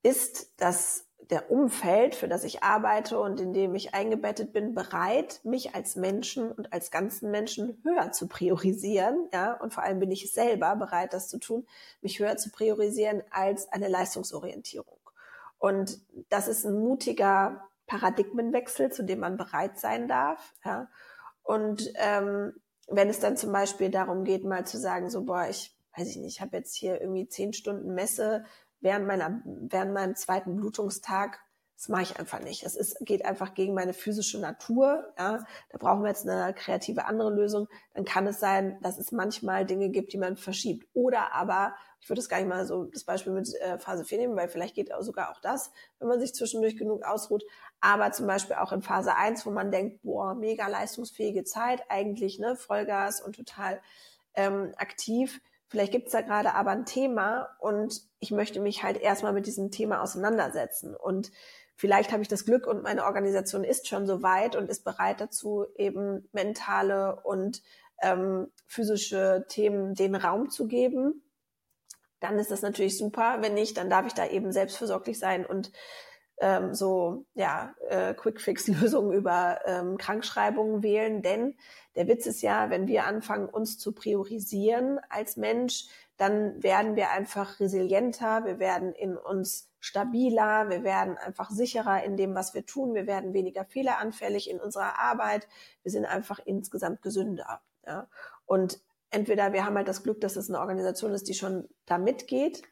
ist 0.02 0.52
das 0.60 1.06
der 1.30 1.50
Umfeld, 1.50 2.14
für 2.14 2.28
das 2.28 2.44
ich 2.44 2.62
arbeite 2.62 3.18
und 3.18 3.40
in 3.40 3.52
dem 3.52 3.74
ich 3.74 3.94
eingebettet 3.94 4.52
bin, 4.52 4.74
bereit, 4.74 5.40
mich 5.42 5.74
als 5.74 5.96
Menschen 5.96 6.52
und 6.52 6.72
als 6.72 6.92
ganzen 6.92 7.32
Menschen 7.32 7.80
höher 7.82 8.12
zu 8.12 8.28
priorisieren. 8.28 9.28
Ja, 9.32 9.54
und 9.54 9.74
vor 9.74 9.82
allem 9.82 9.98
bin 9.98 10.12
ich 10.12 10.32
selber 10.32 10.76
bereit, 10.76 11.12
das 11.12 11.28
zu 11.28 11.38
tun, 11.38 11.66
mich 12.00 12.20
höher 12.20 12.36
zu 12.36 12.50
priorisieren 12.50 13.22
als 13.30 13.68
eine 13.72 13.88
Leistungsorientierung. 13.88 14.98
Und 15.58 15.98
das 16.28 16.46
ist 16.46 16.64
ein 16.64 16.78
mutiger 16.78 17.68
Paradigmenwechsel, 17.86 18.92
zu 18.92 19.02
dem 19.02 19.20
man 19.20 19.36
bereit 19.36 19.80
sein 19.80 20.06
darf. 20.06 20.54
Ja. 20.64 20.88
Und 21.46 21.92
ähm, 21.94 22.52
wenn 22.88 23.08
es 23.08 23.20
dann 23.20 23.36
zum 23.36 23.52
Beispiel 23.52 23.90
darum 23.90 24.24
geht, 24.24 24.44
mal 24.44 24.66
zu 24.66 24.78
sagen, 24.78 25.10
so, 25.10 25.24
boah, 25.24 25.46
ich 25.48 25.76
weiß 25.96 26.08
ich 26.08 26.16
nicht, 26.16 26.36
ich 26.36 26.40
habe 26.40 26.56
jetzt 26.56 26.74
hier 26.74 27.00
irgendwie 27.00 27.28
zehn 27.28 27.52
Stunden 27.52 27.94
Messe 27.94 28.44
während 28.80 29.06
meiner, 29.06 29.40
während 29.44 29.94
meinem 29.94 30.14
zweiten 30.14 30.56
Blutungstag, 30.56 31.40
das 31.76 31.88
mache 31.88 32.02
ich 32.02 32.18
einfach 32.18 32.40
nicht. 32.40 32.64
Es 32.64 32.74
ist, 32.74 32.96
geht 33.00 33.24
einfach 33.26 33.52
gegen 33.52 33.74
meine 33.74 33.92
physische 33.92 34.40
Natur. 34.40 35.12
Ja. 35.18 35.44
Da 35.70 35.78
brauchen 35.78 36.02
wir 36.02 36.08
jetzt 36.08 36.26
eine 36.26 36.54
kreative 36.54 37.04
andere 37.04 37.30
Lösung. 37.30 37.68
Dann 37.92 38.06
kann 38.06 38.26
es 38.26 38.40
sein, 38.40 38.78
dass 38.80 38.98
es 38.98 39.12
manchmal 39.12 39.66
Dinge 39.66 39.90
gibt, 39.90 40.14
die 40.14 40.18
man 40.18 40.38
verschiebt. 40.38 40.88
Oder 40.94 41.34
aber, 41.34 41.74
ich 42.00 42.08
würde 42.08 42.20
es 42.20 42.30
gar 42.30 42.38
nicht 42.38 42.48
mal 42.48 42.66
so 42.66 42.84
das 42.84 43.04
Beispiel 43.04 43.34
mit 43.34 43.54
äh, 43.56 43.78
Phase 43.78 44.06
4 44.06 44.18
nehmen, 44.18 44.36
weil 44.36 44.48
vielleicht 44.48 44.74
geht 44.74 44.92
auch 44.92 45.02
sogar 45.02 45.30
auch 45.30 45.40
das, 45.40 45.70
wenn 45.98 46.08
man 46.08 46.18
sich 46.18 46.34
zwischendurch 46.34 46.78
genug 46.78 47.04
ausruht. 47.04 47.44
Aber 47.80 48.12
zum 48.12 48.26
Beispiel 48.26 48.56
auch 48.56 48.72
in 48.72 48.82
Phase 48.82 49.14
1, 49.14 49.46
wo 49.46 49.50
man 49.50 49.70
denkt, 49.70 50.02
boah, 50.02 50.34
mega 50.34 50.66
leistungsfähige 50.66 51.44
Zeit, 51.44 51.82
eigentlich, 51.88 52.38
ne, 52.38 52.56
Vollgas 52.56 53.20
und 53.20 53.36
total 53.36 53.80
ähm, 54.34 54.72
aktiv 54.76 55.40
Vielleicht 55.68 55.92
gibt 55.92 56.06
es 56.06 56.12
da 56.12 56.20
gerade 56.20 56.54
aber 56.54 56.70
ein 56.70 56.86
Thema 56.86 57.56
und 57.58 58.02
ich 58.20 58.30
möchte 58.30 58.60
mich 58.60 58.84
halt 58.84 58.98
erstmal 58.98 59.32
mit 59.32 59.46
diesem 59.46 59.70
Thema 59.70 60.00
auseinandersetzen. 60.00 60.94
Und 60.94 61.32
vielleicht 61.74 62.12
habe 62.12 62.22
ich 62.22 62.28
das 62.28 62.44
Glück 62.44 62.66
und 62.68 62.84
meine 62.84 63.04
Organisation 63.04 63.64
ist 63.64 63.88
schon 63.88 64.06
so 64.06 64.22
weit 64.22 64.54
und 64.54 64.70
ist 64.70 64.84
bereit 64.84 65.20
dazu, 65.20 65.66
eben 65.74 66.28
mentale 66.32 67.20
und 67.24 67.62
ähm, 68.00 68.52
physische 68.66 69.44
Themen 69.48 69.94
den 69.94 70.14
Raum 70.14 70.50
zu 70.50 70.68
geben. 70.68 71.22
Dann 72.20 72.38
ist 72.38 72.52
das 72.52 72.62
natürlich 72.62 72.96
super. 72.96 73.38
Wenn 73.40 73.54
nicht, 73.54 73.76
dann 73.76 73.90
darf 73.90 74.06
ich 74.06 74.14
da 74.14 74.26
eben 74.26 74.52
selbstversorglich 74.52 75.18
sein 75.18 75.44
und 75.44 75.72
ähm, 76.38 76.74
so 76.74 77.24
ja 77.34 77.74
äh, 77.88 78.14
Quick-Fix-Lösungen 78.14 79.12
über 79.12 79.60
ähm, 79.64 79.98
Krankschreibungen 79.98 80.82
wählen. 80.82 81.22
Denn 81.22 81.54
der 81.94 82.08
Witz 82.08 82.26
ist 82.26 82.42
ja, 82.42 82.70
wenn 82.70 82.86
wir 82.86 83.06
anfangen, 83.06 83.48
uns 83.48 83.78
zu 83.78 83.92
priorisieren 83.92 85.00
als 85.08 85.36
Mensch, 85.36 85.86
dann 86.16 86.62
werden 86.62 86.96
wir 86.96 87.10
einfach 87.10 87.60
resilienter, 87.60 88.44
wir 88.44 88.58
werden 88.58 88.92
in 88.92 89.16
uns 89.16 89.70
stabiler, 89.80 90.68
wir 90.70 90.82
werden 90.82 91.16
einfach 91.18 91.50
sicherer 91.50 92.02
in 92.02 92.16
dem, 92.16 92.34
was 92.34 92.54
wir 92.54 92.64
tun, 92.64 92.94
wir 92.94 93.06
werden 93.06 93.34
weniger 93.34 93.64
fehleranfällig 93.64 94.50
in 94.50 94.58
unserer 94.58 94.98
Arbeit, 94.98 95.46
wir 95.82 95.92
sind 95.92 96.06
einfach 96.06 96.40
insgesamt 96.44 97.02
gesünder. 97.02 97.60
Ja? 97.86 98.08
Und 98.46 98.80
entweder 99.10 99.52
wir 99.52 99.64
haben 99.64 99.76
halt 99.76 99.88
das 99.88 100.02
Glück, 100.02 100.20
dass 100.20 100.36
es 100.36 100.48
eine 100.48 100.58
Organisation 100.58 101.12
ist, 101.12 101.28
die 101.28 101.34
schon 101.34 101.68
da 101.84 101.98
mitgeht, 101.98 102.62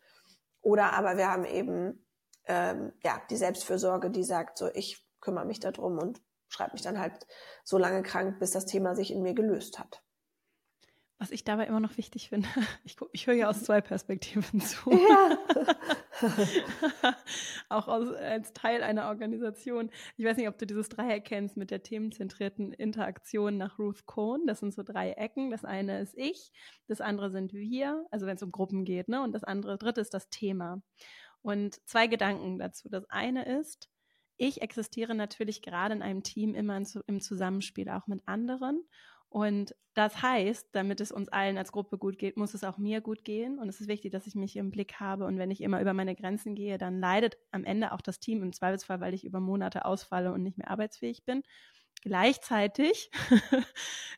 oder 0.62 0.94
aber 0.94 1.18
wir 1.18 1.30
haben 1.30 1.44
eben 1.44 2.03
ähm, 2.46 2.92
ja, 3.02 3.20
die 3.30 3.36
Selbstfürsorge, 3.36 4.10
die 4.10 4.24
sagt, 4.24 4.58
so 4.58 4.68
ich 4.74 5.06
kümmere 5.20 5.46
mich 5.46 5.60
darum 5.60 5.98
und 5.98 6.20
schreibe 6.48 6.72
mich 6.72 6.82
dann 6.82 6.98
halt 6.98 7.26
so 7.64 7.78
lange 7.78 8.02
krank, 8.02 8.38
bis 8.38 8.52
das 8.52 8.66
Thema 8.66 8.94
sich 8.94 9.12
in 9.12 9.22
mir 9.22 9.34
gelöst 9.34 9.78
hat. 9.78 10.02
Was 11.18 11.30
ich 11.30 11.44
dabei 11.44 11.66
immer 11.66 11.80
noch 11.80 11.96
wichtig 11.96 12.28
finde, 12.28 12.48
ich, 12.84 12.96
ich 13.12 13.26
höre 13.26 13.34
ja 13.34 13.48
aus 13.48 13.62
zwei 13.62 13.80
Perspektiven 13.80 14.60
zu. 14.60 14.90
Ja. 15.08 15.38
Auch 17.68 17.88
aus, 17.88 18.12
als 18.14 18.52
Teil 18.52 18.82
einer 18.82 19.08
Organisation. 19.08 19.90
Ich 20.16 20.24
weiß 20.24 20.36
nicht, 20.36 20.48
ob 20.48 20.58
du 20.58 20.66
dieses 20.66 20.88
Dreieck 20.88 21.24
kennst 21.24 21.56
mit 21.56 21.70
der 21.70 21.82
themenzentrierten 21.82 22.72
Interaktion 22.72 23.56
nach 23.56 23.78
Ruth 23.78 24.06
Cohn. 24.06 24.46
Das 24.46 24.60
sind 24.60 24.72
so 24.72 24.82
drei 24.82 25.10
Ecken. 25.12 25.50
Das 25.50 25.64
eine 25.64 26.00
ist 26.00 26.16
ich, 26.16 26.52
das 26.86 27.00
andere 27.00 27.30
sind 27.30 27.52
wir, 27.52 28.06
also 28.10 28.26
wenn 28.26 28.36
es 28.36 28.42
um 28.42 28.52
Gruppen 28.52 28.84
geht, 28.84 29.08
ne? 29.08 29.22
Und 29.22 29.32
das 29.32 29.44
andere, 29.44 29.76
dritte 29.76 30.00
ist 30.00 30.14
das 30.14 30.28
Thema. 30.30 30.80
Und 31.44 31.78
zwei 31.86 32.06
Gedanken 32.06 32.58
dazu. 32.58 32.88
Das 32.88 33.04
eine 33.10 33.44
ist, 33.44 33.90
ich 34.38 34.62
existiere 34.62 35.14
natürlich 35.14 35.60
gerade 35.60 35.94
in 35.94 36.00
einem 36.00 36.22
Team 36.22 36.54
immer 36.54 36.80
im 37.06 37.20
Zusammenspiel 37.20 37.90
auch 37.90 38.06
mit 38.06 38.22
anderen. 38.24 38.82
Und 39.28 39.76
das 39.92 40.22
heißt, 40.22 40.70
damit 40.72 41.02
es 41.02 41.12
uns 41.12 41.28
allen 41.28 41.58
als 41.58 41.70
Gruppe 41.70 41.98
gut 41.98 42.18
geht, 42.18 42.38
muss 42.38 42.54
es 42.54 42.64
auch 42.64 42.78
mir 42.78 43.02
gut 43.02 43.24
gehen. 43.24 43.58
Und 43.58 43.68
es 43.68 43.78
ist 43.78 43.88
wichtig, 43.88 44.10
dass 44.10 44.26
ich 44.26 44.34
mich 44.34 44.56
im 44.56 44.70
Blick 44.70 44.94
habe. 45.00 45.26
Und 45.26 45.36
wenn 45.36 45.50
ich 45.50 45.60
immer 45.60 45.82
über 45.82 45.92
meine 45.92 46.16
Grenzen 46.16 46.54
gehe, 46.54 46.78
dann 46.78 46.98
leidet 46.98 47.36
am 47.50 47.64
Ende 47.64 47.92
auch 47.92 48.00
das 48.00 48.20
Team 48.20 48.42
im 48.42 48.54
Zweifelsfall, 48.54 49.00
weil 49.00 49.12
ich 49.12 49.26
über 49.26 49.40
Monate 49.40 49.84
ausfalle 49.84 50.32
und 50.32 50.42
nicht 50.42 50.56
mehr 50.56 50.70
arbeitsfähig 50.70 51.26
bin. 51.26 51.42
Gleichzeitig 52.00 53.10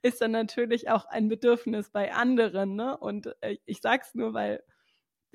ist 0.03 0.21
dann 0.21 0.31
natürlich 0.31 0.91
auch 0.91 1.07
ein 1.07 1.29
Bedürfnis 1.29 1.91
bei 1.91 2.15
anderen. 2.15 2.77
Ne? 2.77 2.97
Und 2.97 3.35
äh, 3.41 3.57
ich 3.65 3.81
sage 3.81 4.05
es 4.07 4.15
nur, 4.15 4.33
weil 4.33 4.63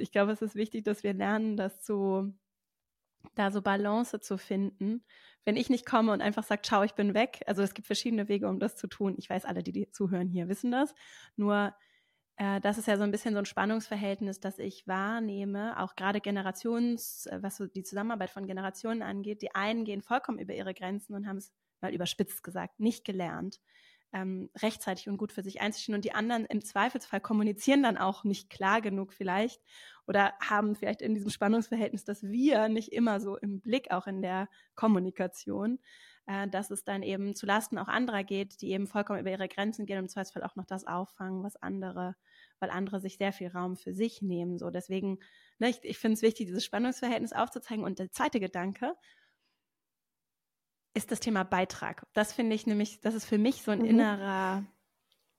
ich 0.01 0.11
glaube, 0.11 0.31
es 0.31 0.41
ist 0.41 0.55
wichtig, 0.55 0.83
dass 0.83 1.03
wir 1.03 1.13
lernen, 1.13 1.57
das 1.57 1.81
zu, 1.81 2.33
da 3.35 3.51
so 3.51 3.61
Balance 3.61 4.19
zu 4.19 4.37
finden 4.37 5.03
wenn 5.45 5.55
ich 5.55 5.69
nicht 5.69 5.85
komme 5.85 6.11
und 6.11 6.21
einfach 6.21 6.43
sage, 6.43 6.61
ciao, 6.61 6.83
ich 6.83 6.93
bin 6.93 7.13
weg, 7.13 7.41
also 7.47 7.61
es 7.61 7.73
gibt 7.73 7.87
verschiedene 7.87 8.27
Wege, 8.27 8.47
um 8.47 8.59
das 8.59 8.75
zu 8.75 8.87
tun. 8.87 9.15
Ich 9.17 9.29
weiß, 9.29 9.45
alle, 9.45 9.63
die, 9.63 9.71
die 9.71 9.89
zuhören 9.91 10.29
hier, 10.29 10.47
wissen 10.47 10.71
das. 10.71 10.93
Nur 11.35 11.73
äh, 12.37 12.61
das 12.61 12.77
ist 12.77 12.87
ja 12.87 12.97
so 12.97 13.03
ein 13.03 13.11
bisschen 13.11 13.33
so 13.33 13.39
ein 13.39 13.45
Spannungsverhältnis, 13.45 14.39
das 14.39 14.59
ich 14.59 14.87
wahrnehme, 14.87 15.79
auch 15.79 15.95
gerade 15.95 16.21
Generations, 16.21 17.25
äh, 17.25 17.39
was 17.41 17.57
so 17.57 17.65
die 17.65 17.83
Zusammenarbeit 17.83 18.29
von 18.29 18.45
Generationen 18.45 19.01
angeht. 19.01 19.41
Die 19.41 19.55
einen 19.55 19.83
gehen 19.83 20.01
vollkommen 20.01 20.39
über 20.39 20.53
ihre 20.53 20.73
Grenzen 20.73 21.15
und 21.15 21.27
haben 21.27 21.37
es 21.37 21.51
mal 21.81 21.93
überspitzt 21.93 22.43
gesagt, 22.43 22.79
nicht 22.79 23.03
gelernt 23.05 23.59
ähm, 24.13 24.49
rechtzeitig 24.57 25.07
und 25.09 25.17
gut 25.17 25.31
für 25.31 25.41
sich 25.41 25.61
einzustehen. 25.61 25.95
Und 25.95 26.05
die 26.05 26.13
anderen 26.13 26.45
im 26.45 26.63
Zweifelsfall 26.63 27.21
kommunizieren 27.21 27.83
dann 27.83 27.97
auch 27.97 28.23
nicht 28.23 28.49
klar 28.49 28.81
genug 28.81 29.13
vielleicht 29.13 29.61
oder 30.11 30.33
haben 30.41 30.75
vielleicht 30.75 31.01
in 31.01 31.13
diesem 31.13 31.29
Spannungsverhältnis, 31.29 32.03
dass 32.03 32.21
wir 32.21 32.67
nicht 32.67 32.91
immer 32.91 33.21
so 33.21 33.37
im 33.37 33.61
Blick, 33.61 33.91
auch 33.91 34.07
in 34.07 34.21
der 34.21 34.49
Kommunikation, 34.75 35.79
äh, 36.25 36.49
dass 36.49 36.69
es 36.69 36.83
dann 36.83 37.01
eben 37.01 37.33
zu 37.33 37.45
Lasten 37.45 37.77
auch 37.77 37.87
anderer 37.87 38.25
geht, 38.25 38.61
die 38.61 38.71
eben 38.71 38.87
vollkommen 38.87 39.21
über 39.21 39.31
ihre 39.31 39.47
Grenzen 39.47 39.85
gehen 39.85 39.99
und 39.99 40.03
im 40.03 40.09
Zweifelsfall 40.09 40.43
auch 40.43 40.57
noch 40.57 40.65
das 40.65 40.85
auffangen, 40.85 41.43
was 41.43 41.55
andere, 41.55 42.17
weil 42.59 42.71
andere 42.71 42.99
sich 42.99 43.15
sehr 43.15 43.31
viel 43.31 43.47
Raum 43.47 43.77
für 43.77 43.93
sich 43.93 44.21
nehmen. 44.21 44.57
So 44.57 44.69
deswegen, 44.69 45.19
ne, 45.59 45.69
ich, 45.69 45.79
ich 45.83 45.97
finde 45.97 46.15
es 46.15 46.21
wichtig, 46.21 46.47
dieses 46.47 46.65
Spannungsverhältnis 46.65 47.31
aufzuzeigen. 47.31 47.85
Und 47.85 47.97
der 47.97 48.11
zweite 48.11 48.41
Gedanke, 48.41 48.97
ist 50.93 51.09
das 51.09 51.21
Thema 51.21 51.43
Beitrag. 51.43 52.05
Das 52.11 52.33
finde 52.33 52.53
ich 52.53 52.67
nämlich, 52.67 52.99
das 52.99 53.15
ist 53.15 53.23
für 53.23 53.37
mich 53.37 53.61
so 53.61 53.71
ein 53.71 53.79
mhm. 53.79 53.85
innerer 53.85 54.65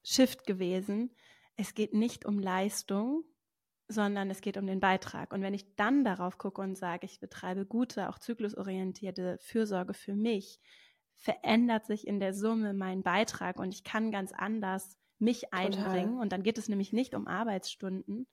Shift 0.03 0.47
gewesen. 0.47 1.15
Es 1.57 1.75
geht 1.75 1.93
nicht 1.93 2.25
um 2.25 2.39
Leistung, 2.39 3.23
sondern 3.93 4.31
es 4.31 4.41
geht 4.41 4.57
um 4.57 4.67
den 4.67 4.81
Beitrag. 4.81 5.33
Und 5.33 5.43
wenn 5.43 5.55
ich 5.55 5.77
dann 5.77 6.05
darauf 6.05 6.39
gucke 6.39 6.61
und 6.61 6.77
sage, 6.77 7.07
ich 7.07 7.21
betreibe 7.21 7.67
gute, 7.67 8.09
auch 8.09 8.19
zyklusorientierte 8.19 9.39
Fürsorge 9.41 9.95
für 9.95 10.15
mich, 10.15 10.61
verändert 11.15 11.87
sich 11.87 12.07
in 12.07 12.19
der 12.19 12.35
Summe 12.35 12.75
mein 12.75 13.03
Beitrag 13.03 13.59
und 13.59 13.73
ich 13.73 13.85
kann 13.85 14.11
ganz 14.11 14.33
anders 14.33 14.99
mich 15.19 15.53
einbringen. 15.55 16.11
Total. 16.11 16.23
Und 16.23 16.33
dann 16.33 16.43
geht 16.43 16.59
es 16.59 16.69
nämlich 16.69 16.93
nicht 16.93 17.15
um 17.15 17.29
Arbeitsstunden, 17.29 18.27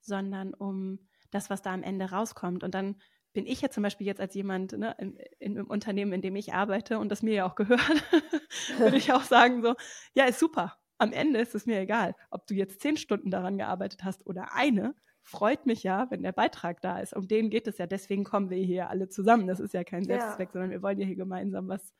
sondern 0.00 0.54
um 0.54 1.08
das, 1.30 1.50
was 1.50 1.62
da 1.62 1.72
am 1.74 1.82
Ende 1.82 2.10
rauskommt. 2.10 2.64
Und 2.64 2.74
dann 2.74 2.96
bin 3.32 3.46
ich 3.46 3.60
ja 3.60 3.70
zum 3.70 3.82
Beispiel 3.82 4.06
jetzt 4.06 4.20
als 4.20 4.34
jemand 4.34 4.72
ne, 4.72 4.94
in, 4.98 5.16
in, 5.38 5.56
im 5.56 5.66
Unternehmen, 5.66 6.12
in 6.12 6.22
dem 6.22 6.36
ich 6.36 6.54
arbeite 6.54 6.98
und 6.98 7.08
das 7.08 7.22
mir 7.22 7.34
ja 7.34 7.46
auch 7.46 7.54
gehört, 7.54 7.80
würde 8.78 8.96
ich 8.96 9.12
auch 9.12 9.22
sagen 9.22 9.62
so, 9.62 9.74
ja, 10.14 10.24
ist 10.24 10.38
super. 10.38 10.78
Am 10.98 11.12
Ende 11.12 11.40
ist 11.40 11.54
es 11.54 11.66
mir 11.66 11.80
egal, 11.80 12.14
ob 12.30 12.46
du 12.46 12.54
jetzt 12.54 12.80
zehn 12.80 12.96
Stunden 12.96 13.30
daran 13.30 13.58
gearbeitet 13.58 14.04
hast 14.04 14.26
oder 14.26 14.54
eine. 14.54 14.94
Freut 15.22 15.66
mich 15.66 15.82
ja, 15.82 16.10
wenn 16.10 16.22
der 16.22 16.32
Beitrag 16.32 16.80
da 16.80 16.98
ist. 16.98 17.14
Um 17.14 17.28
den 17.28 17.48
geht 17.48 17.68
es 17.68 17.78
ja. 17.78 17.86
Deswegen 17.86 18.24
kommen 18.24 18.50
wir 18.50 18.58
hier 18.58 18.90
alle 18.90 19.08
zusammen. 19.08 19.46
Das 19.46 19.60
ist 19.60 19.74
ja 19.74 19.84
kein 19.84 20.04
Selbstzweck, 20.04 20.48
ja. 20.48 20.52
sondern 20.52 20.70
wir 20.70 20.82
wollen 20.82 20.98
ja 20.98 21.06
hier 21.06 21.16
gemeinsam 21.16 21.68
was, 21.68 21.92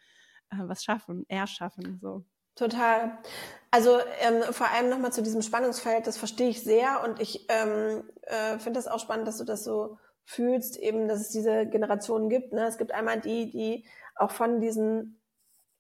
äh, 0.51 0.57
was 0.59 0.83
schaffen, 0.83 1.25
erschaffen. 1.29 1.99
So. 2.01 2.25
Total. 2.55 3.19
Also 3.71 3.99
ähm, 4.21 4.43
vor 4.53 4.69
allem 4.71 4.91
nochmal 4.91 5.13
zu 5.13 5.23
diesem 5.23 5.41
Spannungsfeld, 5.43 6.07
das 6.07 6.19
verstehe 6.19 6.51
ich 6.51 6.63
sehr 6.63 7.03
und 7.05 7.21
ich 7.21 7.47
ähm, 7.49 8.05
äh, 8.23 8.59
finde 8.59 8.79
das 8.79 8.89
auch 8.89 9.01
spannend, 9.01 9.27
dass 9.27 9.39
du 9.39 9.45
das 9.45 9.65
so 9.65 9.99
fühlst, 10.25 10.77
eben, 10.77 11.09
dass 11.09 11.21
es 11.21 11.31
diese 11.31 11.67
Generationen 11.67 12.29
gibt. 12.29 12.53
Ne? 12.53 12.67
Es 12.67 12.77
gibt 12.77 12.93
einmal 12.93 13.21
die, 13.21 13.51
die 13.51 13.87
auch 14.17 14.31
von 14.31 14.61
diesen, 14.61 15.22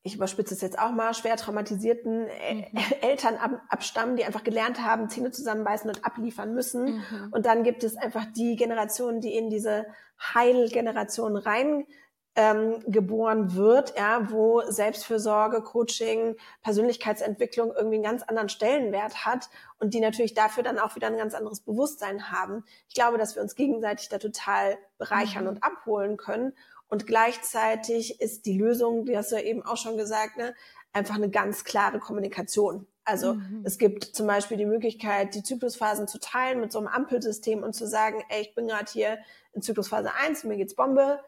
ich 0.05 0.16
überspitze 0.16 0.55
es 0.55 0.61
jetzt 0.61 0.78
auch 0.78 0.90
mal, 0.90 1.14
schwer 1.14 1.36
traumatisierten 1.36 2.22
mhm. 2.22 2.66
Eltern 3.03 3.36
ab, 3.36 3.62
abstammen, 3.68 4.16
die 4.16 4.24
einfach 4.24 4.44
gelernt 4.44 4.82
haben, 4.84 5.09
Zähne 5.09 5.30
zusammenbeißen 5.30 5.88
und 5.88 6.05
abliefern 6.05 6.55
müssen. 6.55 6.96
Mhm. 6.96 7.28
Und 7.30 7.46
dann 7.46 7.62
gibt 7.62 7.84
es 7.84 7.96
einfach 7.96 8.26
die 8.36 8.57
Generationen, 8.57 9.20
die 9.20 9.34
in 9.34 9.50
diese 9.50 9.86
Heilgeneration 10.34 11.36
rein 11.36 11.86
ähm, 12.34 12.82
geboren 12.86 13.55
wird, 13.55 13.96
ja, 13.96 14.30
wo 14.30 14.62
Selbstfürsorge, 14.62 15.61
Coaching, 15.61 16.36
Persönlichkeitsentwicklung 16.62 17.72
irgendwie 17.76 17.96
einen 17.96 18.05
ganz 18.05 18.22
anderen 18.22 18.48
Stellenwert 18.48 19.26
hat 19.26 19.50
und 19.78 19.92
die 19.92 20.00
natürlich 20.00 20.32
dafür 20.32 20.62
dann 20.62 20.78
auch 20.78 20.96
wieder 20.96 21.09
ein 21.09 21.18
ganz 21.18 21.34
anderes 21.34 21.61
Bewusstsein 21.61 22.30
haben. 22.30 22.64
Ich 22.88 22.94
glaube, 22.94 23.18
dass 23.18 23.34
wir 23.34 23.42
uns 23.42 23.55
gegenseitig 23.55 24.09
da 24.09 24.18
total 24.18 24.78
bereichern 24.96 25.44
mhm. 25.44 25.50
und 25.50 25.62
abholen 25.62 26.16
können. 26.16 26.55
Und 26.93 27.07
gleichzeitig 27.07 28.20
ist 28.20 28.45
die 28.45 28.59
Lösung, 28.59 29.07
die 29.07 29.16
hast 29.16 29.32
du 29.32 29.36
ja 29.36 29.43
eben 29.43 29.62
auch 29.62 29.78
schon 29.78 29.97
gesagt, 29.97 30.36
ne, 30.36 30.55
einfach 30.93 31.14
eine 31.14 31.30
ganz 31.30 31.64
klare 31.64 31.99
Kommunikation. 31.99 32.86
Also 33.03 33.32
mhm. 33.32 33.62
es 33.64 33.78
gibt 33.78 34.05
zum 34.05 34.26
Beispiel 34.26 34.59
die 34.59 34.66
Möglichkeit, 34.66 35.34
die 35.34 35.43
Zyklusphasen 35.43 36.07
zu 36.07 36.20
teilen 36.20 36.61
mit 36.61 36.70
so 36.70 36.78
einem 36.78 36.88
Ampelsystem 36.88 37.62
und 37.62 37.72
zu 37.72 37.86
sagen, 37.86 38.22
ey, 38.28 38.43
ich 38.43 38.55
bin 38.55 38.68
gerade 38.68 38.93
hier 38.93 39.16
in 39.55 39.62
Zyklusphase 39.62 40.11
1, 40.22 40.45
mir 40.45 40.59
geht's 40.59 40.76
Bombe, 40.76 41.20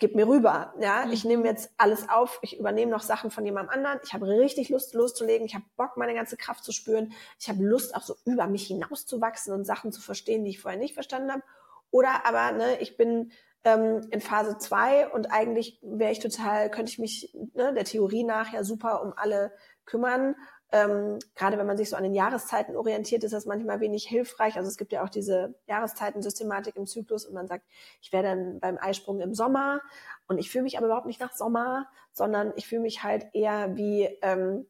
gib 0.00 0.16
mir 0.16 0.26
rüber. 0.26 0.74
Ja, 0.80 1.06
mhm. 1.06 1.12
ich 1.12 1.24
nehme 1.24 1.44
jetzt 1.44 1.70
alles 1.76 2.08
auf, 2.08 2.40
ich 2.42 2.58
übernehme 2.58 2.90
noch 2.90 3.02
Sachen 3.02 3.30
von 3.30 3.46
jemandem 3.46 3.72
anderen. 3.72 4.00
Ich 4.02 4.14
habe 4.14 4.26
richtig 4.26 4.68
Lust 4.68 4.94
loszulegen, 4.94 5.46
ich 5.46 5.54
habe 5.54 5.64
Bock, 5.76 5.96
meine 5.96 6.14
ganze 6.14 6.36
Kraft 6.36 6.64
zu 6.64 6.72
spüren. 6.72 7.12
Ich 7.38 7.48
habe 7.48 7.62
Lust, 7.62 7.94
auch 7.94 8.02
so 8.02 8.16
über 8.24 8.48
mich 8.48 8.66
hinauszuwachsen 8.66 9.54
und 9.54 9.64
Sachen 9.64 9.92
zu 9.92 10.00
verstehen, 10.00 10.44
die 10.44 10.50
ich 10.50 10.60
vorher 10.60 10.80
nicht 10.80 10.94
verstanden 10.94 11.30
habe. 11.30 11.44
Oder 11.92 12.26
aber, 12.26 12.50
ne, 12.50 12.80
ich 12.80 12.96
bin 12.96 13.30
ähm, 13.64 14.06
in 14.10 14.20
Phase 14.20 14.58
zwei 14.58 15.08
und 15.08 15.32
eigentlich 15.32 15.78
wäre 15.82 16.12
ich 16.12 16.20
total, 16.20 16.70
könnte 16.70 16.90
ich 16.92 16.98
mich 16.98 17.34
ne, 17.54 17.74
der 17.74 17.84
Theorie 17.84 18.24
nach 18.24 18.52
ja 18.52 18.64
super 18.64 19.02
um 19.02 19.12
alle 19.16 19.52
kümmern 19.86 20.36
ähm, 20.74 21.20
gerade 21.36 21.56
wenn 21.56 21.68
man 21.68 21.76
sich 21.76 21.88
so 21.90 21.94
an 21.94 22.02
den 22.02 22.14
Jahreszeiten 22.14 22.74
orientiert, 22.74 23.22
ist 23.22 23.32
das 23.32 23.46
manchmal 23.46 23.78
wenig 23.78 24.08
hilfreich. 24.08 24.56
Also 24.56 24.68
es 24.68 24.76
gibt 24.76 24.90
ja 24.90 25.04
auch 25.04 25.08
diese 25.08 25.54
Jahreszeitensystematik 25.68 26.74
im 26.74 26.86
Zyklus 26.86 27.26
und 27.26 27.34
man 27.34 27.46
sagt, 27.46 27.64
ich 28.02 28.12
wäre 28.12 28.24
dann 28.24 28.58
beim 28.58 28.76
Eisprung 28.80 29.20
im 29.20 29.34
Sommer 29.34 29.80
und 30.26 30.38
ich 30.38 30.50
fühle 30.50 30.64
mich 30.64 30.76
aber 30.76 30.86
überhaupt 30.86 31.06
nicht 31.06 31.20
nach 31.20 31.32
Sommer, 31.32 31.86
sondern 32.12 32.52
ich 32.56 32.66
fühle 32.66 32.80
mich 32.80 33.04
halt 33.04 33.28
eher 33.34 33.76
wie 33.76 34.08
ähm, 34.20 34.66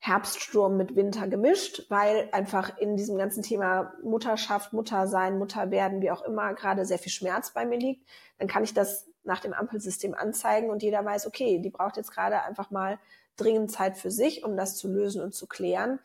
Herbststurm 0.00 0.76
mit 0.76 0.94
Winter 0.94 1.26
gemischt, 1.26 1.86
weil 1.88 2.28
einfach 2.32 2.78
in 2.78 2.96
diesem 2.96 3.18
ganzen 3.18 3.42
Thema 3.42 3.94
Mutterschaft, 4.02 4.72
Muttersein, 4.72 5.38
Mutterwerden, 5.38 6.00
wie 6.00 6.10
auch 6.10 6.22
immer, 6.22 6.54
gerade 6.54 6.84
sehr 6.84 6.98
viel 6.98 7.12
Schmerz 7.12 7.50
bei 7.50 7.66
mir 7.66 7.78
liegt. 7.78 8.08
Dann 8.38 8.48
kann 8.48 8.62
ich 8.62 8.74
das 8.74 9.08
nach 9.24 9.40
dem 9.40 9.52
Ampelsystem 9.52 10.14
anzeigen 10.14 10.70
und 10.70 10.82
jeder 10.82 11.04
weiß, 11.04 11.26
okay, 11.26 11.58
die 11.58 11.70
braucht 11.70 11.96
jetzt 11.96 12.12
gerade 12.12 12.42
einfach 12.42 12.70
mal 12.70 12.98
dringend 13.36 13.70
Zeit 13.70 13.98
für 13.98 14.10
sich, 14.10 14.44
um 14.44 14.56
das 14.56 14.76
zu 14.76 14.88
lösen 14.88 15.22
und 15.22 15.34
zu 15.34 15.46
klären. 15.46 15.98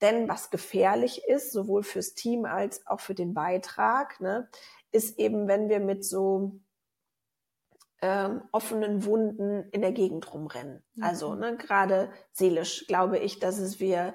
Denn 0.00 0.28
was 0.28 0.50
gefährlich 0.50 1.24
ist, 1.26 1.52
sowohl 1.52 1.82
fürs 1.82 2.14
Team 2.14 2.44
als 2.44 2.86
auch 2.86 3.00
für 3.00 3.14
den 3.14 3.34
Beitrag, 3.34 4.20
ne, 4.20 4.48
ist 4.92 5.18
eben, 5.18 5.48
wenn 5.48 5.68
wir 5.68 5.80
mit 5.80 6.04
so 6.04 6.52
ähm, 8.02 8.42
offenen 8.52 9.04
Wunden 9.04 9.68
in 9.70 9.82
der 9.82 9.92
Gegend 9.92 10.32
rumrennen. 10.32 10.82
Mhm. 10.94 11.02
Also 11.02 11.34
ne, 11.34 11.56
gerade 11.56 12.10
seelisch 12.32 12.86
glaube 12.86 13.18
ich, 13.18 13.38
dass 13.38 13.58
es 13.58 13.80
wir 13.80 14.14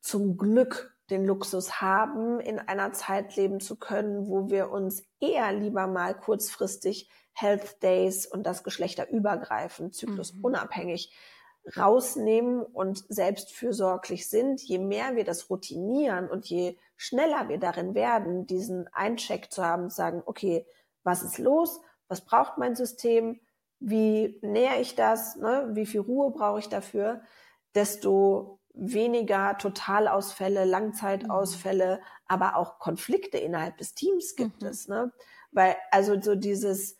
zum 0.00 0.36
Glück 0.36 0.94
den 1.10 1.24
Luxus 1.24 1.80
haben, 1.80 2.40
in 2.40 2.58
einer 2.58 2.92
Zeit 2.92 3.36
leben 3.36 3.60
zu 3.60 3.76
können, 3.76 4.26
wo 4.26 4.50
wir 4.50 4.70
uns 4.70 5.02
eher 5.20 5.52
lieber 5.52 5.86
mal 5.86 6.14
kurzfristig 6.14 7.10
Health 7.32 7.82
Days 7.82 8.26
und 8.26 8.44
das 8.44 8.64
geschlechterübergreifend, 8.64 9.94
zyklusunabhängig 9.94 11.12
mhm 11.12 11.36
rausnehmen 11.74 12.62
und 12.62 13.04
selbstfürsorglich 13.08 14.28
sind, 14.28 14.60
je 14.62 14.78
mehr 14.78 15.16
wir 15.16 15.24
das 15.24 15.50
routinieren 15.50 16.28
und 16.28 16.46
je 16.46 16.76
schneller 16.96 17.48
wir 17.48 17.58
darin 17.58 17.94
werden, 17.94 18.46
diesen 18.46 18.86
Eincheck 18.92 19.50
zu 19.50 19.64
haben, 19.64 19.90
zu 19.90 19.96
sagen, 19.96 20.22
okay, 20.26 20.66
was 21.02 21.22
ist 21.22 21.38
los? 21.38 21.80
Was 22.08 22.24
braucht 22.24 22.58
mein 22.58 22.76
System? 22.76 23.40
Wie 23.78 24.38
nähere 24.42 24.80
ich 24.80 24.94
das? 24.94 25.36
Ne? 25.36 25.70
Wie 25.72 25.86
viel 25.86 26.00
Ruhe 26.00 26.30
brauche 26.30 26.58
ich 26.58 26.68
dafür? 26.68 27.22
Desto 27.74 28.60
weniger 28.72 29.56
Totalausfälle, 29.58 30.64
Langzeitausfälle, 30.64 31.96
mhm. 31.96 32.02
aber 32.26 32.56
auch 32.56 32.78
Konflikte 32.78 33.38
innerhalb 33.38 33.78
des 33.78 33.94
Teams 33.94 34.36
gibt 34.36 34.62
mhm. 34.62 34.68
es. 34.68 34.88
Ne? 34.88 35.12
Weil 35.52 35.76
also 35.90 36.20
so 36.20 36.34
dieses 36.34 36.96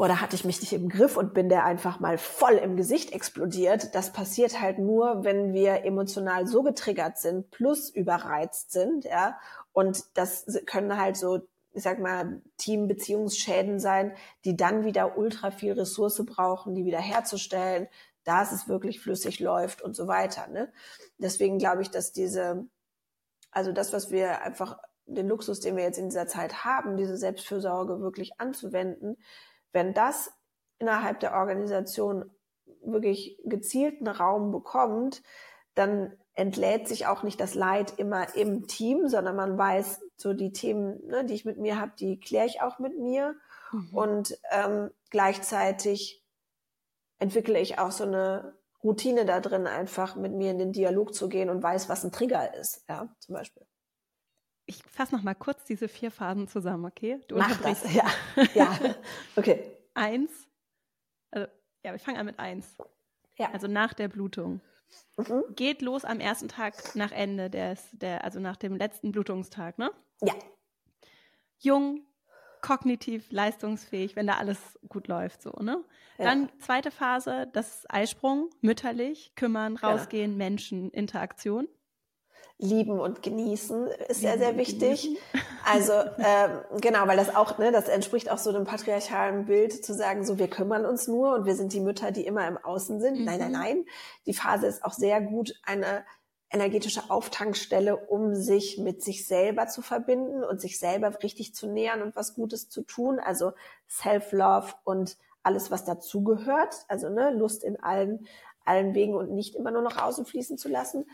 boah, 0.00 0.08
da 0.08 0.22
hatte 0.22 0.34
ich 0.34 0.46
mich 0.46 0.62
nicht 0.62 0.72
im 0.72 0.88
Griff 0.88 1.18
und 1.18 1.34
bin 1.34 1.50
der 1.50 1.66
einfach 1.66 2.00
mal 2.00 2.16
voll 2.16 2.54
im 2.54 2.74
Gesicht 2.74 3.12
explodiert. 3.12 3.94
Das 3.94 4.14
passiert 4.14 4.58
halt 4.58 4.78
nur, 4.78 5.24
wenn 5.24 5.52
wir 5.52 5.84
emotional 5.84 6.46
so 6.46 6.62
getriggert 6.62 7.18
sind, 7.18 7.50
plus 7.50 7.90
überreizt 7.90 8.72
sind, 8.72 9.04
ja. 9.04 9.38
Und 9.72 10.04
das 10.14 10.46
können 10.64 10.98
halt 10.98 11.18
so, 11.18 11.40
ich 11.80 11.84
sag 11.84 11.98
mal, 11.98 12.42
Teambeziehungsschäden 12.58 13.80
sein, 13.80 14.14
die 14.44 14.54
dann 14.54 14.84
wieder 14.84 15.16
ultra 15.16 15.50
viel 15.50 15.72
Ressource 15.72 16.22
brauchen, 16.26 16.74
die 16.74 16.84
wieder 16.84 17.00
herzustellen. 17.00 17.88
dass 18.24 18.52
es 18.52 18.68
wirklich 18.68 19.00
flüssig 19.00 19.40
läuft 19.40 19.80
und 19.80 19.96
so 19.96 20.06
weiter. 20.06 20.46
Ne? 20.48 20.70
Deswegen 21.16 21.56
glaube 21.56 21.80
ich, 21.80 21.90
dass 21.90 22.12
diese, 22.12 22.66
also 23.50 23.72
das, 23.72 23.94
was 23.94 24.10
wir 24.10 24.42
einfach, 24.42 24.78
den 25.06 25.26
Luxus, 25.26 25.60
den 25.60 25.74
wir 25.74 25.84
jetzt 25.84 25.98
in 25.98 26.10
dieser 26.10 26.26
Zeit 26.26 26.62
haben, 26.62 26.98
diese 26.98 27.16
Selbstfürsorge 27.16 28.00
wirklich 28.00 28.38
anzuwenden, 28.38 29.16
wenn 29.72 29.94
das 29.94 30.30
innerhalb 30.78 31.18
der 31.20 31.32
Organisation 31.32 32.30
wirklich 32.84 33.40
gezielten 33.46 34.06
Raum 34.06 34.50
bekommt, 34.50 35.22
dann 35.74 36.12
entlädt 36.40 36.88
sich 36.88 37.06
auch 37.06 37.22
nicht 37.22 37.38
das 37.38 37.54
Leid 37.54 37.98
immer 37.98 38.34
im 38.34 38.66
Team, 38.66 39.08
sondern 39.08 39.36
man 39.36 39.58
weiß, 39.58 40.00
so 40.16 40.32
die 40.32 40.52
Themen, 40.52 41.06
ne, 41.06 41.22
die 41.22 41.34
ich 41.34 41.44
mit 41.44 41.58
mir 41.58 41.78
habe, 41.78 41.92
die 41.98 42.18
kläre 42.18 42.46
ich 42.46 42.62
auch 42.62 42.78
mit 42.78 42.98
mir. 42.98 43.36
Mhm. 43.72 43.94
Und 43.94 44.38
ähm, 44.50 44.90
gleichzeitig 45.10 46.24
entwickle 47.18 47.60
ich 47.60 47.78
auch 47.78 47.92
so 47.92 48.04
eine 48.04 48.54
Routine 48.82 49.26
da 49.26 49.40
drin, 49.40 49.66
einfach 49.66 50.16
mit 50.16 50.32
mir 50.32 50.50
in 50.50 50.58
den 50.58 50.72
Dialog 50.72 51.12
zu 51.12 51.28
gehen 51.28 51.50
und 51.50 51.62
weiß, 51.62 51.90
was 51.90 52.04
ein 52.04 52.12
Trigger 52.12 52.54
ist, 52.54 52.84
ja, 52.88 53.14
zum 53.18 53.34
Beispiel. 53.34 53.66
Ich 54.64 54.82
fasse 54.84 55.14
noch 55.14 55.22
mal 55.22 55.34
kurz 55.34 55.64
diese 55.64 55.88
vier 55.88 56.10
Phasen 56.10 56.48
zusammen, 56.48 56.86
okay? 56.86 57.20
Du 57.28 57.36
Mach 57.36 57.60
das, 57.60 57.92
ja. 57.92 58.06
ja. 58.54 58.78
Okay. 59.36 59.76
eins, 59.92 60.30
also, 61.32 61.46
ja, 61.84 61.92
wir 61.92 61.98
fangen 61.98 62.16
an 62.16 62.24
mit 62.24 62.38
eins. 62.38 62.78
Ja. 63.36 63.50
Also 63.52 63.66
nach 63.66 63.92
der 63.92 64.08
Blutung. 64.08 64.62
Mhm. 65.16 65.44
Geht 65.54 65.82
los 65.82 66.04
am 66.04 66.20
ersten 66.20 66.48
Tag 66.48 66.94
nach 66.94 67.12
Ende 67.12 67.50
des, 67.50 67.88
der, 67.92 68.24
also 68.24 68.40
nach 68.40 68.56
dem 68.56 68.76
letzten 68.76 69.12
Blutungstag, 69.12 69.78
ne? 69.78 69.90
Ja. 70.22 70.34
Jung, 71.58 72.06
kognitiv 72.62 73.30
leistungsfähig, 73.30 74.16
wenn 74.16 74.26
da 74.26 74.36
alles 74.36 74.78
gut 74.88 75.08
läuft, 75.08 75.42
so, 75.42 75.50
ne? 75.60 75.84
Ja. 76.18 76.24
Dann 76.26 76.50
zweite 76.58 76.90
Phase, 76.90 77.48
das 77.52 77.84
Eisprung, 77.88 78.50
mütterlich, 78.60 79.34
kümmern, 79.34 79.76
rausgehen, 79.76 80.32
ja. 80.32 80.36
Menschen, 80.36 80.90
Interaktion 80.90 81.68
lieben 82.60 83.00
und 83.00 83.22
genießen 83.22 83.86
ist 84.08 84.20
sehr, 84.20 84.38
sehr 84.38 84.56
wichtig. 84.56 85.18
Also 85.64 85.92
ähm, 86.18 86.60
genau, 86.80 87.06
weil 87.06 87.16
das 87.16 87.34
auch, 87.34 87.58
ne, 87.58 87.72
das 87.72 87.88
entspricht 87.88 88.30
auch 88.30 88.38
so 88.38 88.52
dem 88.52 88.64
patriarchalen 88.64 89.46
Bild, 89.46 89.84
zu 89.84 89.94
sagen, 89.94 90.24
so 90.24 90.38
wir 90.38 90.48
kümmern 90.48 90.84
uns 90.84 91.08
nur 91.08 91.34
und 91.34 91.46
wir 91.46 91.54
sind 91.54 91.72
die 91.72 91.80
Mütter, 91.80 92.12
die 92.12 92.26
immer 92.26 92.46
im 92.46 92.58
Außen 92.58 93.00
sind. 93.00 93.20
Mhm. 93.20 93.24
Nein, 93.24 93.38
nein, 93.38 93.48
mhm. 93.48 93.58
nein. 93.58 93.84
Die 94.26 94.34
Phase 94.34 94.66
ist 94.66 94.84
auch 94.84 94.92
sehr 94.92 95.20
gut 95.20 95.54
eine 95.62 96.04
energetische 96.50 97.08
Auftankstelle, 97.08 97.96
um 97.96 98.34
sich 98.34 98.78
mit 98.78 99.02
sich 99.02 99.26
selber 99.26 99.68
zu 99.68 99.82
verbinden 99.82 100.44
und 100.44 100.60
sich 100.60 100.78
selber 100.78 101.12
richtig 101.22 101.54
zu 101.54 101.68
nähern 101.68 102.02
und 102.02 102.16
was 102.16 102.34
Gutes 102.34 102.68
zu 102.68 102.82
tun. 102.82 103.20
Also 103.20 103.52
Self-Love 103.88 104.74
und 104.84 105.16
alles, 105.42 105.70
was 105.70 105.84
dazugehört. 105.84 106.84
Also 106.88 107.08
ne, 107.08 107.30
Lust 107.30 107.64
in 107.64 107.80
allen, 107.80 108.26
allen 108.64 108.94
Wegen 108.94 109.14
und 109.14 109.32
nicht 109.32 109.54
immer 109.54 109.70
nur 109.70 109.82
nach 109.82 110.02
außen 110.02 110.26
fließen 110.26 110.58
zu 110.58 110.68
lassen 110.68 111.06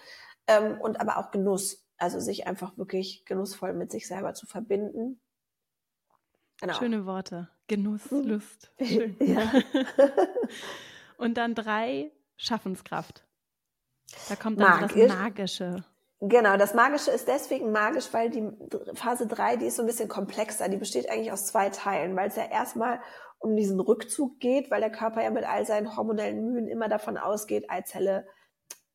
ähm, 0.46 0.80
und 0.80 1.00
aber 1.00 1.18
auch 1.18 1.30
Genuss. 1.30 1.82
Also 1.98 2.20
sich 2.20 2.46
einfach 2.46 2.76
wirklich 2.76 3.24
genussvoll 3.24 3.72
mit 3.72 3.90
sich 3.90 4.06
selber 4.06 4.34
zu 4.34 4.46
verbinden. 4.46 5.20
Genau. 6.60 6.74
Schöne 6.74 7.06
Worte. 7.06 7.48
Genuss, 7.68 8.10
mhm. 8.10 8.22
Lust. 8.24 8.72
Schön. 8.82 9.16
Ja. 9.20 9.50
und 11.18 11.36
dann 11.36 11.54
drei, 11.54 12.12
Schaffenskraft. 12.36 13.26
Da 14.28 14.36
kommt 14.36 14.60
dann 14.60 14.80
Magisch. 14.80 15.06
das 15.08 15.18
Magische. 15.18 15.84
Genau, 16.20 16.56
das 16.56 16.72
Magische 16.72 17.10
ist 17.10 17.28
deswegen 17.28 17.72
magisch, 17.72 18.12
weil 18.12 18.30
die 18.30 18.50
Phase 18.94 19.26
3, 19.26 19.56
die 19.56 19.66
ist 19.66 19.76
so 19.76 19.82
ein 19.82 19.86
bisschen 19.86 20.08
komplexer. 20.08 20.68
Die 20.68 20.78
besteht 20.78 21.10
eigentlich 21.10 21.32
aus 21.32 21.46
zwei 21.46 21.68
Teilen, 21.68 22.16
weil 22.16 22.28
es 22.28 22.36
ja 22.36 22.44
erstmal 22.44 23.00
um 23.38 23.54
diesen 23.54 23.80
Rückzug 23.80 24.40
geht, 24.40 24.70
weil 24.70 24.80
der 24.80 24.90
Körper 24.90 25.22
ja 25.22 25.30
mit 25.30 25.44
all 25.44 25.66
seinen 25.66 25.94
hormonellen 25.94 26.42
Mühen 26.42 26.68
immer 26.68 26.88
davon 26.88 27.18
ausgeht, 27.18 27.70
Eizelle 27.70 28.26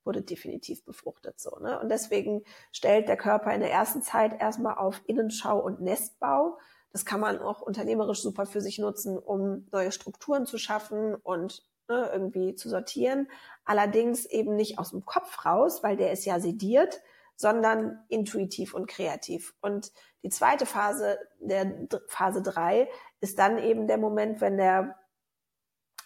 wurde 0.05 0.21
definitiv 0.21 0.83
befruchtet 0.85 1.39
so. 1.39 1.57
Ne? 1.59 1.79
Und 1.79 1.89
deswegen 1.89 2.43
stellt 2.71 3.07
der 3.07 3.17
Körper 3.17 3.53
in 3.53 3.61
der 3.61 3.71
ersten 3.71 4.01
Zeit 4.01 4.39
erstmal 4.39 4.75
auf 4.77 5.01
Innenschau 5.07 5.59
und 5.59 5.81
Nestbau. 5.81 6.57
Das 6.91 7.05
kann 7.05 7.19
man 7.19 7.39
auch 7.39 7.61
unternehmerisch 7.61 8.21
super 8.21 8.45
für 8.45 8.61
sich 8.61 8.79
nutzen, 8.79 9.17
um 9.17 9.67
neue 9.71 9.91
Strukturen 9.91 10.45
zu 10.45 10.57
schaffen 10.57 11.15
und 11.15 11.63
ne, 11.87 12.09
irgendwie 12.11 12.55
zu 12.55 12.69
sortieren. 12.69 13.29
Allerdings 13.65 14.25
eben 14.25 14.55
nicht 14.55 14.79
aus 14.79 14.91
dem 14.91 15.05
Kopf 15.05 15.45
raus, 15.45 15.83
weil 15.83 15.97
der 15.97 16.11
ist 16.11 16.25
ja 16.25 16.39
sediert, 16.39 17.01
sondern 17.35 18.03
intuitiv 18.07 18.73
und 18.73 18.87
kreativ. 18.87 19.55
Und 19.61 19.91
die 20.23 20.29
zweite 20.29 20.65
Phase, 20.65 21.17
der 21.39 21.87
Phase 22.07 22.41
drei, 22.41 22.87
ist 23.19 23.39
dann 23.39 23.57
eben 23.57 23.87
der 23.87 23.97
Moment, 23.97 24.41
wenn 24.41 24.57
der 24.57 25.00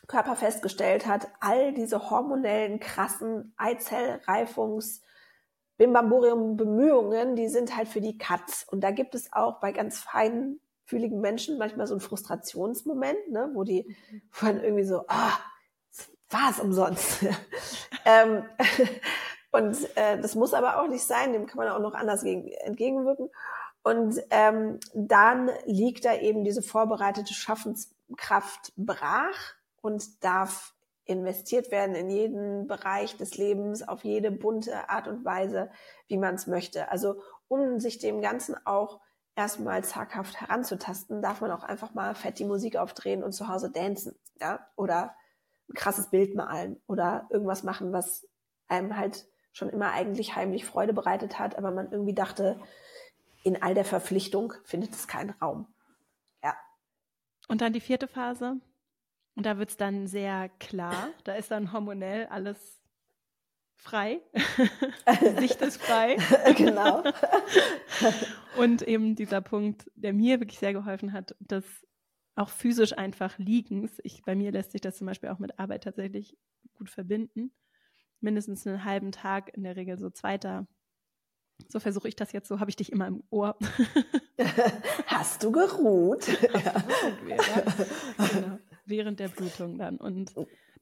Körper 0.08 0.36
festgestellt 0.36 1.06
hat, 1.08 1.28
all 1.40 1.74
diese 1.74 2.10
hormonellen, 2.10 2.80
krassen 2.80 3.54
Eizellreifungs- 3.58 5.02
Bimbamborium-Bemühungen, 5.78 7.36
die 7.36 7.50
sind 7.50 7.76
halt 7.76 7.88
für 7.88 8.02
die 8.02 8.18
Katz. 8.18 8.66
Und 8.70 8.82
da 8.82 8.92
gibt 8.92 9.16
es 9.16 9.34
auch 9.34 9.60
bei 9.60 9.72
ganz 9.72 10.00
feinfühligen 10.00 11.20
Menschen 11.20 11.58
manchmal 11.58 11.88
so 11.88 11.94
einen 11.94 12.02
Frustrationsmoment, 12.02 13.30
ne, 13.30 13.52
wo 13.54 13.64
die 13.64 13.96
wo 14.32 14.46
dann 14.46 14.64
irgendwie 14.64 14.86
so, 14.86 15.04
ah, 15.08 15.38
war 16.30 16.50
es 16.50 16.60
umsonst. 16.60 17.26
ähm, 18.06 18.44
und 19.52 19.78
äh, 19.98 20.20
das 20.22 20.36
muss 20.36 20.54
aber 20.54 20.80
auch 20.80 20.88
nicht 20.88 21.04
sein, 21.04 21.34
dem 21.34 21.46
kann 21.46 21.58
man 21.58 21.70
auch 21.70 21.80
noch 21.80 21.94
anders 21.94 22.24
gegen, 22.24 22.48
entgegenwirken. 22.48 23.30
Und 23.84 24.20
ähm, 24.32 24.80
dann 24.94 25.52
liegt 25.66 26.06
da 26.06 26.16
eben 26.16 26.44
diese 26.44 26.64
vorbereitete 26.64 27.34
Schaffenskraft 27.34 28.74
brach 28.78 29.55
und 29.86 30.24
darf 30.24 30.74
investiert 31.04 31.70
werden 31.70 31.94
in 31.94 32.10
jeden 32.10 32.66
Bereich 32.66 33.18
des 33.18 33.38
Lebens, 33.38 33.88
auf 33.88 34.04
jede 34.04 34.32
bunte 34.32 34.90
Art 34.90 35.08
und 35.08 35.24
Weise, 35.24 35.70
wie 36.08 36.18
man 36.18 36.34
es 36.34 36.48
möchte. 36.48 36.90
Also 36.90 37.22
um 37.48 37.80
sich 37.80 38.00
dem 38.00 38.20
Ganzen 38.20 38.56
auch 38.66 39.00
erstmal 39.36 39.84
zaghaft 39.84 40.42
heranzutasten, 40.42 41.22
darf 41.22 41.40
man 41.42 41.52
auch 41.52 41.64
einfach 41.64 41.94
mal 41.94 42.16
fett 42.16 42.40
die 42.40 42.46
Musik 42.46 42.78
aufdrehen 42.78 43.24
und 43.24 43.34
zu 43.34 43.48
Hause 43.48 43.70
dancen, 43.70 44.16
ja, 44.42 44.68
oder 44.76 45.16
ein 45.70 45.76
krasses 45.76 46.10
Bild 46.10 46.34
malen 46.34 46.82
oder 46.88 47.28
irgendwas 47.30 47.62
machen, 47.62 47.94
was 47.94 48.28
einem 48.68 48.98
halt 48.98 49.28
schon 49.54 49.70
immer 49.70 49.92
eigentlich 49.92 50.36
heimlich 50.36 50.66
Freude 50.66 50.94
bereitet 50.94 51.38
hat, 51.38 51.60
aber 51.60 51.70
man 51.70 51.92
irgendwie 51.92 52.16
dachte, 52.16 52.60
in 53.44 53.62
all 53.62 53.76
der 53.76 53.86
Verpflichtung 53.86 54.54
findet 54.64 54.96
es 54.96 55.08
keinen 55.08 55.30
Raum. 55.30 55.68
Ja. 56.42 56.56
Und 57.48 57.62
dann 57.62 57.74
die 57.74 57.82
vierte 57.82 58.08
Phase, 58.08 58.60
und 59.36 59.46
da 59.46 59.58
wird 59.58 59.70
es 59.70 59.78
dann 59.78 60.08
sehr 60.08 60.50
klar. 60.60 61.10
Da 61.26 61.36
ist 61.36 61.52
dann 61.52 61.74
hormonell 61.74 62.26
alles 62.28 62.82
frei. 63.76 64.22
Sicht 65.40 65.62
ist 65.62 65.82
frei. 65.82 66.18
genau. 66.58 67.04
und 68.58 68.82
eben 68.82 69.16
dieser 69.16 69.42
Punkt, 69.42 69.92
der 69.96 70.14
mir 70.14 70.40
wirklich 70.40 70.60
sehr 70.60 70.74
geholfen 70.74 71.12
hat, 71.12 71.36
dass 71.40 71.66
auch 72.36 72.50
physisch 72.50 72.98
einfach 72.98 73.38
Liegens, 73.38 74.00
ich, 74.04 74.24
bei 74.24 74.36
mir 74.36 74.52
lässt 74.52 74.72
sich 74.72 74.82
das 74.82 74.98
zum 74.98 75.08
Beispiel 75.08 75.30
auch 75.30 75.40
mit 75.40 75.60
Arbeit 75.60 75.84
tatsächlich 75.84 76.38
gut 76.74 76.90
verbinden. 76.90 77.52
Mindestens 78.22 78.66
einen 78.66 78.84
halben 78.86 79.12
Tag, 79.12 79.56
in 79.56 79.64
der 79.64 79.76
Regel 79.76 79.98
so 79.98 80.10
zweiter. 80.10 80.68
So 81.70 81.80
versuche 81.80 82.08
ich 82.08 82.16
das 82.16 82.32
jetzt, 82.32 82.48
so 82.48 82.60
habe 82.60 82.70
ich 82.70 82.76
dich 82.76 82.92
immer 82.92 83.08
im 83.08 83.24
Ohr. 83.30 83.58
Hast 85.08 85.44
du 85.44 85.52
geruht? 85.52 86.28
ja. 86.54 86.84
Genau 88.34 88.60
während 88.86 89.20
der 89.20 89.28
Blutung 89.28 89.78
dann 89.78 89.98
und 89.98 90.34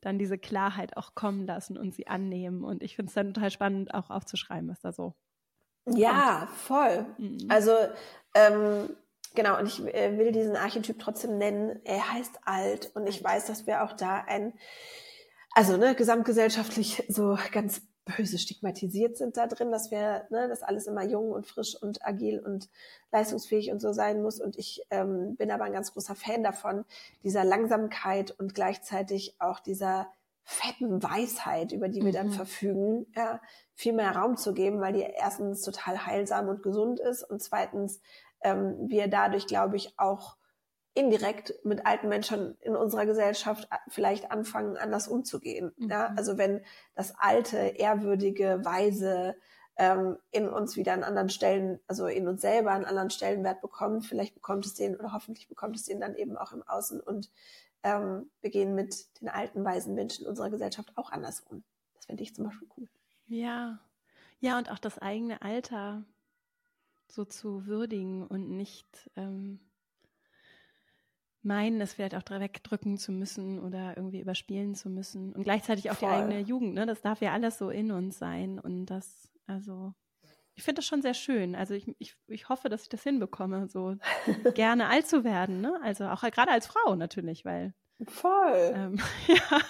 dann 0.02 0.20
diese 0.20 0.38
Klarheit 0.38 0.98
auch 0.98 1.16
kommen 1.16 1.46
lassen 1.46 1.78
und 1.78 1.94
sie 1.94 2.08
annehmen. 2.08 2.64
Und 2.64 2.84
ich 2.84 2.96
finde 2.96 3.10
es 3.10 3.16
dann 3.16 3.34
total 3.34 3.52
spannend, 3.52 3.94
auch 3.94 4.10
aufzuschreiben, 4.10 4.70
was 4.70 4.82
da 4.82 4.92
so. 4.92 5.14
Ja, 5.86 6.46
kommt. 6.46 6.52
voll. 6.52 7.06
Mhm. 7.18 7.46
Also, 7.50 7.72
ähm, 8.36 8.96
genau, 9.34 9.60
und 9.60 9.68
ich 9.68 9.82
äh, 9.94 10.18
will 10.18 10.32
diesen 10.32 10.56
Archetyp 10.56 11.00
trotzdem 11.00 11.38
nennen. 11.38 11.80
Er 11.84 12.14
heißt 12.14 12.40
alt 12.46 12.92
und 12.96 13.08
ich 13.08 13.24
weiß, 13.24 13.46
dass 13.46 13.68
wir 13.68 13.84
auch 13.84 13.94
da 13.94 14.24
ein, 14.28 14.54
also 15.52 15.78
ne, 15.78 15.96
gesamtgesellschaftlich 15.96 17.04
so 17.10 17.38
ganz 17.52 17.82
böse 18.06 18.38
stigmatisiert 18.38 19.18
sind 19.18 19.38
da 19.38 19.48
drin, 19.48 19.72
dass 19.72 19.92
wir, 19.92 20.28
ne, 20.30 20.48
dass 20.48 20.64
alles 20.64 20.88
immer 20.88 21.04
jung 21.04 21.32
und 21.32 21.48
frisch 21.48 21.76
und 21.82 22.06
agil 22.06 22.40
und 22.40 22.70
leistungsfähig 23.12 23.72
und 23.72 23.80
so 23.80 23.94
sein 23.94 24.22
muss. 24.22 24.42
Und 24.42 24.58
ich 24.58 24.82
ähm, 24.90 25.36
bin 25.36 25.52
aber 25.52 25.64
ein 25.64 25.74
ganz 25.74 25.94
großer 25.94 26.16
Fan 26.16 26.44
davon, 26.44 26.86
dieser 27.24 27.44
Langsamkeit 27.44 28.32
und 28.32 28.54
gleichzeitig 28.56 29.36
auch 29.40 29.60
dieser 29.60 30.12
fetten 30.44 31.02
Weisheit, 31.02 31.72
über 31.72 31.88
die 31.88 32.02
wir 32.02 32.10
mhm. 32.10 32.16
dann 32.16 32.32
verfügen, 32.32 33.06
ja, 33.16 33.40
viel 33.74 33.94
mehr 33.94 34.16
Raum 34.16 34.36
zu 34.36 34.54
geben, 34.54 34.82
weil 34.82 34.94
die 34.94 35.02
erstens 35.02 35.62
total 35.62 36.06
heilsam 36.06 36.50
und 36.50 36.64
gesund 36.64 37.00
ist 37.00 37.24
und 37.24 37.42
zweitens 37.42 38.02
ähm, 38.42 38.76
wir 38.90 39.08
dadurch, 39.08 39.48
glaube 39.48 39.78
ich, 39.78 39.98
auch 39.98 40.36
indirekt 40.94 41.54
mit 41.64 41.86
alten 41.86 42.08
Menschen 42.08 42.56
in 42.62 42.76
unserer 42.76 43.06
Gesellschaft 43.06 43.68
vielleicht 43.88 44.32
anfangen, 44.32 44.78
anders 44.78 45.08
umzugehen. 45.08 45.72
Mhm. 45.78 45.90
Ja? 45.90 46.14
Also 46.16 46.38
wenn 46.38 46.62
das 46.96 47.14
alte, 47.18 47.58
ehrwürdige, 47.58 48.62
weise 48.64 49.36
ähm, 49.76 50.18
in 50.32 50.48
uns 50.48 50.78
wieder 50.78 50.94
an 50.94 51.04
anderen 51.04 51.30
Stellen, 51.30 51.80
also 51.88 52.06
in 52.06 52.28
uns 52.28 52.42
selber 52.42 52.72
einen 52.72 52.86
anderen 52.86 53.10
Stellenwert 53.10 53.62
bekommt, 53.62 54.06
vielleicht 54.06 54.36
bekommt 54.36 54.66
es 54.66 54.76
den 54.76 54.96
oder 54.96 55.14
hoffentlich 55.14 55.48
bekommt 55.48 55.76
es 55.76 55.84
den 55.84 56.00
dann 56.00 56.16
eben 56.16 56.38
auch 56.38 56.52
im 56.52 56.62
Außen 56.64 57.00
und 57.00 57.32
ähm, 57.82 58.30
wir 58.42 58.50
gehen 58.50 58.76
mit 58.76 59.20
den 59.20 59.30
alten, 59.30 59.66
weisen 59.66 59.96
Menschen 59.96 60.28
unserer 60.28 60.50
Gesellschaft 60.50 60.92
auch 60.96 61.12
anders 61.12 61.42
um. 61.42 61.64
Das 61.96 62.06
finde 62.06 62.24
ich 62.24 62.36
zum 62.36 62.46
Beispiel 62.46 62.68
cool. 62.78 62.88
Ja, 63.28 63.80
ja, 64.40 64.58
und 64.58 64.70
auch 64.72 64.80
das 64.80 65.00
eigene 65.00 65.42
Alter 65.42 66.04
so 67.08 67.26
zu 67.26 67.66
würdigen 67.66 68.26
und 68.26 68.50
nicht 68.50 69.10
ähm, 69.16 69.60
meinen, 71.44 71.82
es 71.82 71.94
vielleicht 71.94 72.16
auch 72.16 72.24
wegdrücken 72.30 72.98
zu 72.98 73.12
müssen 73.12 73.60
oder 73.60 73.98
irgendwie 73.98 74.22
überspielen 74.22 74.76
zu 74.76 74.90
müssen. 74.90 75.34
Und 75.34 75.44
gleichzeitig 75.44 75.92
auch 75.92 75.96
Voll. 75.96 76.10
die 76.10 76.16
eigene 76.16 76.40
Jugend, 76.40 76.74
ne? 76.74 76.86
Das 76.86 77.02
darf 77.02 77.22
ja 77.22 77.34
alles 77.34 77.58
so 77.58 77.70
in 77.70 77.92
uns 77.92 78.18
sein. 78.18 78.60
Und 78.60 78.86
das, 78.88 79.30
also, 79.46 79.94
ich 80.56 80.64
finde 80.64 80.80
das 80.80 80.86
schon 80.86 81.02
sehr 81.02 81.14
schön. 81.14 81.56
Also 81.56 81.74
ich, 81.74 81.88
ich, 82.00 82.16
ich 82.28 82.50
hoffe, 82.50 82.70
dass 82.70 82.84
ich 82.84 82.90
das 82.90 83.04
hinbekomme, 83.04 83.68
so 83.68 83.96
gerne 84.56 84.88
alt 84.88 85.08
zu 85.08 85.24
werden, 85.24 85.62
ne? 85.62 85.80
Also 85.84 86.06
auch 86.06 86.22
gerade 86.22 86.52
als 86.52 86.68
Frau 86.68 86.96
natürlich, 86.96 87.46
weil. 87.46 87.74
Voll. 88.08 88.74
Ähm, 88.76 89.00
ja. 89.28 89.62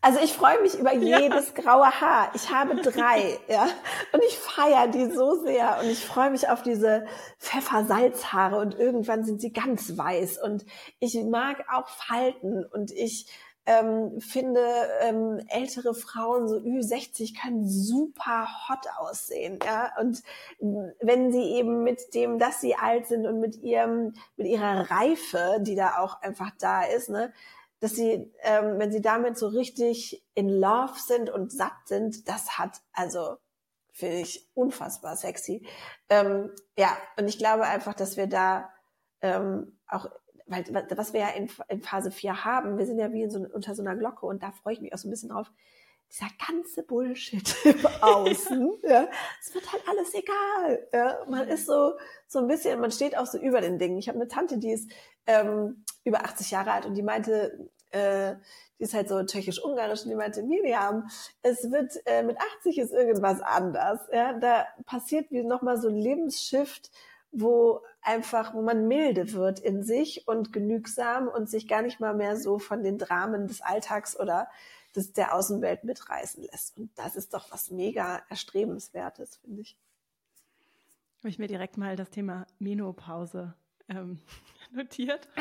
Also 0.00 0.20
ich 0.22 0.32
freue 0.32 0.62
mich 0.62 0.78
über 0.78 0.94
jedes 0.94 1.52
ja. 1.56 1.62
graue 1.62 2.00
Haar. 2.00 2.30
Ich 2.34 2.52
habe 2.52 2.76
drei, 2.76 3.38
ja. 3.48 3.68
Und 4.12 4.22
ich 4.26 4.38
feiere 4.38 4.88
die 4.88 5.10
so 5.10 5.42
sehr. 5.44 5.78
Und 5.82 5.90
ich 5.90 6.04
freue 6.04 6.30
mich 6.30 6.48
auf 6.48 6.62
diese 6.62 7.06
Pfeffersalzhaare. 7.38 8.58
Und 8.58 8.78
irgendwann 8.78 9.24
sind 9.24 9.40
sie 9.40 9.52
ganz 9.52 9.96
weiß. 9.96 10.40
Und 10.42 10.64
ich 11.00 11.14
mag 11.24 11.64
auch 11.72 11.88
Falten. 11.88 12.64
Und 12.64 12.92
ich 12.92 13.26
ähm, 13.68 14.18
finde, 14.20 14.64
ähm, 15.02 15.40
ältere 15.48 15.92
Frauen, 15.94 16.48
so 16.48 16.56
Ü60, 16.56 17.38
können 17.38 17.68
super 17.68 18.48
hot 18.66 18.86
aussehen, 18.96 19.58
ja. 19.62 19.92
Und 20.00 20.22
wenn 20.58 21.32
sie 21.32 21.52
eben 21.52 21.84
mit 21.84 22.14
dem, 22.14 22.38
dass 22.38 22.62
sie 22.62 22.76
alt 22.76 23.08
sind 23.08 23.26
und 23.26 23.40
mit 23.40 23.56
ihrem, 23.56 24.14
mit 24.38 24.46
ihrer 24.46 24.90
Reife, 24.90 25.58
die 25.60 25.74
da 25.74 25.98
auch 25.98 26.22
einfach 26.22 26.50
da 26.58 26.82
ist, 26.82 27.10
ne, 27.10 27.30
dass 27.80 27.92
sie, 27.92 28.32
ähm, 28.42 28.78
wenn 28.78 28.92
sie 28.92 29.00
damit 29.00 29.38
so 29.38 29.48
richtig 29.48 30.24
in 30.34 30.48
Love 30.48 30.98
sind 30.98 31.30
und 31.30 31.52
satt 31.52 31.86
sind, 31.86 32.28
das 32.28 32.58
hat 32.58 32.80
also 32.92 33.36
finde 33.98 34.18
ich 34.18 34.48
unfassbar 34.54 35.16
sexy. 35.16 35.66
Ähm, 36.08 36.52
ja, 36.76 36.96
und 37.18 37.26
ich 37.28 37.38
glaube 37.38 37.64
einfach, 37.64 37.94
dass 37.94 38.16
wir 38.16 38.28
da 38.28 38.70
ähm, 39.20 39.78
auch, 39.88 40.08
weil 40.46 40.64
was 40.94 41.12
wir 41.12 41.20
ja 41.20 41.28
in, 41.30 41.50
in 41.68 41.82
Phase 41.82 42.12
4 42.12 42.44
haben, 42.44 42.78
wir 42.78 42.86
sind 42.86 42.98
ja 42.98 43.12
wie 43.12 43.22
in 43.22 43.30
so, 43.30 43.40
unter 43.40 43.74
so 43.74 43.82
einer 43.82 43.96
Glocke 43.96 44.24
und 44.26 44.42
da 44.42 44.52
freue 44.52 44.74
ich 44.74 44.80
mich 44.80 44.94
auch 44.94 44.98
so 44.98 45.08
ein 45.08 45.10
bisschen 45.10 45.30
drauf, 45.30 45.50
dieser 46.10 46.28
ganze 46.46 46.84
Bullshit 46.84 47.54
im 47.64 47.86
Außen, 48.00 48.78
ja, 48.88 49.08
es 49.40 49.54
wird 49.54 49.70
halt 49.70 49.82
alles 49.88 50.14
egal. 50.14 50.88
Ja. 50.92 51.18
Man 51.28 51.48
ist 51.48 51.66
so, 51.66 51.94
so 52.26 52.38
ein 52.38 52.46
bisschen, 52.46 52.80
man 52.80 52.92
steht 52.92 53.16
auch 53.16 53.26
so 53.26 53.38
über 53.38 53.60
den 53.60 53.78
Dingen. 53.78 53.98
Ich 53.98 54.08
habe 54.08 54.18
eine 54.18 54.28
Tante, 54.28 54.58
die 54.58 54.72
ist 54.72 54.90
ähm, 55.28 55.84
über 56.04 56.24
80 56.24 56.50
Jahre 56.50 56.72
alt 56.72 56.86
und 56.86 56.94
die 56.94 57.02
meinte, 57.02 57.70
äh, 57.90 58.34
die 58.78 58.84
ist 58.84 58.94
halt 58.94 59.08
so 59.08 59.22
tschechisch-ungarisch 59.22 60.02
und 60.02 60.10
die 60.10 60.16
meinte, 60.16 60.42
Miriam, 60.42 61.08
es 61.42 61.70
wird 61.70 61.92
äh, 62.06 62.22
mit 62.22 62.38
80 62.58 62.78
ist 62.78 62.92
irgendwas 62.92 63.40
anders. 63.40 64.00
Ja, 64.12 64.32
da 64.32 64.66
passiert 64.86 65.30
wie 65.30 65.42
nochmal 65.42 65.80
so 65.80 65.88
ein 65.88 65.96
Lebensshift, 65.96 66.90
wo 67.30 67.82
einfach, 68.00 68.54
wo 68.54 68.62
man 68.62 68.88
milde 68.88 69.32
wird 69.32 69.60
in 69.60 69.82
sich 69.82 70.26
und 70.26 70.52
genügsam 70.52 71.28
und 71.28 71.50
sich 71.50 71.68
gar 71.68 71.82
nicht 71.82 72.00
mal 72.00 72.14
mehr 72.14 72.36
so 72.36 72.58
von 72.58 72.82
den 72.82 72.96
Dramen 72.98 73.48
des 73.48 73.60
Alltags 73.60 74.18
oder 74.18 74.48
des, 74.96 75.12
der 75.12 75.34
Außenwelt 75.34 75.84
mitreißen 75.84 76.42
lässt. 76.44 76.78
Und 76.78 76.90
das 76.96 77.16
ist 77.16 77.34
doch 77.34 77.52
was 77.52 77.70
mega 77.70 78.22
erstrebenswertes, 78.30 79.36
finde 79.36 79.60
ich. 79.60 79.76
Habe 81.18 81.28
ich 81.28 81.38
mir 81.38 81.48
direkt 81.48 81.76
mal 81.76 81.96
das 81.96 82.10
Thema 82.10 82.46
Menopause 82.58 83.54
ähm, 83.88 84.20
notiert. 84.72 85.28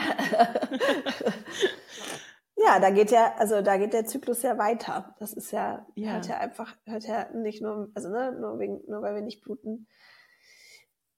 ja, 2.56 2.80
da 2.80 2.90
geht 2.90 3.12
ja, 3.12 3.36
also 3.38 3.62
da 3.62 3.78
geht 3.78 3.94
der 3.94 4.06
Zyklus 4.06 4.42
ja 4.42 4.58
weiter. 4.58 5.16
Das 5.20 5.34
ist 5.34 5.52
ja, 5.52 5.86
ja. 5.96 6.14
hört 6.14 6.28
ja 6.28 6.38
einfach, 6.38 6.76
hört 6.86 7.04
ja 7.06 7.30
nicht 7.34 7.62
nur, 7.62 7.90
also 7.94 8.10
ne, 8.10 8.32
nur 8.32 8.60
wegen, 8.60 8.82
nur 8.88 9.02
weil 9.02 9.16
wir 9.16 9.22
nicht 9.22 9.42
bluten. 9.44 9.88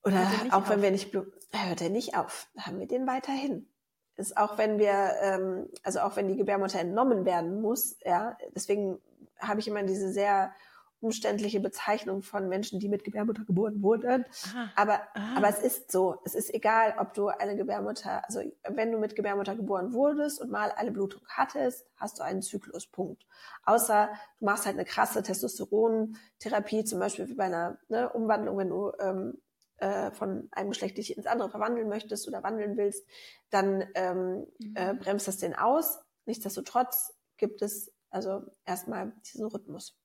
Oder 0.03 0.25
auch 0.51 0.63
auf. 0.63 0.69
wenn 0.69 0.81
wir 0.81 0.91
nicht 0.91 1.11
bluten, 1.11 1.33
hört 1.51 1.81
er 1.81 1.89
nicht 1.89 2.15
auf. 2.15 2.47
Haben 2.57 2.79
wir 2.79 2.87
den 2.87 3.05
weiterhin. 3.05 3.69
Ist 4.15 4.37
auch 4.37 4.57
wenn 4.57 4.79
wir, 4.79 5.13
ähm, 5.21 5.69
also 5.83 6.01
auch 6.01 6.15
wenn 6.15 6.27
die 6.27 6.35
Gebärmutter 6.35 6.79
entnommen 6.79 7.25
werden 7.25 7.61
muss, 7.61 7.97
ja, 8.03 8.37
deswegen 8.53 8.99
habe 9.39 9.59
ich 9.61 9.67
immer 9.67 9.83
diese 9.83 10.11
sehr 10.11 10.53
umständliche 11.01 11.59
Bezeichnung 11.59 12.21
von 12.21 12.49
Menschen, 12.49 12.79
die 12.79 12.89
mit 12.89 13.03
Gebärmutter 13.03 13.45
geboren 13.45 13.81
wurden. 13.81 14.25
Aha. 14.45 14.71
Aber, 14.75 15.01
Aha. 15.13 15.37
aber 15.37 15.49
es 15.49 15.59
ist 15.59 15.91
so. 15.91 16.17
Es 16.25 16.35
ist 16.35 16.53
egal, 16.53 16.95
ob 16.97 17.13
du 17.13 17.27
eine 17.27 17.55
Gebärmutter, 17.55 18.23
also 18.25 18.41
wenn 18.67 18.91
du 18.91 18.97
mit 18.97 19.15
Gebärmutter 19.15 19.55
geboren 19.55 19.93
wurdest 19.93 20.41
und 20.41 20.51
mal 20.51 20.71
eine 20.71 20.91
Blutung 20.91 21.21
hattest, 21.27 21.85
hast 21.95 22.19
du 22.19 22.23
einen 22.23 22.41
Zykluspunkt. 22.41 23.25
Außer 23.63 24.09
du 24.39 24.45
machst 24.45 24.65
halt 24.65 24.75
eine 24.75 24.85
krasse 24.85 25.23
Testosterontherapie, 25.23 26.83
zum 26.83 26.99
Beispiel 26.99 27.27
wie 27.29 27.35
bei 27.35 27.45
einer 27.45 27.77
ne, 27.87 28.09
Umwandlung, 28.09 28.57
wenn 28.57 28.69
du 28.69 28.91
ähm, 28.99 29.41
äh, 29.77 30.11
von 30.11 30.49
einem 30.51 30.69
Geschlecht 30.69 30.97
dich 30.97 31.15
ins 31.15 31.27
andere 31.27 31.49
verwandeln 31.49 31.87
möchtest 31.87 32.27
oder 32.27 32.43
wandeln 32.43 32.77
willst, 32.77 33.07
dann 33.49 33.85
ähm, 33.95 34.47
mhm. 34.59 34.75
äh, 34.75 34.93
bremst 34.93 35.27
das 35.27 35.37
den 35.37 35.55
aus. 35.55 35.99
Nichtsdestotrotz 36.25 37.13
gibt 37.37 37.61
es 37.61 37.91
also 38.09 38.43
erstmal 38.65 39.13
diesen 39.25 39.45
Rhythmus. 39.45 39.98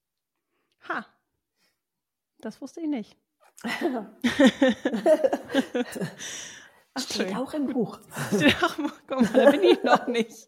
Ha, 0.88 1.06
das 2.38 2.60
wusste 2.60 2.80
ich 2.80 2.88
nicht. 2.88 3.16
Steht 6.96 7.34
auch 7.34 7.52
im 7.54 7.66
Buch. 7.66 7.98
Steht 8.36 8.62
auch 8.62 8.78
im 8.78 8.84
Buch. 8.84 8.92
Guck 9.08 9.20
mal, 9.20 9.32
da 9.32 9.50
bin 9.50 9.64
ich 9.64 9.82
noch 9.82 10.06
nicht. 10.06 10.46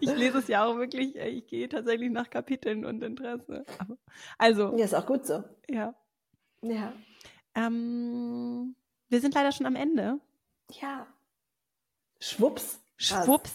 Ich 0.00 0.12
lese 0.16 0.38
es 0.38 0.48
ja 0.48 0.64
auch 0.64 0.76
wirklich, 0.76 1.14
ich 1.14 1.46
gehe 1.46 1.68
tatsächlich 1.68 2.10
nach 2.10 2.28
Kapiteln 2.30 2.84
und 2.84 3.00
Interesse. 3.02 3.64
Also. 4.38 4.76
Ja, 4.76 4.84
ist 4.84 4.94
auch 4.94 5.06
gut 5.06 5.24
so. 5.24 5.44
Ja. 5.68 5.94
Ja. 6.62 6.92
Ähm, 7.54 8.74
wir 9.08 9.20
sind 9.20 9.34
leider 9.34 9.52
schon 9.52 9.66
am 9.66 9.76
Ende. 9.76 10.18
Ja. 10.80 11.06
Schwupps. 12.18 12.80
Schwupps. 12.96 13.52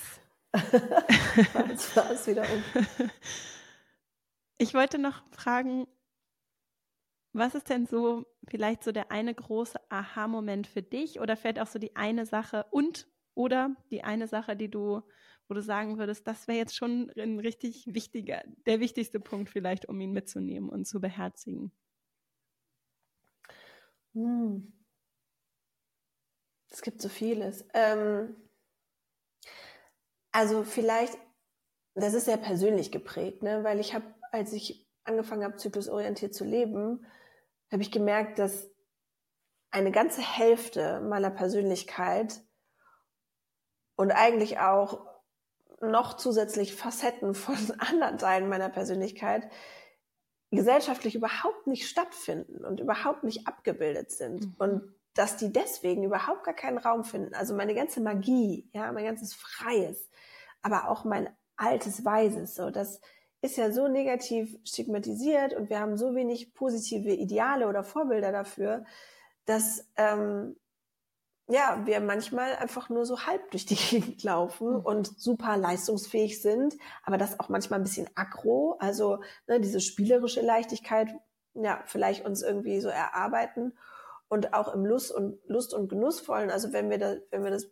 Jetzt 1.67 1.95
war 1.95 2.11
es 2.11 2.25
wieder 2.27 2.43
um. 2.43 2.63
Ich 4.61 4.73
wollte 4.73 4.99
noch 4.99 5.23
fragen, 5.31 5.87
was 7.31 7.55
ist 7.55 7.69
denn 7.69 7.85
so 7.85 8.25
vielleicht 8.49 8.83
so 8.83 8.91
der 8.91 9.09
eine 9.09 9.33
große 9.33 9.79
Aha-Moment 9.89 10.67
für 10.67 10.81
dich 10.81 11.21
oder 11.21 11.37
vielleicht 11.37 11.59
auch 11.59 11.67
so 11.67 11.79
die 11.79 11.95
eine 11.95 12.25
Sache 12.25 12.65
und 12.71 13.07
oder 13.35 13.73
die 13.89 14.03
eine 14.03 14.27
Sache, 14.27 14.57
die 14.57 14.69
du, 14.69 15.01
wo 15.47 15.53
du 15.53 15.61
sagen 15.61 15.97
würdest, 15.97 16.27
das 16.27 16.49
wäre 16.49 16.57
jetzt 16.57 16.75
schon 16.75 17.09
ein 17.17 17.39
richtig 17.39 17.85
wichtiger, 17.87 18.43
der 18.65 18.81
wichtigste 18.81 19.21
Punkt 19.21 19.49
vielleicht, 19.49 19.87
um 19.87 20.01
ihn 20.01 20.11
mitzunehmen 20.11 20.69
und 20.69 20.85
zu 20.85 20.99
beherzigen? 20.99 21.71
Hm. 24.13 24.73
Es 26.69 26.81
gibt 26.81 27.01
so 27.01 27.07
vieles. 27.07 27.65
Ähm, 27.73 28.35
also 30.33 30.65
vielleicht, 30.65 31.17
das 31.95 32.13
ist 32.13 32.25
sehr 32.25 32.37
persönlich 32.37 32.91
geprägt, 32.91 33.41
ne? 33.41 33.63
weil 33.63 33.79
ich 33.79 33.93
habe 33.93 34.18
als 34.31 34.53
ich 34.53 34.87
angefangen 35.03 35.43
habe, 35.43 35.57
zyklusorientiert 35.57 36.33
zu 36.33 36.43
leben, 36.43 37.05
habe 37.71 37.81
ich 37.81 37.91
gemerkt, 37.91 38.39
dass 38.39 38.69
eine 39.71 39.91
ganze 39.91 40.21
Hälfte 40.21 41.01
meiner 41.01 41.29
Persönlichkeit 41.29 42.41
und 43.95 44.11
eigentlich 44.11 44.59
auch 44.59 45.05
noch 45.81 46.15
zusätzlich 46.15 46.75
Facetten 46.75 47.33
von 47.33 47.55
anderen 47.79 48.17
Teilen 48.17 48.49
meiner 48.49 48.69
Persönlichkeit 48.69 49.49
gesellschaftlich 50.51 51.13
überhaupt 51.15 51.67
nicht 51.67 51.87
stattfinden 51.87 52.65
und 52.65 52.79
überhaupt 52.79 53.23
nicht 53.23 53.47
abgebildet 53.47 54.11
sind 54.11 54.45
mhm. 54.45 54.55
und 54.57 54.95
dass 55.13 55.37
die 55.37 55.51
deswegen 55.51 56.03
überhaupt 56.03 56.43
gar 56.43 56.53
keinen 56.53 56.77
Raum 56.77 57.03
finden. 57.03 57.33
Also 57.33 57.53
meine 57.53 57.75
ganze 57.75 57.99
Magie, 58.01 58.69
ja, 58.73 58.91
mein 58.91 59.05
ganzes 59.05 59.33
Freies, 59.33 60.09
aber 60.61 60.89
auch 60.89 61.03
mein 61.03 61.29
altes 61.55 62.05
Weises, 62.05 62.55
so 62.55 62.71
dass 62.71 63.01
ist 63.41 63.57
ja 63.57 63.71
so 63.71 63.87
negativ 63.87 64.57
stigmatisiert 64.63 65.53
und 65.53 65.69
wir 65.69 65.79
haben 65.79 65.97
so 65.97 66.15
wenig 66.15 66.53
positive 66.53 67.11
Ideale 67.11 67.67
oder 67.67 67.83
Vorbilder 67.83 68.31
dafür, 68.31 68.85
dass 69.45 69.87
ähm, 69.95 70.55
ja, 71.47 71.81
wir 71.85 71.99
manchmal 71.99 72.55
einfach 72.57 72.89
nur 72.89 73.05
so 73.05 73.25
halb 73.25 73.49
durch 73.51 73.65
die 73.65 73.75
Gegend 73.89 74.23
laufen 74.23 74.69
mhm. 74.69 74.81
und 74.81 75.19
super 75.19 75.57
leistungsfähig 75.57 76.41
sind, 76.41 76.75
aber 77.03 77.17
das 77.17 77.39
auch 77.39 77.49
manchmal 77.49 77.79
ein 77.79 77.83
bisschen 77.83 78.09
aggro, 78.15 78.77
also 78.79 79.19
ne, 79.47 79.59
diese 79.59 79.81
spielerische 79.81 80.41
Leichtigkeit, 80.41 81.09
ja, 81.55 81.81
vielleicht 81.85 82.25
uns 82.25 82.43
irgendwie 82.43 82.79
so 82.81 82.89
erarbeiten 82.89 83.73
und 84.27 84.53
auch 84.53 84.73
im 84.73 84.85
Lust 84.85 85.11
und 85.11 85.39
Lust 85.47 85.73
und 85.73 85.89
Genussvollen, 85.89 86.51
also 86.51 86.71
wenn 86.71 86.89
wir 86.89 86.99
da, 86.99 87.15
wenn 87.31 87.43
wir 87.43 87.51
das 87.51 87.71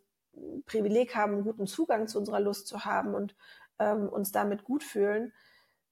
Privileg 0.65 1.15
haben, 1.15 1.33
einen 1.33 1.43
guten 1.43 1.67
Zugang 1.67 2.07
zu 2.07 2.17
unserer 2.17 2.39
Lust 2.39 2.67
zu 2.67 2.83
haben 2.83 3.13
und 3.13 3.35
ähm, 3.79 4.09
uns 4.09 4.31
damit 4.31 4.63
gut 4.63 4.83
fühlen, 4.83 5.33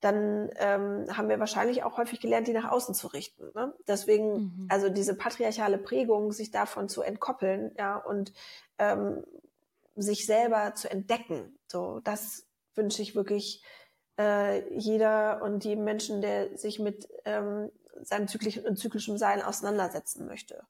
dann 0.05 0.51
ähm, 0.57 1.07
haben 1.17 1.29
wir 1.29 1.39
wahrscheinlich 1.39 1.81
auch 1.83 1.97
häufig 1.97 2.19
gelernt, 2.19 2.47
die 2.47 2.53
nach 2.53 2.71
außen 2.71 2.93
zu 2.93 3.07
richten. 3.07 3.49
Ne? 3.55 3.73
Deswegen, 3.87 4.33
mhm. 4.33 4.67
also 4.69 4.89
diese 4.89 5.15
patriarchale 5.15 5.79
Prägung, 5.79 6.31
sich 6.31 6.51
davon 6.51 6.87
zu 6.87 7.01
entkoppeln, 7.01 7.71
ja, 7.75 7.97
und 7.97 8.31
ähm, 8.77 9.23
sich 9.95 10.27
selber 10.27 10.75
zu 10.75 10.91
entdecken. 10.91 11.57
So, 11.65 12.01
das 12.03 12.45
wünsche 12.75 13.01
ich 13.01 13.15
wirklich 13.15 13.63
äh, 14.19 14.69
jeder 14.77 15.41
und 15.41 15.65
jedem 15.65 15.85
Menschen, 15.85 16.21
der 16.21 16.55
sich 16.55 16.77
mit 16.77 17.07
ähm, 17.25 17.71
seinem 18.03 18.27
zyklischen 18.27 18.77
zyklischen 18.77 19.17
Sein 19.17 19.41
auseinandersetzen 19.41 20.27
möchte. 20.27 20.67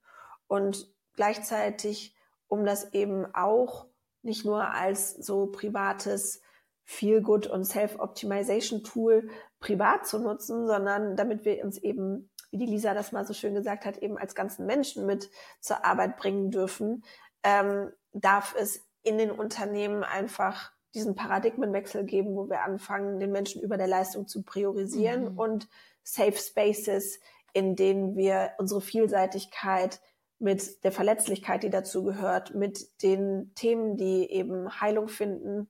Und 0.48 0.88
gleichzeitig, 1.16 2.16
um 2.48 2.66
das 2.66 2.94
eben 2.94 3.26
auch 3.36 3.86
nicht 4.22 4.46
nur 4.46 4.70
als 4.70 5.12
so 5.12 5.48
privates 5.48 6.42
Feel-Good 6.86 7.48
und 7.48 7.66
Self-Optimization-Tool 7.66 9.30
privat 9.60 10.08
zu 10.08 10.20
nutzen, 10.20 10.68
sondern 10.68 11.16
damit 11.16 11.44
wir 11.44 11.64
uns 11.64 11.78
eben, 11.80 12.30
wie 12.52 12.58
die 12.58 12.68
Lisa 12.68 12.94
das 12.94 13.12
mal 13.12 13.26
so 13.26 13.34
schön 13.34 13.56
gesagt 13.56 13.86
hat, 13.86 13.98
eben 13.98 14.18
als 14.18 14.36
ganzen 14.36 14.66
Menschen 14.66 15.06
mit 15.06 15.30
zur 15.60 15.84
Arbeit 15.84 16.18
bringen 16.18 16.52
dürfen, 16.52 17.04
ähm, 17.44 17.92
darf 18.14 18.56
es 18.58 18.86
in 19.02 19.18
den 19.18 19.32
Unternehmen 19.32 20.04
einfach 20.04 20.72
diesen 20.94 21.16
Paradigmenwechsel 21.16 22.06
geben, 22.06 22.36
wo 22.36 22.50
wir 22.50 22.62
anfangen, 22.62 23.20
den 23.20 23.32
Menschen 23.32 23.62
über 23.62 23.78
der 23.78 23.88
Leistung 23.88 24.28
zu 24.28 24.44
priorisieren 24.44 25.34
mhm. 25.34 25.40
und 25.40 25.68
Safe 26.04 26.38
Spaces, 26.38 27.20
in 27.52 27.76
denen 27.76 28.16
wir 28.16 28.52
unsere 28.60 28.82
Vielseitigkeit 28.82 30.00
mit 30.38 30.84
der 30.84 30.92
Verletzlichkeit, 30.92 31.64
die 31.64 31.70
dazu 31.70 32.04
gehört, 32.04 32.54
mit 32.54 33.02
den 33.02 33.54
Themen, 33.56 33.98
die 33.98 34.30
eben 34.30 34.80
Heilung 34.80 35.08
finden 35.08 35.70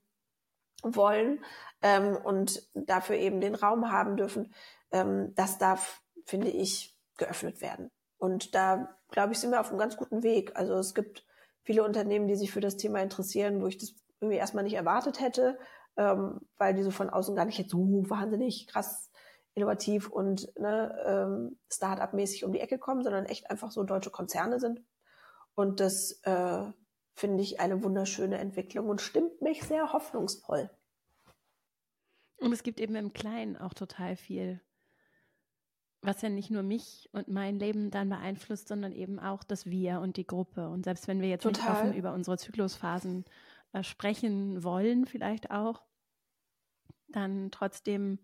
wollen 0.82 1.44
ähm, 1.82 2.16
und 2.16 2.62
dafür 2.74 3.16
eben 3.16 3.40
den 3.40 3.54
Raum 3.54 3.90
haben 3.90 4.16
dürfen, 4.16 4.52
ähm, 4.90 5.34
das 5.34 5.58
darf, 5.58 6.02
finde 6.24 6.48
ich, 6.48 6.96
geöffnet 7.16 7.60
werden. 7.60 7.90
Und 8.18 8.54
da, 8.54 8.96
glaube 9.10 9.32
ich, 9.32 9.38
sind 9.38 9.50
wir 9.50 9.60
auf 9.60 9.70
einem 9.70 9.78
ganz 9.78 9.96
guten 9.96 10.22
Weg. 10.22 10.56
Also 10.56 10.74
es 10.74 10.94
gibt 10.94 11.24
viele 11.62 11.84
Unternehmen, 11.84 12.28
die 12.28 12.36
sich 12.36 12.52
für 12.52 12.60
das 12.60 12.76
Thema 12.76 13.00
interessieren, 13.00 13.60
wo 13.60 13.66
ich 13.66 13.78
das 13.78 13.94
irgendwie 14.20 14.38
erstmal 14.38 14.64
nicht 14.64 14.74
erwartet 14.74 15.20
hätte, 15.20 15.58
ähm, 15.96 16.40
weil 16.56 16.74
die 16.74 16.82
so 16.82 16.90
von 16.90 17.10
außen 17.10 17.34
gar 17.34 17.44
nicht 17.44 17.58
jetzt 17.58 17.70
so 17.70 17.78
wahnsinnig 18.08 18.66
krass 18.66 19.10
innovativ 19.54 20.08
und 20.08 20.52
ne, 20.58 20.94
ähm, 21.06 21.58
Start-up-mäßig 21.72 22.44
um 22.44 22.52
die 22.52 22.60
Ecke 22.60 22.78
kommen, 22.78 23.02
sondern 23.02 23.24
echt 23.24 23.50
einfach 23.50 23.70
so 23.70 23.82
deutsche 23.84 24.10
Konzerne 24.10 24.60
sind. 24.60 24.82
Und 25.54 25.80
das 25.80 26.20
äh, 26.24 26.64
finde 27.16 27.42
ich 27.42 27.60
eine 27.60 27.82
wunderschöne 27.82 28.38
Entwicklung 28.38 28.88
und 28.88 29.00
stimmt 29.00 29.40
mich 29.40 29.64
sehr 29.64 29.92
hoffnungsvoll. 29.92 30.70
Und 32.36 32.52
es 32.52 32.62
gibt 32.62 32.78
eben 32.78 32.94
im 32.94 33.14
Kleinen 33.14 33.56
auch 33.56 33.72
total 33.72 34.16
viel, 34.16 34.60
was 36.02 36.20
ja 36.20 36.28
nicht 36.28 36.50
nur 36.50 36.62
mich 36.62 37.08
und 37.12 37.28
mein 37.28 37.58
Leben 37.58 37.90
dann 37.90 38.10
beeinflusst, 38.10 38.68
sondern 38.68 38.92
eben 38.92 39.18
auch 39.18 39.42
das 39.42 39.64
Wir 39.66 40.00
und 40.00 40.18
die 40.18 40.26
Gruppe. 40.26 40.68
Und 40.68 40.84
selbst 40.84 41.08
wenn 41.08 41.22
wir 41.22 41.30
jetzt 41.30 41.44
total. 41.44 41.62
nicht 41.62 41.70
offen 41.70 41.94
über 41.94 42.12
unsere 42.12 42.36
Zyklusphasen 42.36 43.24
äh, 43.72 43.82
sprechen 43.82 44.62
wollen, 44.62 45.06
vielleicht 45.06 45.50
auch, 45.50 45.82
dann 47.08 47.50
trotzdem 47.50 48.18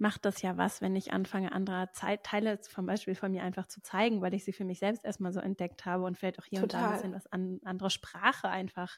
macht 0.00 0.24
das 0.24 0.42
ja 0.42 0.56
was, 0.56 0.80
wenn 0.80 0.96
ich 0.96 1.12
anfange, 1.12 1.52
andere 1.52 1.90
Zeit, 1.92 2.24
Teile 2.24 2.60
zum 2.60 2.86
Beispiel 2.86 3.14
von 3.14 3.30
mir 3.30 3.42
einfach 3.42 3.66
zu 3.66 3.82
zeigen, 3.82 4.22
weil 4.22 4.34
ich 4.34 4.44
sie 4.44 4.52
für 4.52 4.64
mich 4.64 4.78
selbst 4.78 5.04
erstmal 5.04 5.32
so 5.32 5.40
entdeckt 5.40 5.84
habe 5.84 6.04
und 6.04 6.16
vielleicht 6.16 6.38
auch 6.38 6.44
hier 6.44 6.60
Total. 6.60 6.82
und 6.82 6.88
da 6.88 6.88
ein 6.88 6.96
bisschen 6.96 7.14
was 7.14 7.26
an 7.26 7.60
andere 7.64 7.90
Sprache 7.90 8.48
einfach 8.48 8.96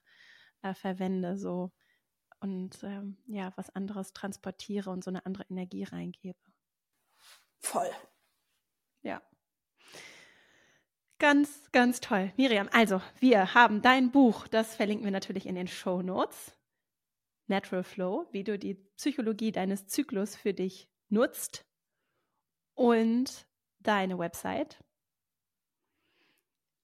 äh, 0.63 0.75
verwende, 0.75 1.37
so 1.37 1.73
und 2.41 2.83
ähm, 2.83 3.19
ja, 3.27 3.53
was 3.57 3.71
anderes 3.71 4.13
transportiere 4.13 4.91
und 4.91 5.05
so 5.05 5.11
eine 5.11 5.27
andere 5.27 5.45
Energie 5.49 5.85
reingebe. 5.85 6.39
Voll. 7.61 7.91
Ja. 9.03 9.23
Ganz, 11.19 11.71
ganz 11.71 12.01
toll. 12.01 12.33
Miriam, 12.37 12.69
also 12.73 13.01
wir 13.21 13.55
haben 13.55 13.83
dein 13.83 14.11
Buch, 14.11 14.49
das 14.49 14.75
verlinken 14.75 15.05
wir 15.05 15.13
natürlich 15.13 15.47
in 15.47 15.55
den 15.55 15.69
Show 15.69 16.03
Notes. 16.03 16.57
Natural 17.47 17.85
Flow, 17.85 18.27
wie 18.31 18.45
du 18.45 18.59
die 18.59 18.75
Psychologie 18.97 19.53
deines 19.53 19.87
Zyklus 19.87 20.37
für 20.37 20.55
dich 20.55 20.92
nutzt 21.13 21.65
und 22.75 23.47
deine 23.81 24.19
Website, 24.19 24.83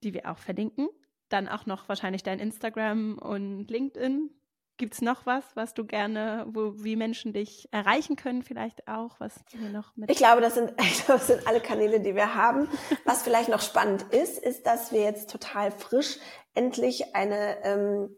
die 0.03 0.15
wir 0.15 0.31
auch 0.31 0.39
verlinken. 0.39 0.89
Dann 1.29 1.49
auch 1.49 1.67
noch 1.67 1.89
wahrscheinlich 1.89 2.23
dein 2.23 2.39
Instagram 2.39 3.19
und 3.19 3.67
LinkedIn. 3.69 4.31
Gibt 4.77 4.95
es 4.95 5.03
noch 5.03 5.27
was, 5.27 5.45
was 5.57 5.75
du 5.75 5.85
gerne, 5.85 6.47
wo 6.51 6.73
wie 6.85 6.95
Menschen 6.95 7.33
dich 7.33 7.69
erreichen 7.73 8.15
können, 8.15 8.45
vielleicht 8.45 8.87
auch, 8.87 9.19
was 9.19 9.35
wir 9.51 9.71
noch 9.71 9.97
mit? 9.97 10.09
Ich 10.09 10.19
glaube, 10.19 10.41
das 10.41 10.55
sind, 10.55 10.73
das 11.09 11.27
sind 11.27 11.47
alle 11.49 11.61
Kanäle, 11.61 12.01
die 12.01 12.15
wir 12.15 12.35
haben. 12.35 12.69
Was 13.05 13.23
vielleicht 13.23 13.49
noch 13.49 13.61
spannend 13.61 14.03
ist, 14.15 14.39
ist, 14.39 14.67
dass 14.67 14.93
wir 14.93 15.03
jetzt 15.03 15.31
total 15.31 15.73
frisch 15.73 16.19
endlich 16.55 17.17
eine 17.17 17.65
ähm, 17.65 18.17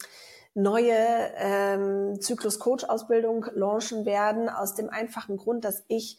neue 0.54 0.94
ähm, 1.36 2.20
Zyklus-Coach-Ausbildung 2.20 3.46
launchen 3.54 4.04
werden, 4.04 4.48
aus 4.48 4.74
dem 4.74 4.90
einfachen 4.90 5.36
Grund, 5.36 5.64
dass 5.64 5.84
ich 5.88 6.18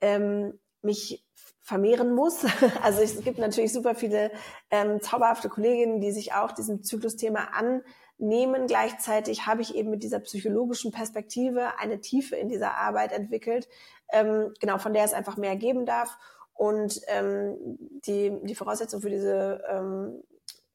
ähm, 0.00 0.58
mich 0.82 1.24
vermehren 1.60 2.14
muss. 2.14 2.44
Also 2.82 3.02
es 3.02 3.22
gibt 3.22 3.38
natürlich 3.38 3.72
super 3.72 3.94
viele 3.94 4.30
ähm, 4.70 5.00
zauberhafte 5.00 5.48
Kolleginnen, 5.48 6.00
die 6.00 6.12
sich 6.12 6.32
auch 6.32 6.52
diesem 6.52 6.82
Zyklusthema 6.82 7.48
an 7.52 7.82
nehmen. 8.16 8.66
Gleichzeitig 8.66 9.46
habe 9.46 9.62
ich 9.62 9.74
eben 9.74 9.90
mit 9.90 10.02
dieser 10.02 10.20
psychologischen 10.20 10.90
Perspektive 10.90 11.78
eine 11.78 12.00
Tiefe 12.00 12.36
in 12.36 12.48
dieser 12.48 12.74
Arbeit 12.74 13.12
entwickelt, 13.12 13.68
ähm, 14.12 14.54
genau, 14.60 14.78
von 14.78 14.92
der 14.92 15.04
es 15.04 15.12
einfach 15.12 15.36
mehr 15.36 15.56
geben 15.56 15.86
darf. 15.86 16.18
Und 16.54 17.00
ähm, 17.06 17.56
die, 18.06 18.32
die 18.42 18.54
Voraussetzung 18.56 19.00
für 19.00 19.10
diese 19.10 19.62
ähm, 19.70 20.24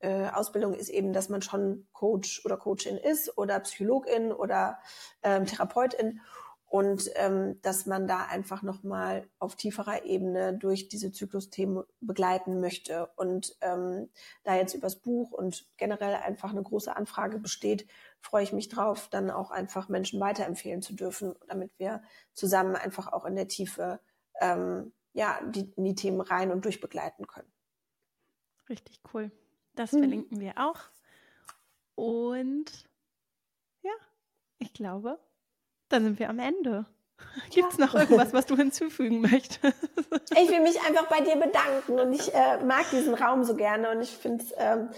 äh, 0.04 0.28
Ausbildung 0.28 0.74
ist 0.74 0.89
eben, 0.89 1.14
dass 1.14 1.30
man 1.30 1.41
schon 1.41 1.88
Coach 1.93 2.45
oder 2.45 2.58
Coachin 2.58 2.97
ist 2.97 3.38
oder 3.38 3.60
Psychologin 3.62 4.32
oder 4.32 4.80
ähm, 5.24 5.45
Therapeutin 5.45 6.20
und 6.66 7.10
ähm, 7.16 7.62
dass 7.62 7.86
man 7.86 8.08
da 8.08 8.26
einfach 8.26 8.64
nochmal 8.64 9.30
auf 9.39 9.56
tieferer 9.56 10.06
Ebene 10.06 10.58
durch 10.58 10.89
diese 10.89 11.12
Zyklusthemen 11.12 11.84
begleiten 12.01 12.60
möchte. 12.60 13.12
Und 13.16 13.56
ähm, 13.62 14.10
da 14.43 14.56
jetzt 14.56 14.74
übers 14.74 14.95
Buch 14.95 15.32
und 15.32 15.68
generell 15.78 16.16
einfach 16.16 16.49
eine 16.49 16.64
große 16.64 16.95
Anfrage 16.95 17.38
besteht, 17.38 17.88
freue 18.20 18.43
ich 18.43 18.54
mich 18.54 18.70
drauf, 18.70 19.08
dann 19.10 19.30
auch 19.30 19.51
einfach 19.51 19.88
Menschen 19.88 20.20
weiterempfehlen 20.20 20.82
zu 20.82 20.95
dürfen, 20.95 21.36
damit 21.47 21.72
wir 21.78 22.01
zusammen 22.34 22.76
einfach 22.76 23.14
auch 23.14 23.26
in 23.26 23.36
der 23.36 23.47
Tiefe 23.47 23.99
ähm, 24.41 24.93
ja, 25.14 25.39
die, 25.45 25.72
in 25.78 25.84
die 25.84 25.95
Themen 25.95 26.22
rein 26.22 26.51
und 26.51 26.66
durchbegleiten 26.66 27.28
können. 27.28 27.54
Richtig 28.68 28.99
cool. 29.14 29.32
Das 29.76 29.91
hm. 29.91 29.99
verlinken 29.99 30.39
wir 30.39 30.53
auch. 30.57 30.80
Und 31.95 32.65
ja, 33.82 33.93
ich 34.59 34.74
glaube, 34.74 35.19
dann 35.89 36.03
sind 36.03 36.19
wir 36.19 36.30
am 36.30 36.39
Ende. 36.39 36.86
Gibt 37.51 37.71
es 37.71 37.78
noch 37.78 37.93
irgendwas, 37.93 38.34
was 38.34 38.45
du 38.45 38.55
hinzufügen 38.57 39.21
möchtest? 39.21 39.78
Ich 40.32 40.49
will 40.49 40.61
mich 40.61 40.80
einfach 40.82 41.07
bei 41.07 41.21
dir 41.21 41.36
bedanken 41.36 41.99
und 41.99 42.13
ich 42.13 42.34
äh, 42.34 42.63
mag 42.63 42.89
diesen 42.91 43.13
Raum 43.13 43.43
so 43.43 43.55
gerne 43.55 43.91
und 43.91 44.01
ich 44.01 44.09
finde 44.09 44.43
es 44.43 44.53
ähm, 44.57 44.89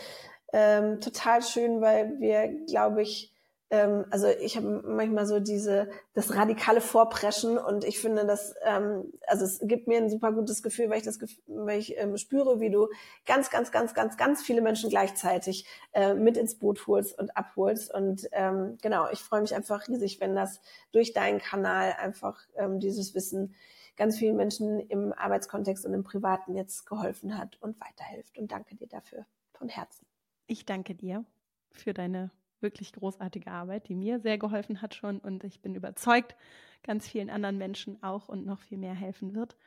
ähm, 0.54 1.02
total 1.02 1.44
schön, 1.44 1.82
weil 1.82 2.20
wir, 2.20 2.48
glaube 2.66 3.02
ich, 3.02 3.35
ähm, 3.72 4.06
also 4.12 4.28
ich 4.28 4.58
habe 4.58 4.84
manchmal 4.86 5.26
so 5.26 5.40
diese 5.40 5.90
das 6.14 6.36
radikale 6.36 6.82
Vorpreschen 6.82 7.58
und 7.58 7.84
ich 7.84 8.00
finde 8.00 8.26
das 8.26 8.54
ähm, 8.64 9.12
also 9.26 9.46
es 9.46 9.60
gibt 9.64 9.88
mir 9.88 9.98
ein 9.98 10.10
super 10.10 10.32
gutes 10.32 10.62
Gefühl, 10.62 10.90
weil 10.90 11.00
ich 11.00 11.04
das 11.04 11.20
weil 11.48 11.80
ich 11.80 11.98
ähm, 11.98 12.16
spüre, 12.18 12.60
wie 12.60 12.70
du 12.70 12.90
ganz 13.26 13.50
ganz 13.50 13.72
ganz 13.72 13.94
ganz 13.94 14.18
ganz 14.18 14.44
viele 14.44 14.62
Menschen 14.62 14.90
gleichzeitig 14.90 15.66
äh, 15.94 16.14
mit 16.14 16.38
ins 16.38 16.60
Boot 16.60 16.86
holst 16.86 17.18
und 17.18 17.36
abholst 17.36 17.94
und 17.94 18.28
ähm, 18.34 18.78
genau 18.82 19.08
ich 19.12 19.20
freue 19.20 19.42
mich 19.42 19.56
einfach 19.56 19.88
riesig, 19.88 20.22
wenn 20.22 20.36
das 20.36 20.62
durch 20.92 21.14
deinen 21.14 21.40
Kanal 21.40 21.96
einfach 22.00 22.40
ähm, 22.56 22.80
dieses 22.80 23.16
Wissen 23.16 23.56
ganz 23.98 24.18
vielen 24.20 24.36
Menschen 24.36 24.80
im 24.80 25.14
Arbeitskontext 25.14 25.86
und 25.86 25.94
im 25.94 26.04
Privaten 26.04 26.56
jetzt 26.56 26.86
geholfen 26.86 27.38
hat 27.38 27.58
und 27.62 27.80
weiterhilft 27.80 28.38
und 28.38 28.52
danke 28.52 28.76
dir 28.76 28.88
dafür 28.88 29.26
von 29.54 29.70
Herzen. 29.70 30.06
Ich 30.48 30.66
danke 30.66 30.94
dir 30.94 31.26
für 31.72 31.94
deine 31.94 32.30
wirklich 32.62 32.94
großartige 32.94 33.52
Arbeit, 33.52 33.88
die 33.88 33.96
mir 33.96 34.20
sehr 34.20 34.38
geholfen 34.38 34.82
hat 34.82 34.96
schon 34.96 35.20
und 35.20 35.44
ich 35.44 35.62
bin 35.62 35.76
überzeugt, 35.76 36.36
ganz 36.84 37.08
vielen 37.08 37.30
anderen 37.30 37.58
Menschen 37.58 38.02
auch 38.04 38.30
und 38.30 38.46
noch 38.46 38.60
viel 38.60 38.78
mehr 38.78 38.94
helfen 38.94 39.36
wird. 39.36 39.58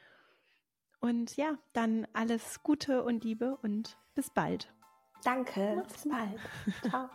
Und 1.01 1.37
ja, 1.37 1.59
dann 1.73 2.07
alles 2.13 2.63
Gute 2.63 3.05
und 3.05 3.25
Liebe 3.25 3.57
und 3.63 3.97
bis 4.15 4.31
bald. 4.31 4.73
Danke, 5.25 5.85
bis 5.87 6.09
bald. 6.09 6.41
Ciao. 6.89 7.09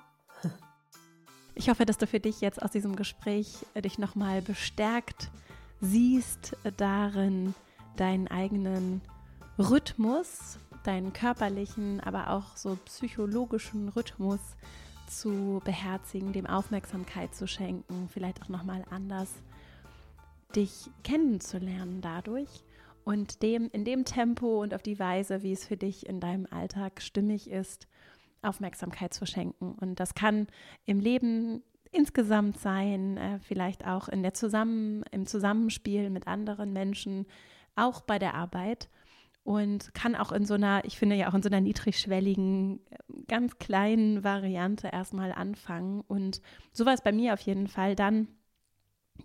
Ich 1.56 1.70
hoffe, 1.70 1.86
dass 1.86 1.98
du 1.98 2.08
für 2.08 2.20
dich 2.20 2.42
jetzt 2.42 2.62
aus 2.62 2.72
diesem 2.72 2.96
Gespräch 2.96 3.66
äh, 3.74 3.82
dich 3.82 3.98
nochmal 3.98 4.42
bestärkt 4.42 5.30
siehst 5.84 6.56
darin, 6.78 7.54
deinen 7.98 8.28
eigenen 8.30 9.02
Rhythmus, 9.60 10.58
deinen 10.84 11.14
körperlichen, 11.14 12.00
aber 12.00 12.30
auch 12.30 12.56
so 12.56 12.78
psychologischen 12.86 13.90
Rhythmus 13.90 14.40
zu 15.20 15.61
beherzigen, 15.64 16.34
dem 16.34 16.45
Aufmerksamkeit 16.45 17.34
zu 17.34 17.47
schenken, 17.47 18.09
vielleicht 18.09 18.41
auch 18.41 18.49
nochmal 18.49 18.84
anders 18.89 19.30
dich 20.55 20.89
kennenzulernen 21.03 22.01
dadurch 22.01 22.64
und 23.03 23.41
dem 23.41 23.70
in 23.72 23.86
dem 23.86 24.05
Tempo 24.05 24.61
und 24.61 24.74
auf 24.74 24.84
die 24.84 24.99
Weise, 24.99 25.43
wie 25.43 25.51
es 25.51 25.66
für 25.66 25.78
dich 25.78 26.05
in 26.07 26.20
deinem 26.20 26.47
Alltag 26.49 27.01
stimmig 27.01 27.49
ist, 27.49 27.88
Aufmerksamkeit 28.41 29.14
zu 29.14 29.26
schenken. 29.26 29.74
Und 29.80 29.99
das 29.99 30.14
kann 30.14 30.47
im 30.86 30.99
Leben 30.99 31.64
insgesamt 31.91 32.59
sein, 32.59 33.18
äh, 33.18 33.39
vielleicht 33.39 33.86
auch 33.86 34.09
in 34.09 34.24
der 34.24 34.34
Zusammen, 34.34 35.03
im 35.11 35.26
Zusammenspiel 35.26 36.09
mit 36.09 36.28
anderen 36.28 36.74
Menschen, 36.74 37.26
auch 37.76 38.01
bei 38.01 38.20
der 38.20 38.36
Arbeit 38.36 38.89
und 39.44 39.94
kann 39.94 40.16
auch 40.16 40.32
in 40.32 40.46
so 40.46 40.54
einer, 40.54 40.86
ich 40.86 40.98
finde 40.98 41.16
ja 41.16 41.30
auch 41.30 41.34
in 41.34 41.44
so 41.44 41.50
einer 41.50 41.62
niedrigschwelligen, 41.62 42.80
ganz 43.28 43.58
kleinen 43.60 44.24
Variante 44.24 44.88
erstmal 44.88 45.34
anfangen. 45.34 46.02
Und 46.08 46.41
so 46.72 46.86
war 46.86 46.94
es 46.94 47.02
bei 47.02 47.12
mir 47.12 47.34
auf 47.34 47.41
jeden 47.41 47.68
Fall 47.68 47.96
dann 47.96 48.28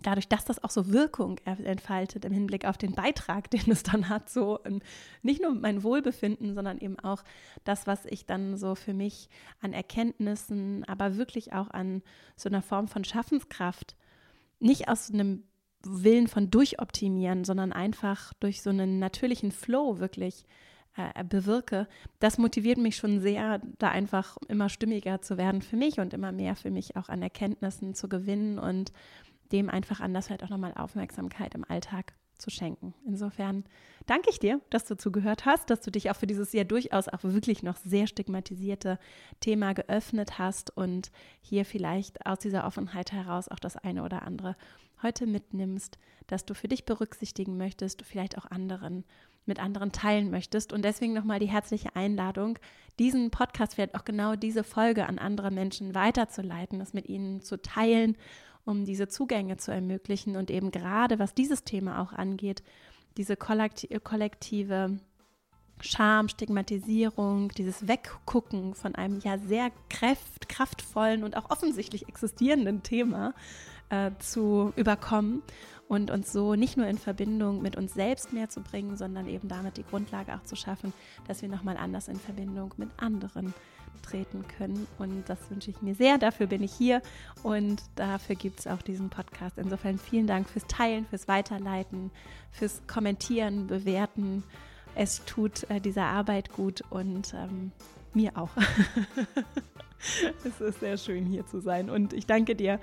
dadurch, 0.01 0.27
dass 0.27 0.45
das 0.45 0.63
auch 0.63 0.69
so 0.69 0.91
Wirkung 0.91 1.39
entfaltet 1.39 2.23
im 2.25 2.33
Hinblick 2.33 2.65
auf 2.65 2.77
den 2.77 2.93
Beitrag, 2.93 3.49
den 3.51 3.71
es 3.71 3.83
dann 3.83 4.09
hat, 4.09 4.29
so 4.29 4.59
nicht 5.21 5.41
nur 5.41 5.55
mein 5.55 5.83
Wohlbefinden, 5.83 6.53
sondern 6.53 6.79
eben 6.79 6.99
auch 6.99 7.23
das, 7.63 7.87
was 7.87 8.05
ich 8.05 8.25
dann 8.25 8.57
so 8.57 8.75
für 8.75 8.93
mich 8.93 9.29
an 9.61 9.73
Erkenntnissen, 9.73 10.83
aber 10.85 11.17
wirklich 11.17 11.53
auch 11.53 11.69
an 11.71 12.03
so 12.35 12.49
einer 12.49 12.61
Form 12.61 12.87
von 12.87 13.03
Schaffenskraft, 13.03 13.95
nicht 14.59 14.89
aus 14.89 15.11
einem 15.11 15.43
Willen 15.83 16.27
von 16.27 16.51
durchoptimieren, 16.51 17.45
sondern 17.45 17.71
einfach 17.71 18.33
durch 18.39 18.61
so 18.61 18.69
einen 18.69 18.99
natürlichen 18.99 19.51
Flow 19.51 19.99
wirklich 19.99 20.45
äh, 20.99 21.23
bewirke, 21.23 21.87
das 22.19 22.37
motiviert 22.37 22.77
mich 22.77 22.97
schon 22.97 23.21
sehr, 23.21 23.61
da 23.77 23.89
einfach 23.89 24.37
immer 24.47 24.69
stimmiger 24.69 25.21
zu 25.21 25.37
werden 25.37 25.61
für 25.61 25.77
mich 25.77 25.99
und 25.99 26.13
immer 26.13 26.31
mehr 26.31 26.55
für 26.55 26.71
mich 26.71 26.95
auch 26.97 27.09
an 27.09 27.21
Erkenntnissen 27.21 27.93
zu 27.93 28.09
gewinnen 28.09 28.59
und 28.59 28.91
dem 29.51 29.69
einfach 29.69 29.99
anders 29.99 30.27
vielleicht 30.27 30.43
auch 30.43 30.49
nochmal 30.49 30.73
Aufmerksamkeit 30.75 31.55
im 31.55 31.63
Alltag 31.63 32.13
zu 32.37 32.49
schenken. 32.49 32.93
Insofern 33.05 33.65
danke 34.05 34.29
ich 34.29 34.39
dir, 34.39 34.61
dass 34.69 34.85
du 34.85 34.95
zugehört 34.95 35.45
hast, 35.45 35.69
dass 35.69 35.81
du 35.81 35.91
dich 35.91 36.09
auch 36.09 36.15
für 36.15 36.27
dieses 36.27 36.53
ja 36.53 36.63
durchaus 36.63 37.07
auch 37.07 37.23
wirklich 37.23 37.63
noch 37.63 37.77
sehr 37.77 38.07
stigmatisierte 38.07 38.97
Thema 39.41 39.73
geöffnet 39.73 40.39
hast 40.39 40.75
und 40.75 41.11
hier 41.41 41.65
vielleicht 41.65 42.25
aus 42.25 42.39
dieser 42.39 42.65
Offenheit 42.65 43.11
heraus 43.11 43.49
auch 43.49 43.59
das 43.59 43.75
eine 43.75 44.03
oder 44.03 44.23
andere 44.23 44.55
heute 45.03 45.25
mitnimmst, 45.25 45.97
dass 46.27 46.45
du 46.45 46.53
für 46.53 46.67
dich 46.67 46.85
berücksichtigen 46.85 47.57
möchtest, 47.57 48.03
vielleicht 48.03 48.37
auch 48.37 48.45
anderen 48.45 49.03
mit 49.45 49.59
anderen 49.59 49.91
teilen 49.91 50.29
möchtest. 50.29 50.73
Und 50.73 50.83
deswegen 50.83 51.13
nochmal 51.13 51.39
die 51.39 51.49
herzliche 51.49 51.95
Einladung, 51.95 52.59
diesen 52.99 53.31
Podcast, 53.31 53.73
vielleicht 53.73 53.95
auch 53.95 54.05
genau 54.05 54.35
diese 54.35 54.63
Folge 54.63 55.07
an 55.07 55.17
andere 55.17 55.49
Menschen 55.49 55.95
weiterzuleiten, 55.95 56.77
das 56.77 56.93
mit 56.93 57.09
ihnen 57.09 57.41
zu 57.41 57.59
teilen 57.59 58.15
um 58.69 58.85
diese 58.85 59.07
Zugänge 59.07 59.57
zu 59.57 59.71
ermöglichen 59.71 60.35
und 60.35 60.51
eben 60.51 60.71
gerade, 60.71 61.19
was 61.19 61.33
dieses 61.33 61.63
Thema 61.63 62.01
auch 62.01 62.13
angeht, 62.13 62.63
diese 63.17 63.35
kollektive 63.35 64.99
Scham, 65.81 66.27
Stigmatisierung, 66.27 67.49
dieses 67.49 67.87
Weggucken 67.87 68.75
von 68.75 68.95
einem 68.95 69.19
ja 69.21 69.37
sehr 69.37 69.71
kraft, 69.89 70.49
kraftvollen 70.49 71.23
und 71.23 71.37
auch 71.37 71.49
offensichtlich 71.49 72.07
existierenden 72.07 72.83
Thema 72.83 73.33
äh, 73.89 74.11
zu 74.19 74.73
überkommen 74.75 75.41
und 75.87 76.11
uns 76.11 76.31
so 76.31 76.55
nicht 76.55 76.77
nur 76.77 76.87
in 76.87 76.97
Verbindung 76.97 77.61
mit 77.61 77.75
uns 77.75 77.93
selbst 77.93 78.31
mehr 78.31 78.47
zu 78.47 78.61
bringen, 78.61 78.95
sondern 78.95 79.27
eben 79.27 79.47
damit 79.47 79.77
die 79.77 79.83
Grundlage 79.83 80.35
auch 80.35 80.43
zu 80.43 80.55
schaffen, 80.55 80.93
dass 81.27 81.41
wir 81.41 81.49
nochmal 81.49 81.77
anders 81.77 82.07
in 82.07 82.19
Verbindung 82.19 82.73
mit 82.77 82.89
anderen 82.97 83.53
treten 84.03 84.45
können. 84.47 84.87
Und 84.97 85.27
das 85.27 85.49
wünsche 85.49 85.71
ich 85.71 85.81
mir 85.81 85.95
sehr. 85.95 86.17
Dafür 86.17 86.47
bin 86.47 86.63
ich 86.63 86.71
hier 86.71 87.01
und 87.43 87.81
dafür 87.95 88.35
gibt 88.35 88.59
es 88.59 88.67
auch 88.67 88.81
diesen 88.81 89.09
Podcast. 89.09 89.57
Insofern 89.57 89.97
vielen 89.97 90.27
Dank 90.27 90.47
fürs 90.47 90.67
Teilen, 90.67 91.05
fürs 91.05 91.27
Weiterleiten, 91.27 92.11
fürs 92.51 92.81
Kommentieren, 92.87 93.67
Bewerten. 93.67 94.43
Es 94.95 95.25
tut 95.25 95.69
äh, 95.69 95.79
dieser 95.81 96.05
Arbeit 96.05 96.51
gut 96.53 96.83
und 96.89 97.33
ähm, 97.33 97.71
mir 98.13 98.37
auch. 98.37 98.49
es 100.45 100.61
ist 100.61 100.79
sehr 100.79 100.97
schön 100.97 101.25
hier 101.25 101.45
zu 101.45 101.59
sein 101.59 101.89
und 101.89 102.13
ich 102.13 102.25
danke 102.25 102.55
dir 102.55 102.79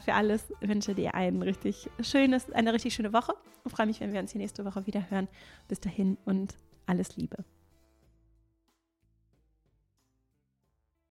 für 0.00 0.14
alles. 0.14 0.52
Wünsche 0.60 0.94
dir 0.94 1.14
ein 1.14 1.42
richtig 1.42 1.88
schönes, 2.00 2.50
eine 2.52 2.72
richtig 2.72 2.94
schöne 2.94 3.12
Woche 3.12 3.34
und 3.64 3.70
freue 3.70 3.86
mich, 3.86 4.00
wenn 4.00 4.12
wir 4.12 4.20
uns 4.20 4.32
hier 4.32 4.40
nächste 4.40 4.64
Woche 4.64 4.86
wieder 4.86 5.10
hören. 5.10 5.28
Bis 5.68 5.80
dahin 5.80 6.18
und 6.24 6.56
alles 6.86 7.16
Liebe. 7.16 7.44